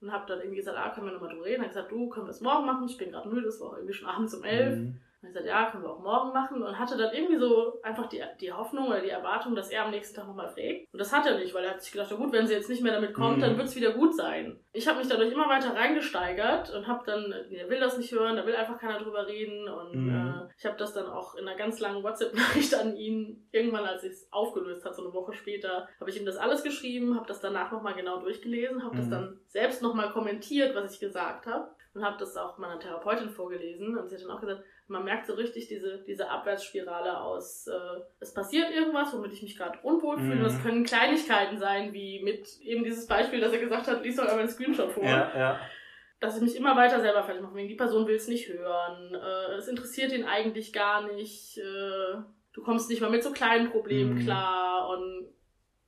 Und 0.01 0.11
habe 0.11 0.25
dann 0.27 0.39
irgendwie 0.39 0.57
gesagt, 0.57 0.77
ah, 0.77 0.91
können 0.91 1.07
wir 1.07 1.13
nochmal 1.13 1.31
drüber 1.31 1.45
reden? 1.45 1.61
Dann 1.61 1.69
gesagt, 1.69 1.91
du, 1.91 2.09
können 2.09 2.27
wir 2.27 2.31
es 2.31 2.41
morgen 2.41 2.65
machen? 2.65 2.87
Ich 2.87 2.97
bin 2.97 3.11
gerade 3.11 3.27
müde, 3.27 3.47
es 3.47 3.59
war 3.59 3.75
irgendwie 3.75 3.93
schon 3.93 4.07
abends 4.07 4.35
um 4.35 4.43
elf. 4.43 4.77
Mhm. 4.77 5.01
Und 5.25 5.29
ich 5.29 5.33
sagte, 5.33 5.49
ja, 5.49 5.71
können 5.71 5.83
wir 5.83 5.89
auch 5.89 6.03
morgen 6.03 6.33
machen. 6.33 6.61
Und 6.61 6.77
hatte 6.77 6.97
dann 6.97 7.13
irgendwie 7.13 7.39
so 7.39 7.81
einfach 7.81 8.07
die, 8.07 8.21
die 8.39 8.53
Hoffnung 8.53 8.87
oder 8.87 9.01
die 9.01 9.09
Erwartung, 9.09 9.55
dass 9.55 9.71
er 9.71 9.85
am 9.85 9.91
nächsten 9.91 10.15
Tag 10.15 10.27
nochmal 10.27 10.49
fragt. 10.49 10.93
Und 10.93 10.99
das 10.99 11.11
hat 11.11 11.25
er 11.25 11.39
nicht, 11.39 11.53
weil 11.53 11.63
er 11.63 11.71
hat 11.71 11.81
sich 11.81 11.91
gedacht, 11.91 12.11
ja 12.11 12.17
gut, 12.17 12.31
wenn 12.31 12.45
sie 12.45 12.53
jetzt 12.53 12.69
nicht 12.69 12.83
mehr 12.83 12.93
damit 12.93 13.13
kommt, 13.13 13.37
mhm. 13.37 13.41
dann 13.41 13.57
wird 13.57 13.67
es 13.67 13.75
wieder 13.75 13.93
gut 13.93 14.15
sein. 14.15 14.59
Ich 14.71 14.87
habe 14.87 14.99
mich 14.99 15.07
dadurch 15.07 15.31
immer 15.31 15.49
weiter 15.49 15.75
reingesteigert 15.75 16.73
und 16.75 16.87
habe 16.87 17.03
dann, 17.05 17.31
er 17.31 17.69
will 17.69 17.79
das 17.79 17.97
nicht 17.97 18.11
hören, 18.11 18.35
da 18.35 18.45
will 18.45 18.55
einfach 18.55 18.77
keiner 18.77 18.99
drüber 18.99 19.25
reden. 19.25 19.67
Und 19.67 19.95
mhm. 19.95 20.15
äh, 20.15 20.53
ich 20.57 20.65
habe 20.65 20.77
das 20.77 20.93
dann 20.93 21.07
auch 21.07 21.35
in 21.35 21.47
einer 21.47 21.57
ganz 21.57 21.79
langen 21.79 22.03
WhatsApp-Nachricht 22.03 22.75
an 22.75 22.95
ihn, 22.95 23.47
irgendwann 23.51 23.85
als 23.85 24.03
ich 24.03 24.11
es 24.11 24.27
aufgelöst 24.31 24.85
hat, 24.85 24.95
so 24.95 25.03
eine 25.03 25.13
Woche 25.13 25.33
später, 25.33 25.87
habe 25.99 26.09
ich 26.09 26.19
ihm 26.19 26.25
das 26.25 26.37
alles 26.37 26.63
geschrieben, 26.63 27.15
habe 27.15 27.27
das 27.27 27.41
danach 27.41 27.71
nochmal 27.71 27.95
genau 27.95 28.19
durchgelesen, 28.19 28.83
habe 28.83 28.95
mhm. 28.95 28.99
das 28.99 29.09
dann 29.09 29.39
selbst 29.47 29.81
nochmal 29.81 30.11
kommentiert, 30.11 30.75
was 30.75 30.93
ich 30.93 30.99
gesagt 30.99 31.47
habe. 31.47 31.69
Und 31.95 32.03
habe 32.03 32.17
das 32.19 32.35
auch 32.35 32.57
meiner 32.57 32.77
Therapeutin 32.77 33.29
vorgelesen. 33.29 33.97
Und 33.97 34.09
sie 34.09 34.15
hat 34.15 34.23
dann 34.23 34.31
auch 34.31 34.41
gesagt, 34.41 34.65
man 34.87 35.03
merkt 35.03 35.25
so 35.25 35.33
richtig 35.33 35.67
diese, 35.67 36.03
diese 36.03 36.29
Abwärtsspirale 36.29 37.19
aus, 37.19 37.67
äh, 37.67 38.01
es 38.19 38.33
passiert 38.33 38.71
irgendwas, 38.71 39.13
womit 39.13 39.33
ich 39.33 39.41
mich 39.41 39.57
gerade 39.57 39.79
unwohl 39.81 40.17
fühle. 40.17 40.35
Mhm. 40.35 40.43
Das 40.43 40.61
können 40.61 40.83
Kleinigkeiten 40.83 41.57
sein, 41.57 41.93
wie 41.93 42.21
mit 42.23 42.59
eben 42.61 42.83
dieses 42.83 43.07
Beispiel, 43.07 43.39
dass 43.39 43.51
er 43.51 43.59
gesagt 43.59 43.87
hat, 43.87 44.03
lies 44.03 44.15
doch 44.15 44.23
einmal 44.23 44.39
einen 44.39 44.49
Screenshot 44.49 44.91
vor. 44.91 45.03
Ja, 45.03 45.31
ja. 45.35 45.59
Dass 46.19 46.37
ich 46.37 46.43
mich 46.43 46.55
immer 46.55 46.75
weiter 46.75 47.01
selber 47.01 47.23
fertig 47.23 47.41
mache, 47.41 47.55
wegen 47.55 47.67
die 47.67 47.75
Person 47.75 48.07
will 48.07 48.15
es 48.15 48.27
nicht 48.27 48.47
hören, 48.47 49.15
äh, 49.15 49.55
es 49.55 49.67
interessiert 49.67 50.11
ihn 50.11 50.25
eigentlich 50.25 50.71
gar 50.71 51.11
nicht, 51.13 51.57
äh, 51.57 52.17
du 52.53 52.61
kommst 52.63 52.89
nicht 52.89 53.01
mal 53.01 53.09
mit 53.09 53.23
so 53.23 53.31
kleinen 53.31 53.71
Problemen 53.71 54.15
mhm. 54.15 54.23
klar 54.23 54.89
und 54.89 55.27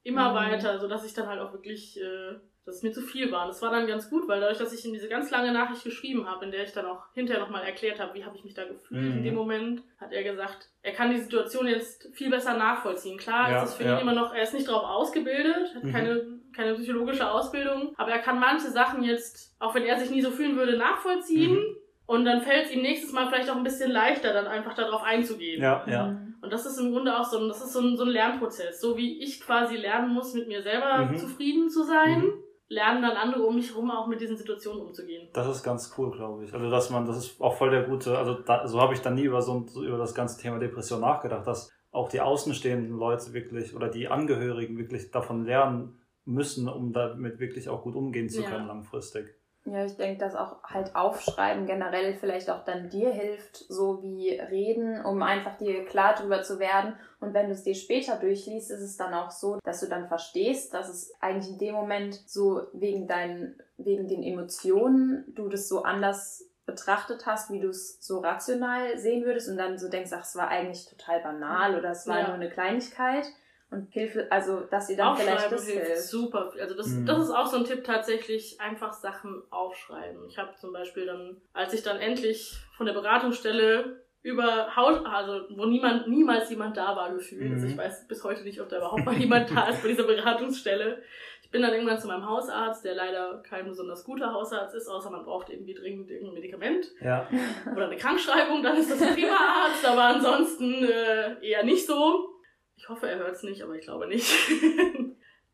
immer 0.03 0.31
mhm. 0.31 0.35
weiter, 0.35 0.79
sodass 0.79 1.05
ich 1.05 1.13
dann 1.13 1.27
halt 1.27 1.39
auch 1.39 1.53
wirklich 1.53 1.99
äh, 2.01 2.35
dass 2.67 2.75
es 2.75 2.83
mir 2.83 2.91
zu 2.91 3.01
viel 3.01 3.31
war. 3.31 3.43
Und 3.43 3.47
das 3.47 3.61
war 3.61 3.71
dann 3.71 3.87
ganz 3.87 4.09
gut, 4.09 4.27
weil 4.27 4.41
dadurch, 4.41 4.57
dass 4.57 4.73
ich 4.73 4.85
in 4.85 4.91
diese 4.93 5.07
ganz 5.07 5.31
lange 5.31 5.53
Nachricht 5.53 5.85
geschrieben 5.85 6.29
habe, 6.29 6.45
in 6.45 6.51
der 6.51 6.63
ich 6.63 6.73
dann 6.73 6.85
auch 6.85 7.05
hinterher 7.13 7.41
nochmal 7.41 7.63
erklärt 7.63 7.99
habe, 7.99 8.13
wie 8.13 8.25
habe 8.25 8.35
ich 8.35 8.43
mich 8.43 8.53
da 8.53 8.65
gefühlt 8.65 9.01
mhm. 9.01 9.17
in 9.17 9.23
dem 9.23 9.35
Moment, 9.35 9.83
hat 9.99 10.11
er 10.11 10.23
gesagt, 10.23 10.69
er 10.83 10.91
kann 10.91 11.11
die 11.11 11.21
Situation 11.21 11.65
jetzt 11.65 12.09
viel 12.13 12.29
besser 12.29 12.57
nachvollziehen. 12.57 13.17
Klar, 13.17 13.49
ja, 13.49 13.63
ist 13.63 13.75
für 13.75 13.85
ja. 13.85 13.95
ihn 13.95 14.01
immer 14.01 14.13
noch, 14.13 14.33
er 14.33 14.43
ist 14.43 14.53
nicht 14.53 14.67
darauf 14.67 14.83
ausgebildet, 14.83 15.73
hat 15.75 15.83
mhm. 15.83 15.91
keine, 15.93 16.27
keine 16.53 16.73
psychologische 16.75 17.31
Ausbildung, 17.31 17.93
aber 17.97 18.11
er 18.11 18.19
kann 18.19 18.39
manche 18.39 18.69
Sachen 18.69 19.01
jetzt, 19.03 19.55
auch 19.59 19.73
wenn 19.73 19.83
er 19.83 19.97
sich 19.97 20.09
nie 20.09 20.21
so 20.21 20.31
fühlen 20.31 20.57
würde, 20.57 20.77
nachvollziehen. 20.77 21.53
Mhm. 21.55 21.75
Und 22.05 22.23
dann 22.23 22.41
fällt 22.41 22.67
es 22.67 22.71
ihm 22.71 22.81
nächstes 22.81 23.11
Mal 23.11 23.27
vielleicht 23.27 23.49
auch 23.49 23.57
ein 23.57 23.63
bisschen 23.63 23.91
leichter, 23.91 24.31
dann 24.31 24.47
einfach 24.47 24.73
darauf 24.73 25.03
einzugehen. 25.03 25.61
Ja, 25.61 25.83
ja. 25.87 26.07
Mhm. 26.07 26.35
Und 26.41 26.53
das 26.53 26.65
ist 26.65 26.77
im 26.79 26.91
Grunde 26.93 27.17
auch 27.17 27.25
so 27.25 27.37
ein, 27.37 27.47
das 27.49 27.61
ist 27.61 27.73
so 27.73 27.81
ein, 27.81 27.97
so 27.97 28.03
ein 28.03 28.09
Lernprozess. 28.09 28.79
So 28.79 28.95
wie 28.95 29.21
ich 29.21 29.41
quasi 29.41 29.75
lernen 29.75 30.13
muss, 30.13 30.33
mit 30.33 30.47
mir 30.47 30.61
selber 30.61 31.05
Mhm. 31.05 31.17
zufrieden 31.17 31.69
zu 31.69 31.83
sein, 31.83 32.19
Mhm. 32.21 32.33
Lernen 32.69 33.01
dann 33.01 33.17
andere 33.17 33.43
um 33.43 33.55
mich 33.55 33.71
herum 33.71 33.91
auch 33.91 34.07
mit 34.07 34.19
diesen 34.19 34.37
Situationen 34.37 34.81
umzugehen. 34.81 35.29
Das 35.33 35.47
ist 35.47 35.63
ganz 35.63 35.93
cool, 35.97 36.11
glaube 36.11 36.43
ich. 36.43 36.53
Also, 36.53 36.69
dass 36.69 36.89
man, 36.89 37.05
das 37.05 37.17
ist 37.17 37.41
auch 37.41 37.55
voll 37.55 37.69
der 37.69 37.83
gute, 37.83 38.17
also 38.17 38.33
da, 38.33 38.67
so 38.67 38.81
habe 38.81 38.93
ich 38.93 39.01
dann 39.01 39.15
nie 39.15 39.23
über 39.23 39.41
so, 39.41 39.65
so 39.67 39.83
über 39.83 39.97
das 39.97 40.13
ganze 40.13 40.39
Thema 40.41 40.59
Depression 40.59 41.01
nachgedacht, 41.01 41.47
dass 41.47 41.71
auch 41.91 42.09
die 42.09 42.21
außenstehenden 42.21 42.97
Leute 42.97 43.33
wirklich 43.33 43.75
oder 43.75 43.89
die 43.89 44.07
Angehörigen 44.07 44.77
wirklich 44.77 45.11
davon 45.11 45.45
lernen 45.45 45.99
müssen, 46.25 46.67
um 46.67 46.91
damit 46.91 47.39
wirklich 47.39 47.69
auch 47.69 47.83
gut 47.83 47.95
umgehen 47.95 48.29
zu 48.29 48.41
Ja. 48.41 48.49
können 48.49 48.67
langfristig. 48.67 49.35
Ja, 49.65 49.83
ich 49.83 49.97
denke, 49.97 50.19
dass 50.19 50.35
auch 50.35 50.63
halt 50.63 50.95
Aufschreiben 50.95 51.65
generell 51.65 52.13
vielleicht 52.13 52.49
auch 52.49 52.63
dann 52.63 52.89
dir 52.89 53.11
hilft, 53.11 53.57
so 53.67 54.01
wie 54.01 54.29
Reden, 54.29 55.03
um 55.03 55.21
einfach 55.21 55.57
dir 55.57 55.83
klar 55.85 56.15
drüber 56.15 56.41
zu 56.41 56.59
werden. 56.59 56.95
Und 57.19 57.33
wenn 57.33 57.47
du 57.47 57.53
es 57.53 57.63
dir 57.63 57.73
später 57.73 58.17
durchliest, 58.17 58.69
ist 58.69 58.81
es 58.81 58.95
dann 58.97 59.13
auch 59.13 59.31
so, 59.31 59.57
dass 59.63 59.79
du 59.79 59.87
dann 59.87 60.07
verstehst, 60.07 60.73
dass 60.73 60.87
es 60.87 61.13
eigentlich 61.19 61.53
in 61.53 61.57
dem 61.57 61.73
Moment 61.73 62.21
so 62.27 62.67
wegen 62.73 63.07
deinen, 63.07 63.59
wegen 63.77 64.07
den 64.07 64.21
Emotionen 64.23 65.25
du 65.35 65.49
das 65.49 65.67
so 65.67 65.83
anders 65.83 66.43
betrachtet 66.67 67.25
hast, 67.25 67.49
wie 67.49 67.59
du 67.59 67.69
es 67.69 67.97
so 68.05 68.19
rational 68.19 68.97
sehen 68.97 69.23
würdest 69.25 69.49
und 69.49 69.57
dann 69.57 69.77
so 69.79 69.89
denkst, 69.89 70.11
ach, 70.13 70.23
es 70.25 70.35
war 70.35 70.49
eigentlich 70.49 70.85
total 70.85 71.21
banal 71.21 71.75
oder 71.77 71.91
es 71.91 72.05
war 72.07 72.19
Ja. 72.19 72.25
nur 72.27 72.35
eine 72.35 72.49
Kleinigkeit. 72.49 73.25
Und 73.69 73.91
Hilfe, 73.91 74.27
also 74.31 74.61
dass 74.61 74.89
ihr 74.89 74.95
dann 74.95 75.17
vielleicht 75.17 75.51
das 75.51 75.65
hilft 75.65 75.87
hilft. 75.87 76.03
super. 76.03 76.53
Also 76.59 76.73
das, 76.75 76.87
Mhm. 76.87 77.05
das 77.05 77.23
ist 77.23 77.31
auch 77.31 77.47
so 77.47 77.57
ein 77.57 77.65
Tipp 77.65 77.83
tatsächlich, 77.83 78.61
einfach 78.61 78.93
Sachen 78.93 79.41
aufschreiben. 79.49 80.25
Ich 80.29 80.37
habe 80.37 80.55
zum 80.55 80.71
Beispiel 80.71 81.05
dann, 81.05 81.41
als 81.51 81.73
ich 81.73 81.83
dann 81.83 81.99
endlich 81.99 82.57
von 82.77 82.85
der 82.85 82.93
Beratungsstelle 82.93 84.05
über 84.23 84.75
Haus, 84.75 85.05
also 85.05 85.45
wo 85.55 85.65
niemand, 85.65 86.07
niemals 86.07 86.49
jemand 86.49 86.75
da 86.75 86.95
war 86.95 87.13
gefühlt. 87.13 87.51
Also 87.53 87.65
Mhm. 87.65 87.71
ich 87.71 87.77
weiß 87.77 88.07
bis 88.07 88.23
heute 88.23 88.43
nicht, 88.43 88.59
ob 88.59 88.67
da 88.69 88.77
überhaupt 88.77 89.05
mal 89.05 89.15
jemand 89.15 89.49
da 89.55 89.69
ist 89.69 89.81
bei 89.81 89.87
dieser 89.89 90.03
Beratungsstelle. 90.03 91.01
Ich 91.43 91.51
bin 91.51 91.61
dann 91.61 91.71
irgendwann 91.71 91.97
zu 91.99 92.07
meinem 92.07 92.25
Hausarzt, 92.27 92.83
der 92.83 92.93
leider 92.95 93.41
kein 93.47 93.65
besonders 93.67 94.03
guter 94.03 94.33
Hausarzt 94.33 94.75
ist, 94.75 94.89
außer 94.89 95.09
man 95.11 95.23
braucht 95.23 95.49
irgendwie 95.49 95.73
dringend 95.73 96.09
irgendein 96.11 96.33
Medikament 96.33 96.87
Ja. 96.99 97.25
oder 97.73 97.85
eine 97.87 97.95
Krankschreibung, 97.95 98.61
dann 98.63 98.75
ist 98.75 98.91
das 98.91 99.01
ein 99.01 99.13
prima 99.13 99.37
Arzt, 99.37 99.85
aber 99.85 100.03
ansonsten 100.03 100.83
äh, 100.83 101.35
eher 101.47 101.63
nicht 101.63 101.85
so. 101.87 102.27
Ich 102.75 102.89
hoffe, 102.89 103.07
er 103.07 103.19
hört 103.19 103.31
es 103.35 103.43
nicht, 103.43 103.61
aber 103.63 103.75
ich 103.75 103.85
glaube 103.85 104.07
nicht. 104.07 104.27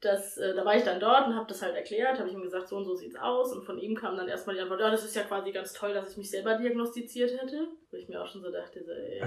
Das, 0.04 0.38
äh, 0.38 0.54
da 0.54 0.66
war 0.66 0.76
ich 0.76 0.84
dann 0.84 1.00
dort 1.00 1.28
und 1.28 1.36
habe 1.36 1.48
das 1.48 1.62
halt 1.62 1.76
erklärt, 1.76 2.20
habe 2.20 2.28
ich 2.28 2.36
ihm 2.36 2.42
gesagt, 2.42 2.68
so 2.68 2.76
und 2.76 2.84
so 2.84 2.96
sieht's 2.96 3.16
aus. 3.16 3.54
Und 3.54 3.64
von 3.64 3.78
ihm 3.78 3.96
kam 3.96 4.18
dann 4.18 4.28
erstmal 4.28 4.56
die 4.56 4.62
Antwort, 4.62 4.82
ja, 4.82 4.92
das 4.92 5.06
ist 5.06 5.16
ja 5.16 5.24
quasi 5.24 5.52
ganz 5.52 5.74
toll, 5.74 5.94
dass 5.94 6.12
ich 6.12 6.18
mich 6.18 6.30
selber 6.30 6.56
diagnostiziert 6.56 7.32
hätte. 7.40 7.68
Wo 7.90 7.98
ich 7.98 8.10
mir 8.10 8.22
auch 8.22 8.28
schon 8.28 8.42
so 8.42 8.52
dachte, 8.52 8.84
so, 8.84 8.92
äh, 8.92 9.22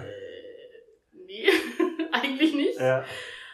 nee, 1.12 1.48
eigentlich 2.12 2.54
nicht. 2.54 2.78
ja. 2.78 3.04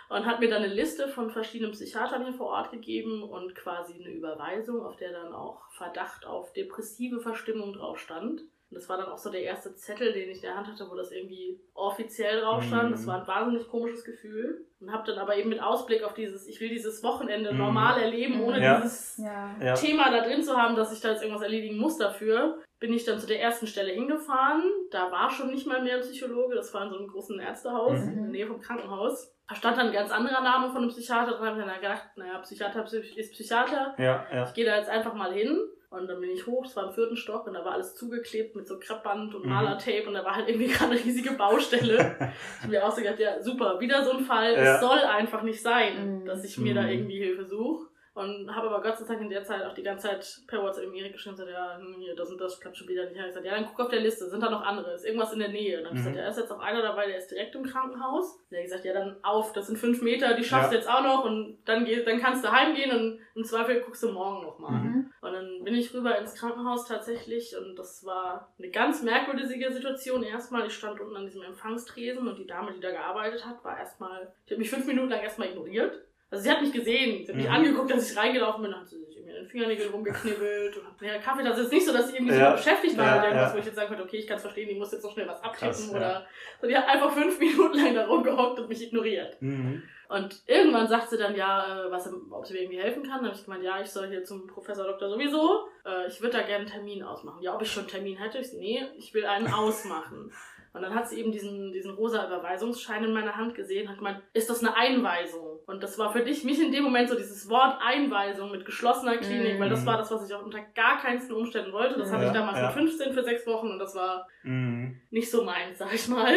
Und 0.09 0.27
hat 0.27 0.41
mir 0.41 0.51
dann 0.51 0.63
eine 0.63 0.75
Liste 0.75 1.09
von 1.09 1.31
verschiedenen 1.31 1.73
Psychiatern 1.73 2.25
hier 2.25 2.35
vor 2.35 2.49
Ort 2.49 2.71
gegeben 2.71 3.23
und 3.23 3.55
quasi 3.55 3.95
eine 3.95 4.11
Überweisung, 4.11 4.85
auf 4.85 4.97
der 4.97 5.13
dann 5.13 5.33
auch 5.33 5.71
Verdacht 5.71 6.27
auf 6.27 6.53
depressive 6.53 7.21
Verstimmung 7.21 7.73
drauf 7.73 7.99
stand. 7.99 8.43
Und 8.73 8.77
das 8.77 8.89
war 8.89 8.97
dann 8.97 9.11
auch 9.11 9.19
so 9.19 9.29
der 9.31 9.43
erste 9.43 9.75
Zettel, 9.75 10.15
den 10.15 10.31
ich 10.31 10.37
in 10.37 10.43
der 10.45 10.57
Hand 10.57 10.67
hatte, 10.67 10.89
wo 10.91 10.95
das 10.95 11.13
irgendwie 11.13 11.61
offiziell 11.75 12.41
drauf 12.41 12.63
stand. 12.65 12.89
Mhm. 12.89 12.93
Das 12.93 13.07
war 13.07 13.21
ein 13.21 13.27
wahnsinnig 13.27 13.69
komisches 13.69 14.03
Gefühl. 14.03 14.65
Und 14.81 14.91
habe 14.91 15.05
dann 15.07 15.19
aber 15.19 15.37
eben 15.37 15.51
mit 15.51 15.63
Ausblick 15.63 16.03
auf 16.03 16.15
dieses, 16.15 16.49
ich 16.49 16.59
will 16.59 16.71
dieses 16.71 17.03
Wochenende 17.03 17.53
Mhm. 17.53 17.59
normal 17.59 18.01
erleben, 18.01 18.41
ohne 18.43 18.63
Ja. 18.63 18.81
dieses 18.81 19.19
Ja. 19.19 19.75
Thema 19.75 20.11
da 20.11 20.25
drin 20.25 20.43
zu 20.43 20.57
haben, 20.57 20.75
dass 20.75 20.91
ich 20.91 21.01
da 21.03 21.11
jetzt 21.11 21.21
irgendwas 21.23 21.43
erledigen 21.43 21.77
muss 21.77 21.99
dafür, 21.99 22.63
bin 22.81 22.95
ich 22.95 23.05
dann 23.05 23.19
zu 23.19 23.27
der 23.27 23.43
ersten 23.43 23.67
Stelle 23.67 23.93
hingefahren. 23.93 24.63
Da 24.91 25.13
war 25.13 25.29
schon 25.29 25.51
nicht 25.51 25.67
mal 25.67 25.83
mehr 25.83 25.97
ein 25.97 26.01
Psychologe, 26.01 26.55
das 26.55 26.73
war 26.73 26.85
in 26.85 26.91
so 26.91 26.97
einem 26.97 27.09
großen 27.09 27.39
Ärztehaus 27.41 28.01
Mhm. 28.01 28.09
in 28.09 28.23
der 28.23 28.31
Nähe 28.31 28.47
vom 28.47 28.59
Krankenhaus. 28.59 29.35
Da 29.51 29.55
stand 29.55 29.77
dann 29.77 29.89
ein 29.89 29.93
ganz 29.93 30.11
anderer 30.11 30.41
Name 30.41 30.69
von 30.71 30.79
einem 30.79 30.89
Psychiater 30.89 31.33
drin, 31.33 31.47
hab 31.49 31.59
ich 31.59 31.65
dann 31.67 31.75
gedacht, 31.81 32.05
naja, 32.17 32.39
Psychiater 32.39 32.87
ist 33.17 33.33
Psychiater. 33.33 33.95
Ja, 33.99 34.27
ja. 34.33 34.45
Ich 34.45 34.55
gehe 34.55 34.65
da 34.65 34.79
jetzt 34.79 34.89
einfach 34.89 35.13
mal 35.13 35.33
hin. 35.35 35.61
Und 35.93 36.07
dann 36.09 36.21
bin 36.21 36.31
ich 36.31 36.47
hoch, 36.47 36.65
es 36.65 36.75
war 36.75 36.87
im 36.89 36.93
vierten 36.95 37.17
Stock 37.17 37.47
und 37.47 37.53
da 37.55 37.65
war 37.65 37.73
alles 37.73 37.95
zugeklebt 37.95 38.57
mit 38.57 38.67
so 38.67 38.79
Kreppband 38.79 39.35
und 39.35 39.45
Mhm. 39.45 39.51
Malertape 39.51 40.05
und 40.07 40.15
da 40.15 40.25
war 40.25 40.35
halt 40.37 40.49
irgendwie 40.49 40.67
gerade 40.73 40.93
eine 40.93 41.05
riesige 41.05 41.33
Baustelle. 41.33 42.17
ich 42.57 42.63
hab 42.63 42.71
mir 42.71 42.87
auch 42.87 42.91
so 42.91 43.03
gedacht, 43.03 43.19
ja 43.21 43.43
super, 43.43 43.79
wieder 43.79 44.03
so 44.05 44.13
ein 44.13 44.25
Fall. 44.25 44.55
Ja. 44.55 44.75
Es 44.77 44.81
soll 44.81 44.99
einfach 44.99 45.43
nicht 45.43 45.61
sein, 45.63 46.21
Mhm. 46.23 46.25
dass 46.25 46.45
ich 46.45 46.57
mir 46.59 46.75
da 46.75 46.83
Mhm. 46.83 46.89
irgendwie 46.89 47.19
Hilfe 47.19 47.45
suche. 47.45 47.87
Und 48.15 48.55
habe 48.55 48.69
aber 48.69 48.83
Gott 48.83 48.99
sei 48.99 49.07
Dank 49.07 49.23
in 49.23 49.31
der 49.31 49.43
Zeit 49.43 49.63
auch 49.65 49.73
die 49.73 49.83
ganze 49.83 50.09
Zeit 50.09 50.43
per 50.47 50.63
WhatsApp 50.63 50.85
im 50.85 50.93
Erik 50.95 51.13
geschrieben 51.15 51.35
und 51.35 51.47
gesagt, 51.47 51.57
ja, 51.57 51.81
hier, 51.99 52.15
das 52.15 52.31
und 52.31 52.39
das 52.39 52.61
klappt 52.61 52.77
schon 52.77 52.89
wieder 52.89 53.05
nicht. 53.05 53.15
Und 53.15 53.21
ich 53.21 53.27
gesagt, 53.29 53.47
ja, 53.47 53.55
dann 53.55 53.65
guck 53.67 53.81
auf 53.81 53.89
der 53.89 54.01
Liste, 54.01 54.29
sind 54.29 54.43
da 54.43 54.51
noch 54.51 54.61
andere? 54.63 54.93
Ist 54.93 55.07
irgendwas 55.07 55.33
in 55.33 55.39
der 55.39 55.49
Nähe? 55.49 55.79
Und 55.79 55.85
dann 55.85 55.91
habe 55.93 55.99
ich 55.99 56.05
Mhm. 56.05 56.09
gesagt, 56.11 56.25
ja, 56.27 56.31
ist 56.31 56.39
jetzt 56.39 56.53
auch 56.53 56.61
einer 56.61 56.83
dabei, 56.83 57.07
der 57.07 57.17
ist 57.17 57.31
direkt 57.31 57.55
im 57.55 57.65
Krankenhaus. 57.65 58.35
Und 58.37 58.53
er 58.53 58.59
hat 58.59 58.65
gesagt, 58.65 58.85
ja, 58.85 58.93
dann 58.93 59.17
auf, 59.23 59.55
das 59.55 59.67
sind 59.69 59.79
fünf 59.79 60.03
Meter, 60.03 60.35
die 60.35 60.45
schaffst 60.45 60.71
du 60.71 60.75
Ja. 60.75 60.81
jetzt 60.81 60.91
auch 60.91 61.03
noch 61.03 61.25
und 61.25 61.59
dann, 61.65 61.87
geh, 61.87 62.03
dann 62.05 62.21
kannst 62.21 62.45
du 62.45 62.53
heimgehen 62.53 62.91
und 62.91 63.21
im 63.35 63.45
Zweifel 63.45 63.81
guckst 63.81 64.03
du 64.03 64.13
morgen 64.13 64.45
nochmal. 64.45 64.73
Mhm. 64.73 65.11
Und 65.23 65.33
dann 65.33 65.65
bin 65.65 65.75
ich 65.75 65.95
rüber 65.95 66.19
ins 66.19 66.35
Krankenhaus 66.35 66.87
tatsächlich 66.87 67.57
und 67.57 67.77
das 67.79 68.05
war 68.05 68.53
eine 68.59 68.69
ganz 68.71 69.03
merkwürdige 69.03 69.73
Situation. 69.73 70.23
Erstmal, 70.23 70.67
ich 70.67 70.75
stand 70.75 71.01
unten 71.01 71.17
an 71.17 71.25
diesem 71.25 71.43
Empfangstresen 71.45 72.29
und 72.29 72.39
die 72.39 72.47
Dame, 72.47 72.73
die 72.75 72.81
da 72.81 72.91
gearbeitet 72.91 73.47
hat, 73.47 73.65
war 73.65 73.79
erstmal, 73.79 74.33
die 74.49 74.53
hat 74.55 74.59
mich 74.59 74.69
fünf 74.69 74.87
Minuten 74.87 75.09
lang 75.09 75.21
erstmal 75.23 75.49
ignoriert. 75.49 76.03
Also 76.33 76.45
sie 76.45 76.51
hat 76.51 76.63
mich 76.63 76.73
gesehen, 76.73 77.25
sie 77.25 77.31
hat 77.31 77.37
mich 77.37 77.47
Mhm. 77.47 77.53
angeguckt, 77.55 77.93
als 77.93 78.11
ich 78.11 78.17
reingelaufen 78.17 78.63
bin, 78.63 78.71
dann 78.73 78.81
hat 78.81 78.89
sie 78.89 78.97
sich 78.99 79.17
irgendwie 79.19 79.35
den 79.35 79.47
Fingernägeln 79.47 79.91
rumgeknibbelt 79.93 80.77
und 80.79 80.87
hat 80.87 81.01
mir 81.01 81.19
Kaffee. 81.19 81.45
Das 81.45 81.59
ist 81.59 81.65
jetzt 81.65 81.73
nicht 81.73 81.87
so, 81.87 81.93
dass 81.93 82.09
sie 82.09 82.17
irgendwie 82.17 82.35
Ja. 82.35 82.51
so 82.51 82.57
beschäftigt 82.57 82.97
war 82.99 83.05
Ja, 83.07 83.15
mit 83.17 83.25
irgendwas, 83.25 83.49
ja. 83.51 83.55
wo 83.55 83.59
ich 83.61 83.67
jetzt 83.67 83.75
sagen 83.77 83.89
könnte, 83.89 84.03
okay, 84.05 84.17
ich 84.17 84.27
kann 84.27 84.37
es 84.37 84.43
verstehen, 84.43 84.69
die 84.69 84.75
muss 84.75 84.91
jetzt 84.93 85.05
noch 85.05 85.13
schnell 85.13 85.29
was 85.29 85.43
abtippen 85.45 85.69
Krass, 85.69 85.91
oder 85.95 86.27
so. 86.61 86.67
Die 86.67 86.77
hat 86.77 86.89
einfach 86.89 87.13
fünf 87.13 87.39
Minuten 87.39 87.79
lang 87.79 87.95
da 87.95 88.07
rumgehockt 88.07 88.59
und 88.61 88.69
mich 88.71 88.83
ignoriert. 88.83 89.37
Mhm. 89.41 89.83
Und 90.09 90.43
irgendwann 90.47 90.87
sagt 90.89 91.09
sie 91.09 91.17
dann, 91.17 91.35
ja, 91.35 91.87
äh, 91.87 91.91
was, 91.91 92.11
ob 92.31 92.47
sie 92.47 92.53
mir 92.55 92.61
irgendwie 92.63 92.81
helfen 92.81 93.03
kann. 93.03 93.17
Dann 93.19 93.27
habe 93.29 93.35
ich 93.37 93.45
gemeint, 93.45 93.63
ja, 93.63 93.81
ich 93.81 93.89
soll 93.91 94.09
hier 94.09 94.25
zum 94.25 94.47
Professor 94.47 94.85
Doktor 94.87 95.09
sowieso. 95.09 95.67
Äh, 95.87 96.07
ich 96.09 96.21
würde 96.21 96.37
da 96.39 96.43
gerne 96.43 96.65
einen 96.65 96.67
Termin 96.71 97.03
ausmachen. 97.03 97.41
Ja, 97.43 97.55
ob 97.55 97.63
ich 97.63 97.71
schon 97.73 97.85
einen 97.85 97.91
Termin 97.91 98.17
hätte? 98.19 98.39
Ich 98.39 98.53
nee, 98.53 98.83
ich 98.99 99.13
will 99.15 99.25
einen 99.27 99.53
ausmachen. 99.53 100.31
Und 100.75 100.81
dann 100.81 100.95
hat 100.95 101.07
sie 101.07 101.21
eben 101.21 101.33
diesen, 101.33 101.71
diesen 101.71 101.93
rosa 101.95 102.27
Überweisungsschein 102.27 103.05
in 103.05 103.13
meiner 103.13 103.37
Hand 103.37 103.55
gesehen 103.55 103.83
und 103.83 103.91
hat 103.91 103.99
gemeint, 103.99 104.23
ist 104.33 104.49
das 104.49 104.61
eine 104.65 104.75
Einweisung? 104.75 105.59
Und 105.67 105.83
das 105.83 105.99
war 105.99 106.13
für 106.13 106.21
dich, 106.25 106.45
mich 106.45 106.61
in 106.63 106.73
dem 106.73 106.83
Moment 106.85 107.09
so 107.11 107.15
dieses 107.15 107.49
Wort 107.51 107.77
Einweisung 107.85 108.51
mit 108.51 108.65
geschlossener 108.65 109.19
Klinik, 109.19 109.57
Mhm. 109.57 109.61
weil 109.61 109.69
das 109.69 109.85
war 109.85 109.99
das, 109.99 110.11
was 110.11 110.27
ich 110.29 110.35
auch 110.35 110.43
unter 110.43 110.61
gar 110.75 110.99
keinsten 110.99 111.35
Umständen 111.35 111.73
wollte. 111.73 111.99
Das 111.99 112.11
hatte 112.11 112.23
Ja, 112.25 112.29
ich 112.31 112.35
damals 112.35 112.57
ja. 112.59 112.65
mit 112.67 112.73
15 112.75 113.13
für 113.13 113.23
sechs 113.23 113.47
Wochen 113.47 113.71
und 113.71 113.79
das 113.79 113.95
war 113.95 114.27
Mhm. 114.45 114.99
nicht 115.11 115.31
so 115.31 115.45
meins, 115.45 115.79
sag 115.79 115.93
ich 115.95 116.09
mal. 116.09 116.35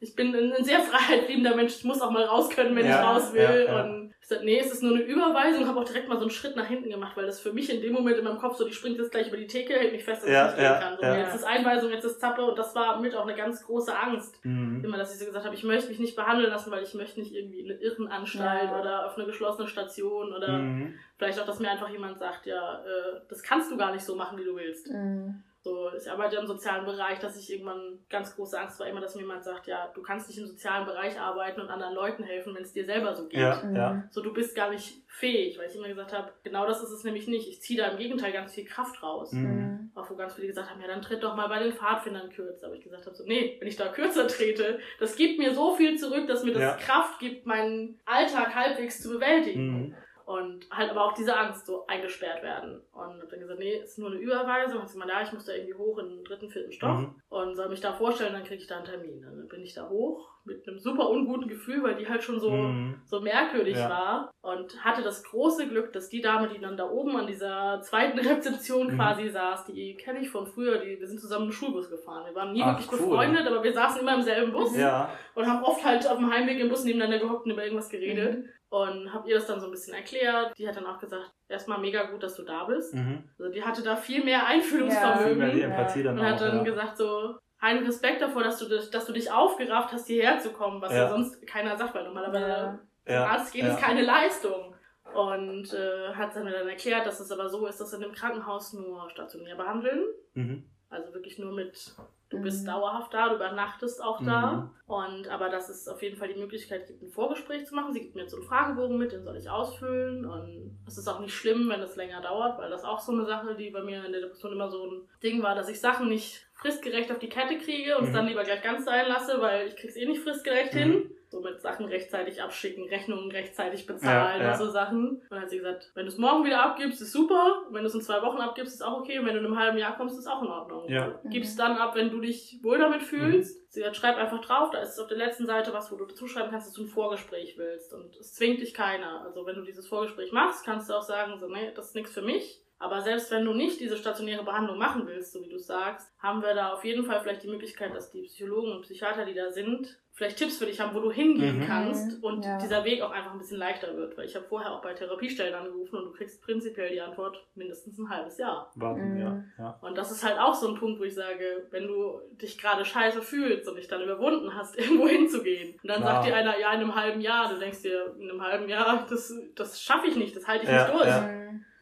Ich 0.00 0.14
bin 0.14 0.34
ein, 0.34 0.52
ein 0.52 0.64
sehr 0.64 0.80
freiheitliebender 0.80 1.54
Mensch. 1.54 1.76
Ich 1.76 1.84
muss 1.84 2.00
auch 2.00 2.10
mal 2.10 2.24
raus 2.24 2.48
können, 2.50 2.74
wenn 2.76 2.86
Ja, 2.86 3.00
ich 3.00 3.06
raus 3.06 3.32
will. 3.34 3.68
Und 3.72 3.95
ich 4.28 4.30
sag, 4.30 4.42
nee, 4.42 4.58
es 4.58 4.72
ist 4.72 4.82
nur 4.82 4.92
eine 4.92 5.04
Überweisung. 5.04 5.68
Habe 5.68 5.78
auch 5.78 5.84
direkt 5.84 6.08
mal 6.08 6.16
so 6.16 6.22
einen 6.22 6.32
Schritt 6.32 6.56
nach 6.56 6.66
hinten 6.66 6.90
gemacht, 6.90 7.16
weil 7.16 7.26
das 7.26 7.38
für 7.38 7.52
mich 7.52 7.72
in 7.72 7.80
dem 7.80 7.92
Moment 7.92 8.18
in 8.18 8.24
meinem 8.24 8.38
Kopf 8.38 8.56
so, 8.56 8.66
die 8.66 8.72
springt 8.72 8.98
jetzt 8.98 9.12
gleich 9.12 9.28
über 9.28 9.36
die 9.36 9.46
Theke, 9.46 9.74
hält 9.74 9.92
mich 9.92 10.02
fest, 10.02 10.24
dass 10.24 10.30
Ja, 10.30 10.46
ich 10.48 10.56
nicht 10.56 10.62
ja, 10.64 10.72
gehen 10.72 10.80
kann. 10.82 10.96
So, 10.96 11.02
ja. 11.04 11.16
Jetzt 11.18 11.34
ist 11.36 11.44
Einweisung, 11.44 11.90
jetzt 11.92 12.04
ist 12.04 12.20
Zappe. 12.20 12.44
Und 12.44 12.58
das 12.58 12.74
war 12.74 13.00
mit 13.00 13.14
auch 13.14 13.22
eine 13.24 13.36
ganz 13.36 13.64
große 13.64 13.96
Angst. 13.96 14.44
Mhm. 14.44 14.82
Immer, 14.84 14.96
dass 14.98 15.12
ich 15.12 15.20
so 15.20 15.26
gesagt 15.26 15.44
habe, 15.44 15.54
ich 15.54 15.62
möchte 15.62 15.88
mich 15.90 16.00
nicht 16.00 16.16
behandeln 16.16 16.50
lassen, 16.50 16.72
weil 16.72 16.82
ich 16.82 16.92
möchte 16.94 17.20
nicht 17.20 17.32
irgendwie 17.32 17.60
in 17.60 17.70
eine 17.70 17.80
Irrenanstalt 17.80 18.70
Ja. 18.72 18.80
oder 18.80 19.06
auf 19.06 19.16
eine 19.16 19.26
geschlossene 19.26 19.68
Station 19.68 20.32
oder 20.34 20.48
Mhm. 20.58 20.94
vielleicht 21.18 21.38
auch, 21.38 21.46
dass 21.46 21.60
mir 21.60 21.70
einfach 21.70 21.88
jemand 21.90 22.18
sagt, 22.18 22.46
ja, 22.46 22.80
äh, 22.84 23.20
das 23.28 23.44
kannst 23.44 23.70
du 23.70 23.76
gar 23.76 23.92
nicht 23.92 24.04
so 24.04 24.16
machen, 24.16 24.36
wie 24.38 24.44
du 24.44 24.56
willst. 24.56 24.88
Mhm. 24.90 25.44
So, 25.66 25.90
ich 25.96 26.08
arbeite 26.08 26.36
im 26.36 26.46
sozialen 26.46 26.84
Bereich, 26.84 27.18
dass 27.18 27.36
ich 27.36 27.50
irgendwann 27.52 27.98
ganz 28.08 28.36
große 28.36 28.56
Angst 28.56 28.78
war, 28.78 28.86
immer, 28.86 29.00
dass 29.00 29.16
mir 29.16 29.22
jemand 29.22 29.42
sagt, 29.42 29.66
ja, 29.66 29.90
du 29.92 30.00
kannst 30.00 30.28
nicht 30.28 30.38
im 30.38 30.46
sozialen 30.46 30.86
Bereich 30.86 31.18
arbeiten 31.20 31.60
und 31.60 31.68
anderen 31.70 31.92
Leuten 31.92 32.22
helfen, 32.22 32.54
wenn 32.54 32.62
es 32.62 32.72
dir 32.72 32.84
selber 32.84 33.16
so 33.16 33.26
geht. 33.26 33.40
Ja, 33.40 33.60
Mhm. 33.64 33.74
ja. 33.74 34.04
So, 34.10 34.22
du 34.22 34.32
bist 34.32 34.54
gar 34.54 34.70
nicht 34.70 35.02
fähig, 35.08 35.58
weil 35.58 35.68
ich 35.68 35.74
immer 35.74 35.88
gesagt 35.88 36.12
habe, 36.12 36.30
genau 36.44 36.66
das 36.68 36.84
ist 36.84 36.92
es 36.92 37.02
nämlich 37.02 37.26
nicht. 37.26 37.48
Ich 37.48 37.60
ziehe 37.62 37.82
da 37.82 37.88
im 37.88 37.98
Gegenteil 37.98 38.30
ganz 38.32 38.54
viel 38.54 38.64
Kraft 38.64 39.02
raus. 39.02 39.32
Mhm. 39.32 39.42
Mhm. 39.42 39.90
Auch 39.96 40.08
wo 40.08 40.14
ganz 40.14 40.34
viele 40.34 40.46
gesagt 40.46 40.70
haben, 40.70 40.80
ja, 40.80 40.86
dann 40.86 41.02
tritt 41.02 41.24
doch 41.24 41.34
mal 41.34 41.48
bei 41.48 41.58
den 41.58 41.72
Pfadfindern 41.72 42.30
kürzer. 42.30 42.66
Aber 42.66 42.76
ich 42.76 42.84
gesagt 42.84 43.04
habe, 43.06 43.16
so, 43.16 43.24
nee, 43.24 43.56
wenn 43.58 43.66
ich 43.66 43.74
da 43.76 43.88
kürzer 43.88 44.28
trete, 44.28 44.78
das 45.00 45.16
gibt 45.16 45.40
mir 45.40 45.52
so 45.52 45.74
viel 45.74 45.98
zurück, 45.98 46.28
dass 46.28 46.44
mir 46.44 46.52
das 46.52 46.62
Ja. 46.62 46.76
Kraft 46.76 47.18
gibt, 47.18 47.44
meinen 47.44 47.98
Alltag 48.04 48.54
halbwegs 48.54 49.02
zu 49.02 49.08
bewältigen. 49.08 49.66
Mhm. 49.88 49.94
Und 50.26 50.68
halt 50.72 50.90
aber 50.90 51.04
auch 51.04 51.12
diese 51.14 51.36
Angst, 51.36 51.66
so 51.66 51.86
eingesperrt 51.86 52.42
werden. 52.42 52.82
Und 52.92 53.22
hab 53.22 53.30
dann 53.30 53.38
gesagt, 53.38 53.60
nee, 53.60 53.76
ist 53.76 53.96
nur 53.96 54.10
eine 54.10 54.18
Überweisung. 54.18 54.82
Hat 54.82 54.88
sie 54.88 54.94
gemeint, 54.94 55.12
ja, 55.12 55.22
ich 55.22 55.32
muss 55.32 55.44
da 55.44 55.52
irgendwie 55.52 55.74
hoch 55.74 55.98
in 55.98 56.08
den 56.08 56.24
dritten, 56.24 56.50
vierten 56.50 56.72
Stock 56.72 56.98
Mhm. 56.98 57.14
und 57.28 57.54
soll 57.54 57.68
mich 57.68 57.80
da 57.80 57.92
vorstellen, 57.92 58.32
dann 58.32 58.42
kriege 58.42 58.60
ich 58.60 58.66
da 58.66 58.78
einen 58.78 58.86
Termin. 58.86 59.22
Dann 59.22 59.46
bin 59.46 59.62
ich 59.62 59.74
da 59.74 59.88
hoch, 59.88 60.28
mit 60.44 60.66
einem 60.66 60.78
super 60.78 61.10
unguten 61.10 61.48
Gefühl, 61.48 61.82
weil 61.82 61.94
die 61.96 62.08
halt 62.08 62.24
schon 62.24 62.40
so, 62.40 62.50
mhm. 62.50 63.00
so 63.04 63.20
merkwürdig 63.20 63.76
ja. 63.76 63.88
war. 63.88 64.30
Und 64.42 64.84
hatte 64.84 65.02
das 65.02 65.22
große 65.22 65.68
Glück, 65.68 65.92
dass 65.92 66.08
die 66.08 66.20
Dame, 66.20 66.48
die 66.48 66.60
dann 66.60 66.76
da 66.76 66.88
oben 66.88 67.16
an 67.16 67.26
dieser 67.28 67.80
zweiten 67.82 68.18
Rezeption 68.26 68.88
mhm. 68.88 68.96
quasi 68.96 69.28
saß, 69.28 69.66
die 69.66 69.96
kenne 69.96 70.20
ich 70.20 70.30
von 70.30 70.46
früher, 70.46 70.78
die, 70.78 70.98
wir 70.98 71.06
sind 71.06 71.20
zusammen 71.20 71.46
im 71.46 71.52
Schulbus 71.52 71.88
gefahren. 71.88 72.26
Wir 72.26 72.34
waren 72.34 72.52
nie 72.52 72.62
Ach, 72.62 72.76
wirklich 72.78 72.90
cool. 72.92 73.10
befreundet, 73.10 73.46
aber 73.46 73.62
wir 73.62 73.72
saßen 73.72 74.00
immer 74.00 74.14
im 74.14 74.22
selben 74.22 74.52
Bus 74.52 74.76
ja. 74.76 75.08
und 75.34 75.46
haben 75.46 75.62
oft 75.62 75.84
halt 75.84 76.04
auf 76.08 76.18
dem 76.18 76.32
Heimweg 76.32 76.58
im 76.58 76.68
Bus 76.68 76.84
nebeneinander 76.84 77.20
gehockt 77.20 77.44
und 77.46 77.52
über 77.52 77.64
irgendwas 77.64 77.88
geredet. 77.88 78.44
Und 78.68 79.12
hab 79.12 79.26
ihr 79.26 79.36
das 79.36 79.46
dann 79.46 79.60
so 79.60 79.66
ein 79.66 79.70
bisschen 79.70 79.94
erklärt. 79.94 80.52
Die 80.58 80.68
hat 80.68 80.76
dann 80.76 80.86
auch 80.86 80.98
gesagt, 80.98 81.32
erstmal 81.48 81.78
mega 81.78 82.10
gut, 82.10 82.22
dass 82.22 82.34
du 82.34 82.42
da 82.42 82.64
bist. 82.64 82.94
Mhm. 82.94 83.22
Also 83.38 83.52
die 83.52 83.62
hatte 83.62 83.82
da 83.82 83.94
viel 83.94 84.24
mehr 84.24 84.44
Einfühlungsvermögen. 84.46 85.20
Ja, 85.20 85.26
viel 85.28 85.36
mehr 85.36 85.50
die 85.50 85.62
Empathie 85.62 86.02
dann 86.02 86.18
und 86.18 86.24
auch, 86.24 86.30
hat 86.30 86.40
dann 86.40 86.56
ja. 86.58 86.62
gesagt 86.64 86.96
so, 86.98 87.36
einen 87.58 87.86
Respekt 87.86 88.22
davor, 88.22 88.42
dass 88.42 88.58
du, 88.58 88.68
dass 88.68 89.06
du 89.06 89.12
dich 89.12 89.30
aufgerafft 89.30 89.92
hast, 89.92 90.06
hierher 90.06 90.38
zu 90.40 90.50
kommen, 90.52 90.80
was 90.82 90.92
ja, 90.92 91.04
ja 91.04 91.08
sonst 91.08 91.46
keiner 91.46 91.76
sagt, 91.76 91.94
weil 91.94 92.04
normalerweise 92.04 92.80
ja. 93.06 93.22
zum 93.22 93.32
Arzt 93.32 93.52
geht 93.52 93.64
es 93.64 93.76
keine 93.78 94.02
Leistung. 94.02 94.74
Und 95.14 95.72
äh, 95.72 96.12
hat 96.12 96.34
dann 96.34 96.44
mir 96.44 96.50
dann 96.50 96.68
erklärt, 96.68 97.06
dass 97.06 97.20
es 97.20 97.30
aber 97.30 97.48
so 97.48 97.66
ist, 97.66 97.80
dass 97.80 97.92
in 97.92 98.00
dem 98.00 98.12
Krankenhaus 98.12 98.72
nur 98.72 99.08
stationär 99.08 99.54
behandeln. 99.54 100.04
Mhm. 100.34 100.64
Also 100.90 101.14
wirklich 101.14 101.38
nur 101.38 101.52
mit, 101.52 101.94
du 102.28 102.40
bist 102.40 102.62
mhm. 102.62 102.70
dauerhaft 102.70 103.14
da, 103.14 103.28
du 103.28 103.36
übernachtest 103.36 104.02
auch 104.02 104.20
mhm. 104.20 104.26
da. 104.26 104.70
Und 104.86 105.28
aber 105.28 105.48
dass 105.48 105.68
es 105.68 105.88
auf 105.88 106.02
jeden 106.02 106.16
Fall 106.16 106.32
die 106.32 106.40
Möglichkeit 106.40 106.86
gibt, 106.86 107.02
ein 107.02 107.10
Vorgespräch 107.10 107.66
zu 107.66 107.74
machen. 107.74 107.92
Sie 107.92 108.00
gibt 108.00 108.14
mir 108.14 108.22
jetzt 108.22 108.32
so 108.32 108.38
einen 108.38 108.46
Fragebogen 108.46 108.98
mit, 108.98 109.12
den 109.12 109.24
soll 109.24 109.36
ich 109.36 109.50
ausfüllen. 109.50 110.24
Und 110.24 110.78
es 110.86 110.98
ist 110.98 111.08
auch 111.08 111.20
nicht 111.20 111.34
schlimm, 111.34 111.68
wenn 111.68 111.80
es 111.80 111.96
länger 111.96 112.20
dauert, 112.20 112.58
weil 112.58 112.70
das 112.70 112.84
auch 112.84 113.00
so 113.00 113.12
eine 113.12 113.24
Sache, 113.24 113.54
die 113.54 113.70
bei 113.70 113.82
mir 113.82 114.04
in 114.04 114.12
der 114.12 114.20
Depression 114.20 114.52
immer 114.52 114.68
so 114.68 114.84
ein 114.84 115.08
Ding 115.22 115.42
war, 115.42 115.54
dass 115.54 115.68
ich 115.68 115.80
Sachen 115.80 116.08
nicht 116.08 116.45
fristgerecht 116.56 117.12
auf 117.12 117.18
die 117.18 117.28
Kette 117.28 117.58
kriege 117.58 117.96
und 117.96 118.02
mhm. 118.02 118.08
es 118.08 118.14
dann 118.14 118.26
lieber 118.26 118.42
gleich 118.42 118.62
ganz 118.62 118.84
sein 118.84 119.06
lasse, 119.08 119.40
weil 119.40 119.68
ich 119.68 119.76
krieg's 119.76 119.96
eh 119.96 120.06
nicht 120.06 120.22
fristgerecht 120.22 120.74
mhm. 120.74 120.78
hin. 120.78 121.10
So 121.28 121.40
mit 121.40 121.60
Sachen 121.60 121.86
rechtzeitig 121.86 122.40
abschicken, 122.40 122.88
Rechnungen 122.88 123.32
rechtzeitig 123.32 123.84
bezahlen 123.84 124.40
ja, 124.40 124.46
ja. 124.46 124.52
und 124.52 124.58
so 124.58 124.70
Sachen. 124.70 125.08
Und 125.08 125.22
dann 125.28 125.40
hat 125.42 125.50
sie 125.50 125.56
gesagt, 125.56 125.90
wenn 125.94 126.06
du 126.06 126.12
es 126.12 126.18
morgen 126.18 126.44
wieder 126.44 126.62
abgibst, 126.62 127.02
ist 127.02 127.12
super. 127.12 127.64
Und 127.66 127.74
wenn 127.74 127.82
du 127.82 127.88
es 127.88 127.94
in 127.94 128.00
zwei 128.00 128.22
Wochen 128.22 128.38
abgibst, 128.38 128.74
ist 128.74 128.82
auch 128.82 129.00
okay. 129.00 129.18
Und 129.18 129.26
wenn 129.26 129.34
du 129.34 129.40
in 129.40 129.46
einem 129.46 129.58
halben 129.58 129.76
Jahr 129.76 129.96
kommst, 129.96 130.16
ist 130.16 130.28
auch 130.28 130.40
in 130.42 130.48
Ordnung. 130.48 130.88
Ja. 130.88 131.18
Du 131.24 131.28
gibst 131.28 131.58
dann 131.58 131.78
ab, 131.78 131.96
wenn 131.96 132.10
du 132.10 132.20
dich 132.20 132.60
wohl 132.62 132.78
damit 132.78 133.02
fühlst. 133.02 133.58
Mhm. 133.58 133.66
Sie 133.70 133.84
hat, 133.84 133.96
schreib 133.96 134.16
einfach 134.16 134.40
drauf, 134.40 134.70
da 134.70 134.78
ist 134.78 135.00
auf 135.00 135.08
der 135.08 135.18
letzten 135.18 135.46
Seite 135.46 135.72
was, 135.72 135.90
wo 135.90 135.96
du 135.96 136.06
zuschreiben 136.06 136.52
kannst, 136.52 136.68
dass 136.68 136.74
du 136.74 136.84
ein 136.84 136.88
Vorgespräch 136.88 137.58
willst. 137.58 137.92
Und 137.92 138.16
es 138.16 138.32
zwingt 138.32 138.60
dich 138.60 138.72
keiner. 138.72 139.22
Also 139.22 139.44
wenn 139.46 139.56
du 139.56 139.62
dieses 139.62 139.88
Vorgespräch 139.88 140.30
machst, 140.30 140.64
kannst 140.64 140.88
du 140.88 140.94
auch 140.94 141.02
sagen, 141.02 141.38
so, 141.40 141.48
nee, 141.48 141.72
das 141.74 141.88
ist 141.88 141.96
nichts 141.96 142.12
für 142.12 142.22
mich. 142.22 142.62
Aber 142.78 143.00
selbst 143.00 143.30
wenn 143.30 143.44
du 143.44 143.54
nicht 143.54 143.80
diese 143.80 143.96
stationäre 143.96 144.44
Behandlung 144.44 144.78
machen 144.78 145.06
willst, 145.06 145.32
so 145.32 145.42
wie 145.42 145.48
du 145.48 145.58
sagst, 145.58 146.12
haben 146.18 146.42
wir 146.42 146.54
da 146.54 146.72
auf 146.72 146.84
jeden 146.84 147.04
Fall 147.04 147.20
vielleicht 147.20 147.42
die 147.42 147.48
Möglichkeit, 147.48 147.94
dass 147.94 148.10
die 148.10 148.22
Psychologen 148.22 148.72
und 148.72 148.82
Psychiater, 148.82 149.24
die 149.24 149.34
da 149.34 149.50
sind, 149.50 149.98
vielleicht 150.16 150.38
Tipps 150.38 150.56
für 150.56 150.64
dich 150.64 150.80
haben, 150.80 150.94
wo 150.94 151.00
du 151.00 151.12
hingehen 151.12 151.58
mhm. 151.58 151.66
kannst 151.66 152.22
und 152.22 152.42
ja. 152.42 152.56
dieser 152.58 152.84
Weg 152.84 153.02
auch 153.02 153.10
einfach 153.10 153.32
ein 153.32 153.38
bisschen 153.38 153.58
leichter 153.58 153.94
wird. 153.96 154.16
Weil 154.16 154.24
ich 154.24 154.34
habe 154.34 154.46
vorher 154.46 154.72
auch 154.72 154.80
bei 154.80 154.94
Therapiestellen 154.94 155.54
angerufen 155.54 155.96
und 155.96 156.04
du 156.06 156.12
kriegst 156.12 156.42
prinzipiell 156.42 156.90
die 156.90 157.00
Antwort 157.00 157.46
mindestens 157.54 157.98
ein 157.98 158.08
halbes 158.08 158.38
Jahr. 158.38 158.72
Warten, 158.76 159.14
mhm. 159.14 159.20
ja. 159.20 159.44
ja. 159.58 159.78
Und 159.82 159.96
das 159.96 160.10
ist 160.10 160.24
halt 160.24 160.38
auch 160.38 160.54
so 160.54 160.68
ein 160.68 160.74
Punkt, 160.74 160.98
wo 161.00 161.04
ich 161.04 161.14
sage, 161.14 161.66
wenn 161.70 161.86
du 161.86 162.20
dich 162.40 162.56
gerade 162.56 162.86
scheiße 162.86 163.20
fühlst 163.20 163.68
und 163.68 163.76
dich 163.76 163.88
dann 163.88 164.02
überwunden 164.02 164.54
hast, 164.54 164.78
irgendwo 164.78 165.06
hinzugehen. 165.06 165.78
Und 165.82 165.88
dann 165.88 166.00
ja. 166.00 166.06
sagt 166.06 166.26
dir 166.26 166.34
einer, 166.34 166.58
ja, 166.58 166.72
in 166.72 166.80
einem 166.80 166.94
halben 166.94 167.20
Jahr, 167.20 167.52
du 167.52 167.58
denkst 167.58 167.82
dir, 167.82 168.14
in 168.18 168.30
einem 168.30 168.42
halben 168.42 168.68
Jahr, 168.70 169.06
das, 169.08 169.34
das 169.54 169.82
schaffe 169.82 170.06
ich 170.06 170.16
nicht, 170.16 170.34
das 170.34 170.48
halte 170.48 170.64
ich 170.64 170.70
nicht 170.70 170.88
durch. 170.88 171.06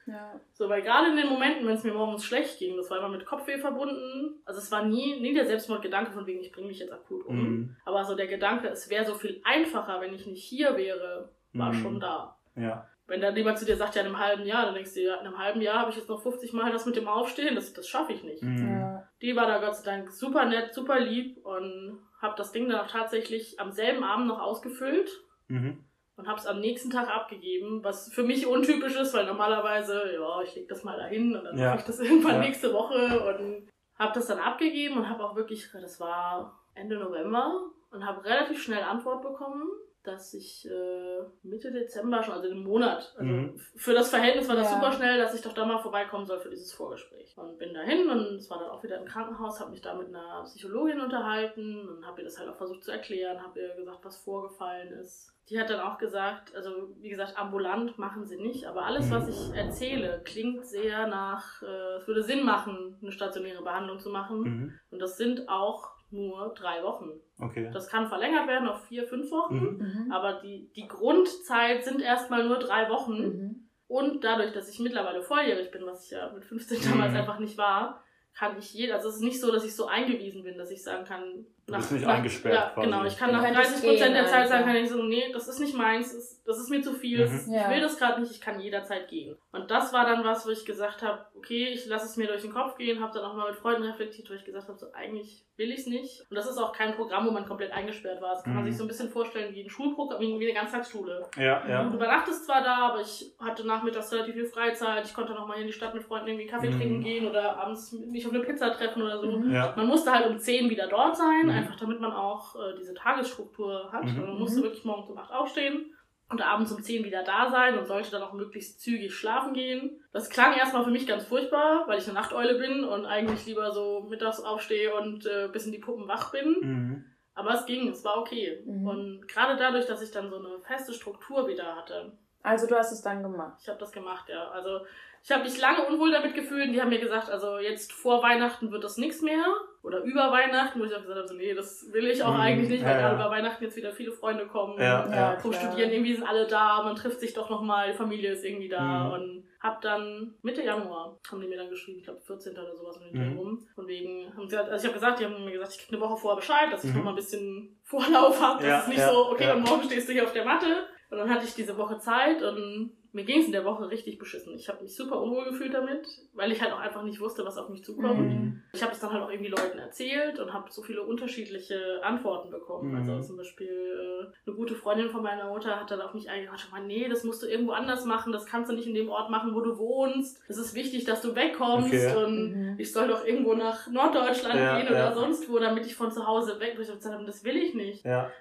Ja. 0.07 0.41
So, 0.53 0.69
weil 0.69 0.83
gerade 0.83 1.11
in 1.11 1.17
den 1.17 1.29
Momenten, 1.29 1.67
wenn 1.67 1.75
es 1.75 1.85
mir 1.85 1.95
morgens 1.95 2.25
schlecht 2.25 2.59
ging, 2.59 2.77
das 2.77 2.91
war 2.91 2.99
immer 2.99 3.09
mit 3.09 3.25
Kopfweh 3.25 3.59
verbunden. 3.59 4.41
Also 4.45 4.61
es 4.61 4.71
war 4.71 4.85
nie, 4.85 5.21
nie 5.21 5.35
der 5.35 5.47
Selbstmordgedanke 5.47 6.13
von 6.13 6.27
wegen, 6.27 6.41
ich 6.41 6.53
bringe 6.53 6.69
mich 6.69 6.79
jetzt 6.79 6.93
akut 6.93 7.25
um. 7.27 7.37
Mhm. 7.37 7.77
Aber 7.85 8.05
so 8.05 8.15
der 8.15 8.27
Gedanke, 8.27 8.69
es 8.69 8.91
wäre 8.91 9.05
so 9.05 9.15
viel 9.15 9.41
einfacher, 9.45 10.01
wenn 10.01 10.15
ich 10.15 10.27
nicht 10.27 10.45
hier 10.45 10.77
wäre, 10.77 11.31
war 11.53 11.73
mhm. 11.73 11.83
schon 11.83 12.01
da. 12.01 12.37
Ja. 12.57 12.89
Wenn 13.07 13.21
dann 13.21 13.37
jemand 13.37 13.59
zu 13.59 13.67
dir 13.67 13.77
sagt, 13.77 13.97
ja, 13.97 14.03
in 14.03 14.09
einem 14.09 14.19
halben 14.19 14.45
Jahr, 14.45 14.65
dann 14.65 14.75
denkst 14.75 14.95
du, 14.95 15.03
ja, 15.03 15.15
in 15.17 15.27
einem 15.27 15.39
halben 15.39 15.61
Jahr 15.61 15.81
habe 15.81 15.91
ich 15.91 15.97
jetzt 15.97 16.09
noch 16.09 16.23
50 16.23 16.53
Mal 16.55 16.73
das 16.73 16.87
mit 16.87 16.97
dem 16.97 17.09
Aufstehen, 17.09 17.55
das, 17.55 17.73
das 17.75 17.87
schaffe 17.87 18.13
ich 18.13 18.25
nicht. 18.25 18.43
Mhm. 18.43 18.69
Ja. 18.69 19.09
Die 19.21 19.37
war 19.37 19.47
da 19.47 19.59
Gott 19.59 19.77
sei 19.77 19.91
Dank 19.91 20.11
super 20.11 20.47
nett, 20.47 20.75
super 20.75 21.01
lieb 21.01 21.45
und 21.45 21.99
habe 22.21 22.35
das 22.37 22.53
Ding 22.53 22.69
dann 22.69 22.81
auch 22.81 22.91
tatsächlich 22.91 23.61
am 23.61 23.73
selben 23.73 24.05
Abend 24.05 24.27
noch 24.27 24.41
ausgefüllt. 24.41 25.11
Mhm 25.49 25.85
und 26.17 26.29
habe 26.29 26.39
es 26.39 26.47
am 26.47 26.61
nächsten 26.61 26.91
Tag 26.91 27.09
abgegeben, 27.09 27.83
was 27.83 28.13
für 28.13 28.23
mich 28.23 28.47
untypisch 28.47 28.97
ist, 28.97 29.15
weil 29.15 29.27
normalerweise, 29.27 30.15
ja, 30.15 30.43
ich 30.43 30.55
leg 30.55 30.69
das 30.69 30.85
mal 30.85 30.97
dahin 30.97 31.35
und 31.37 31.45
dann 31.45 31.59
ja. 31.59 31.71
mache 31.71 31.81
ich 31.81 31.85
das 31.85 32.01
irgendwann 32.01 32.37
ja. 32.37 32.41
nächste 32.41 32.73
Woche 32.73 33.37
und 33.37 33.69
habe 33.99 34.13
das 34.15 34.27
dann 34.27 34.39
abgegeben 34.39 34.99
und 34.99 35.09
habe 35.09 35.25
auch 35.25 35.37
wirklich, 35.37 35.69
das 35.73 36.01
war 36.01 36.61
Ende 36.75 36.99
November 36.99 37.71
und 37.91 38.05
habe 38.05 38.25
relativ 38.25 38.63
schnell 38.63 38.83
Antwort 38.83 39.23
bekommen 39.23 39.69
dass 40.05 40.35
ich 40.35 40.69
äh, 40.71 41.23
Mitte 41.43 41.73
Dezember 41.73 42.23
schon, 42.23 42.35
also 42.35 42.49
im 42.49 42.63
Monat, 42.63 43.15
also 43.17 43.33
mhm. 43.33 43.59
für 43.75 43.95
das 43.95 44.11
Verhältnis 44.11 44.49
war 44.49 44.55
das 44.55 44.71
ja. 44.71 44.77
super 44.77 44.93
schnell, 44.93 45.19
dass 45.19 45.35
ich 45.35 45.41
doch 45.41 45.55
da 45.55 45.65
mal 45.65 45.79
vorbeikommen 45.79 46.27
soll 46.27 46.39
für 46.39 46.51
dieses 46.51 46.73
Vorgespräch. 46.75 47.35
Und 47.37 47.59
bin 47.59 47.73
dahin 47.73 48.11
und 48.11 48.37
es 48.37 48.51
war 48.51 48.59
dann 48.59 48.69
auch 48.69 48.83
wieder 48.83 48.99
im 48.99 49.07
Krankenhaus, 49.07 49.61
habe 49.61 49.71
mich 49.71 49.81
da 49.81 49.95
mit 49.95 50.09
einer 50.09 50.43
Psychologin 50.45 51.01
unterhalten 51.01 51.89
und 51.89 52.07
habe 52.07 52.21
ihr 52.21 52.25
das 52.25 52.39
halt 52.39 52.51
auch 52.51 52.57
versucht 52.57 52.85
zu 52.85 52.91
erklären, 52.91 53.43
habe 53.43 53.61
ihr 53.61 53.75
gesagt, 53.75 54.05
was 54.05 54.19
vorgefallen 54.19 54.93
ist. 54.93 55.33
Die 55.49 55.59
hat 55.61 55.69
dann 55.71 55.81
auch 55.81 55.99
gesagt, 55.99 56.55
also 56.55 56.71
wie 57.01 57.11
gesagt, 57.11 57.37
ambulant 57.37 57.99
machen 57.99 58.27
sie 58.27 58.37
nicht, 58.37 58.67
aber 58.67 58.85
alles, 58.85 59.11
was 59.11 59.29
ich 59.29 59.55
erzähle, 59.57 60.23
klingt 60.25 60.67
sehr 60.67 61.07
nach, 61.07 61.63
äh, 61.63 61.97
es 61.97 62.07
würde 62.07 62.23
Sinn 62.23 62.45
machen, 62.45 62.99
eine 63.01 63.13
stationäre 63.13 63.63
Behandlung 63.63 63.99
zu 63.99 64.11
machen. 64.11 64.41
Mhm. 64.41 64.79
Und 64.91 65.01
das 65.01 65.17
sind 65.17 65.49
auch 65.49 65.91
nur 66.11 66.55
drei 66.55 66.83
Wochen. 66.83 67.21
Okay. 67.41 67.71
Das 67.73 67.89
kann 67.89 68.09
verlängert 68.09 68.47
werden 68.47 68.69
auf 68.69 68.85
vier, 68.85 69.07
fünf 69.07 69.31
Wochen, 69.31 69.57
mhm. 69.57 70.05
mhm. 70.07 70.13
aber 70.13 70.41
die, 70.41 70.71
die 70.77 70.87
Grundzeit 70.87 71.85
sind 71.85 72.01
erstmal 72.01 72.47
nur 72.47 72.59
drei 72.59 72.89
Wochen. 72.89 73.23
Mhm. 73.23 73.69
Und 73.87 74.25
dadurch, 74.25 74.53
dass 74.53 74.69
ich 74.69 74.79
mittlerweile 74.79 75.23
volljährig 75.23 75.71
bin, 75.71 75.85
was 75.85 76.05
ich 76.05 76.13
ja 76.13 76.33
mit 76.33 76.45
15 76.45 76.91
damals 76.91 77.13
mhm. 77.13 77.19
einfach 77.19 77.39
nicht 77.39 77.59
war, 77.59 78.03
kann 78.35 78.59
ich 78.59 78.73
jeder, 78.73 78.97
also 78.97 79.09
es 79.09 79.17
ist 79.17 79.23
nicht 79.23 79.41
so, 79.41 79.53
dass 79.53 79.65
ich 79.65 79.77
so 79.77 79.87
eingewiesen 79.87 80.43
bin, 80.43 80.59
dass 80.59 80.71
ich 80.71 80.83
sagen 80.83 81.05
kann, 81.05 81.47
du 81.67 81.75
bist 81.75 81.93
nicht 81.93 82.07
nach, 82.07 82.15
eingesperrt. 82.15 82.55
Ja, 82.55 82.71
quasi. 82.71 82.87
genau. 82.87 83.05
Ich 83.05 83.17
kann 83.17 83.33
nach 83.33 83.43
30 83.43 83.83
Prozent 83.83 84.15
der 84.15 84.27
Zeit 84.27 84.49
sagen, 84.49 84.65
kann 84.65 84.77
ich 84.77 84.89
so, 84.89 85.03
nee, 85.03 85.31
das 85.33 85.49
ist 85.49 85.61
nicht 85.61 85.75
meins, 85.75 86.15
das, 86.15 86.43
das 86.45 86.59
ist 86.59 86.71
mir 86.71 86.83
zu 86.83 86.93
viel, 86.93 87.27
mhm. 87.27 87.55
ich 87.55 87.69
will 87.69 87.81
das 87.81 87.99
gerade 87.99 88.21
nicht, 88.21 88.33
ich 88.33 88.41
kann 88.41 88.61
jederzeit 88.61 89.09
gehen. 89.09 89.37
Und 89.53 89.71
das 89.71 89.93
war 89.93 90.05
dann 90.05 90.25
was, 90.25 90.47
wo 90.47 90.51
ich 90.51 90.65
gesagt 90.65 91.03
habe, 91.03 91.25
okay, 91.37 91.69
ich 91.69 91.87
lasse 91.87 92.07
es 92.07 92.17
mir 92.17 92.27
durch 92.27 92.43
den 92.43 92.53
Kopf 92.53 92.77
gehen, 92.77 93.01
habe 93.01 93.13
dann 93.13 93.25
auch 93.25 93.35
mal 93.35 93.51
mit 93.51 93.59
Freunden 93.59 93.85
reflektiert, 93.85 94.29
wo 94.31 94.35
ich 94.35 94.45
gesagt 94.45 94.69
habe, 94.69 94.79
so 94.79 94.93
eigentlich 94.93 95.45
will 95.57 95.71
ich 95.71 95.81
es 95.81 95.87
nicht. 95.87 96.27
Und 96.31 96.37
das 96.37 96.51
ist 96.51 96.59
auch 96.59 96.73
kein 96.73 96.95
Programm, 96.95 97.27
wo 97.27 97.31
man 97.31 97.47
komplett 97.47 97.73
eingesperrt 97.73 98.21
war. 98.21 98.35
Das 98.35 98.43
kann 98.43 98.55
mhm. 98.55 98.61
man 98.61 98.67
sich 98.67 98.77
so 98.77 98.85
ein 98.85 98.89
bisschen 98.89 99.09
vorstellen 99.09 99.55
wie 99.55 99.63
ein 99.63 99.71
Schulprogramm, 99.71 100.21
wie 100.21 100.45
eine 100.45 100.53
Ganztagsschule. 100.53 101.27
Ja, 101.37 101.67
ja. 101.69 101.85
Du 101.85 101.95
übernachtest 101.95 102.47
zwar 102.47 102.63
da, 102.63 102.89
aber 102.89 103.01
ich 103.01 103.33
hatte 103.39 103.67
nachmittags 103.67 104.13
relativ 104.13 104.35
viel 104.35 104.47
Freizeit, 104.47 105.05
ich 105.05 105.15
konnte 105.15 105.33
noch 105.33 105.47
mal 105.47 105.61
in 105.61 105.67
die 105.67 105.73
Stadt 105.73 105.95
mit 105.95 106.03
Freunden 106.03 106.29
irgendwie 106.29 106.47
Kaffee 106.47 106.71
mhm. 106.71 106.79
trinken 106.79 107.01
gehen 107.03 107.29
oder 107.29 107.57
abends 107.57 107.93
mich 107.93 108.27
auf 108.27 108.33
eine 108.33 108.43
Pizza 108.43 108.71
treffen 108.71 109.03
oder 109.03 109.21
so. 109.21 109.31
Mhm. 109.31 109.53
Ja. 109.53 109.73
Man 109.77 109.87
musste 109.87 110.13
halt 110.13 110.27
um 110.27 110.39
10 110.39 110.69
wieder 110.71 110.89
dort 110.89 111.17
sein, 111.17 111.45
mhm. 111.45 111.51
Einfach 111.55 111.77
damit 111.77 112.01
man 112.01 112.13
auch 112.13 112.35
auch 112.35 112.57
äh, 112.57 112.75
diese 112.79 112.95
Tagesstruktur 112.95 113.91
hat. 113.93 114.05
Mhm. 114.05 114.21
Man 114.21 114.39
musste 114.39 114.61
mhm. 114.61 114.65
wirklich 114.65 114.85
morgens 114.85 115.09
um 115.09 115.19
8 115.19 115.33
aufstehen 115.33 115.95
und 116.29 116.43
abends 116.43 116.73
um 116.73 116.83
10 116.83 117.05
wieder 117.05 117.23
da 117.23 117.51
sein 117.51 117.79
und 117.79 117.87
sollte 117.87 118.11
dann 118.11 118.23
auch 118.23 118.33
möglichst 118.33 118.81
zügig 118.81 119.15
schlafen 119.15 119.55
gehen. 119.55 120.03
Das 120.13 120.31
klang 120.31 120.57
erstmal 120.57 120.85
für 120.85 120.91
mich 120.91 121.07
ganz 121.07 121.25
furchtbar, 121.25 121.87
weil 121.87 121.99
ich 121.99 122.05
eine 122.07 122.15
Nachteule 122.15 122.59
bin 122.59 122.85
und 122.85 123.07
eigentlich 123.07 123.47
lieber 123.47 123.71
so 123.73 124.07
mittags 124.09 124.41
aufstehe 124.41 124.95
und 124.95 125.27
äh, 125.27 125.49
bis 125.53 125.67
in 125.67 125.73
die 125.73 125.79
Puppen 125.79 126.09
wach 126.09 126.33
bin. 126.33 126.57
Mhm. 126.61 127.05
Aber 127.35 127.55
es 127.55 127.67
ging, 127.67 127.89
es 127.89 128.05
war 128.05 128.19
okay. 128.19 128.63
Mhm. 128.65 128.87
Und 128.87 129.29
gerade 129.29 129.57
dadurch, 129.57 129.87
dass 129.87 130.03
ich 130.03 130.11
dann 130.11 130.31
so 130.31 130.37
eine 130.37 130.61
feste 130.61 130.93
Struktur 130.93 131.49
wieder 131.49 131.77
hatte. 131.77 132.13
Also 132.43 132.67
du 132.67 132.77
hast 132.77 132.93
es 132.93 133.03
dann 133.03 133.23
gemacht? 133.23 133.59
Ich 133.63 133.69
habe 133.69 133.79
das 133.79 133.91
gemacht, 133.91 134.29
ja. 134.29 134.51
Also 134.51 134.81
ich 135.25 135.33
habe 135.33 135.45
mich 135.45 135.59
lange 135.59 135.87
unwohl 135.87 136.13
damit 136.13 136.35
gefühlt. 136.35 136.75
Die 136.75 136.83
haben 136.83 136.91
mir 136.91 137.01
gesagt, 137.01 137.31
also 137.31 137.57
jetzt 137.57 137.95
vor 137.95 138.23
Weihnachten 138.23 138.71
wird 138.71 138.85
das 138.85 138.99
nichts 138.99 139.23
mehr. 139.23 139.43
Oder 139.83 140.03
über 140.03 140.31
Weihnachten, 140.31 140.79
wo 140.79 140.85
ich 140.85 140.95
auch 140.95 141.01
gesagt 141.01 141.19
habe, 141.19 141.29
so, 141.29 141.35
nee, 141.35 141.55
das 141.55 141.91
will 141.93 142.09
ich 142.09 142.23
auch 142.23 142.35
mhm. 142.35 142.41
eigentlich 142.41 142.69
nicht, 142.69 142.85
weil 142.85 143.01
ja, 143.01 143.09
ja. 143.09 143.15
über 143.15 143.31
Weihnachten 143.31 143.65
jetzt 143.65 143.77
wieder 143.77 143.91
viele 143.91 144.13
Freunde 144.13 144.47
kommen. 144.47 144.79
Ja, 144.79 145.09
ja, 145.11 145.39
vom 145.39 145.55
Studieren, 145.55 145.91
irgendwie 145.91 146.15
sind 146.15 146.29
alle 146.29 146.47
da, 146.47 146.83
man 146.83 146.95
trifft 146.95 147.21
sich 147.21 147.33
doch 147.33 147.49
nochmal, 147.49 147.93
die 147.93 147.97
Familie 147.97 148.33
ist 148.33 148.45
irgendwie 148.45 148.69
da. 148.69 149.05
Mhm. 149.05 149.13
Und 149.13 149.45
hab 149.61 149.81
dann 149.81 150.35
Mitte 150.43 150.63
Januar, 150.63 151.19
haben 151.31 151.41
die 151.41 151.49
mir 151.49 151.57
dann 151.57 151.71
geschrieben, 151.71 152.01
ich 152.01 152.05
glaube 152.05 152.21
14. 152.21 152.53
oder 152.53 152.77
sowas 152.77 153.01
mit 153.01 153.15
mhm. 153.15 153.39
rum. 153.39 153.67
Von 153.75 153.89
wegen, 153.89 154.31
haben 154.37 154.47
sie, 154.47 154.59
also 154.59 154.77
ich 154.77 154.85
habe 154.85 154.95
gesagt, 154.95 155.21
die 155.21 155.25
haben 155.25 155.43
mir 155.43 155.53
gesagt, 155.53 155.73
ich 155.73 155.79
krieg 155.79 155.95
eine 155.95 156.03
Woche 156.03 156.19
vorher 156.19 156.37
Bescheid, 156.37 156.71
dass 156.71 156.85
ich 156.85 156.91
mhm. 156.91 156.97
nochmal 156.99 157.15
ein 157.15 157.17
bisschen 157.17 157.79
Vorlauf 157.83 158.39
habe. 158.43 158.63
Das 158.63 158.83
ist 158.83 158.89
nicht 158.89 159.03
so, 159.03 159.31
okay, 159.31 159.53
und 159.53 159.63
morgen 159.63 159.85
stehst 159.85 160.07
du 160.07 160.13
hier 160.13 160.25
auf 160.25 160.35
der 160.35 160.45
Matte. 160.45 160.87
Und 161.09 161.17
dann 161.17 161.31
hatte 161.31 161.47
ich 161.47 161.55
diese 161.55 161.79
Woche 161.79 161.97
Zeit 161.99 162.43
und 162.43 162.93
mir 163.15 163.25
ging 163.25 163.41
es 163.41 163.47
in 163.47 163.53
der 163.53 163.65
Woche 163.65 163.89
richtig 163.89 164.19
beschissen. 164.19 164.55
Ich 164.57 164.69
habe 164.69 164.83
mich 164.83 164.97
super 164.97 165.23
unwohl 165.23 165.45
gefühlt 165.45 165.73
damit, 165.73 166.07
weil 166.33 166.51
ich 166.51 166.61
halt 166.61 166.73
auch 166.73 166.81
einfach 166.81 167.05
nicht 167.05 167.21
wusste, 167.21 167.45
was 167.45 167.57
auf 167.57 167.69
mich 167.69 167.85
zukommt. 167.85 168.19
Mhm. 168.19 168.63
Ich 168.73 168.83
habe 168.83 168.93
es 168.93 168.99
dann 168.99 169.13
halt 169.13 169.23
auch 169.23 169.31
irgendwie 169.31 169.51
Leuten 169.51 169.79
erzählt 169.79 170.41
und 170.41 170.53
habe 170.53 170.71
so 170.71 170.83
viele 170.83 171.03
unterschiedliche 171.03 172.01
Antworten 172.03 172.51
bekommen. 172.51 172.91
Mhm. 172.91 172.97
Also 172.97 173.21
zum 173.21 173.37
Beispiel 173.37 173.69
äh, 173.69 174.33
eine 174.47 174.57
gute 174.57 174.75
Freundin 174.75 175.11
von 175.11 175.23
meiner 175.23 175.49
Mutter 175.49 175.79
hat 175.79 175.93
dann 175.93 176.01
auf 176.01 176.13
mich 176.13 176.29
eingehauen, 176.29 176.87
nee, 176.89 177.09
das 177.09 177.23
musst 177.23 177.43
du 177.43 177.47
irgendwo 177.47 177.73
anders 177.73 178.05
machen, 178.05 178.33
das 178.33 178.47
kannst 178.47 178.71
du 178.71 178.75
nicht 178.75 178.89
in 178.89 178.95
dem 178.95 179.09
Ort 179.09 179.31
machen, 179.31 179.55
wo 179.55 179.61
du 179.61 179.79
wohnst. 179.79 180.43
Es 180.49 180.59
ist 180.59 180.75
wichtig, 180.75 181.05
dass 181.05 181.23
du 181.23 181.37
wegkommst 181.37 181.95
okay. 181.95 182.17
und 182.17 182.51
mhm. 182.51 182.75
ich 182.79 182.93
soll 182.93 183.07
doch 183.07 183.25
irgendwo 183.25 183.55
nach 183.55 183.87
Norddeutschland 183.87 184.57
ja, 184.57 184.77
gehen 184.77 184.89
oder 184.89 184.99
ja. 184.99 185.13
sonst 185.13 185.49
wo, 185.49 185.61
damit 185.61 185.87
ich 185.87 185.95
von 185.95 186.11
zu 186.11 186.27
Hause 186.27 186.59
weg 186.59 186.73
bin. 186.75 186.83
Ich 186.83 186.89
habe 186.89 186.99
gesagt, 186.99 187.29
das 187.29 187.45
will 187.45 187.57
ich 187.57 187.75
nicht. 187.75 188.05
Ja. 188.05 188.33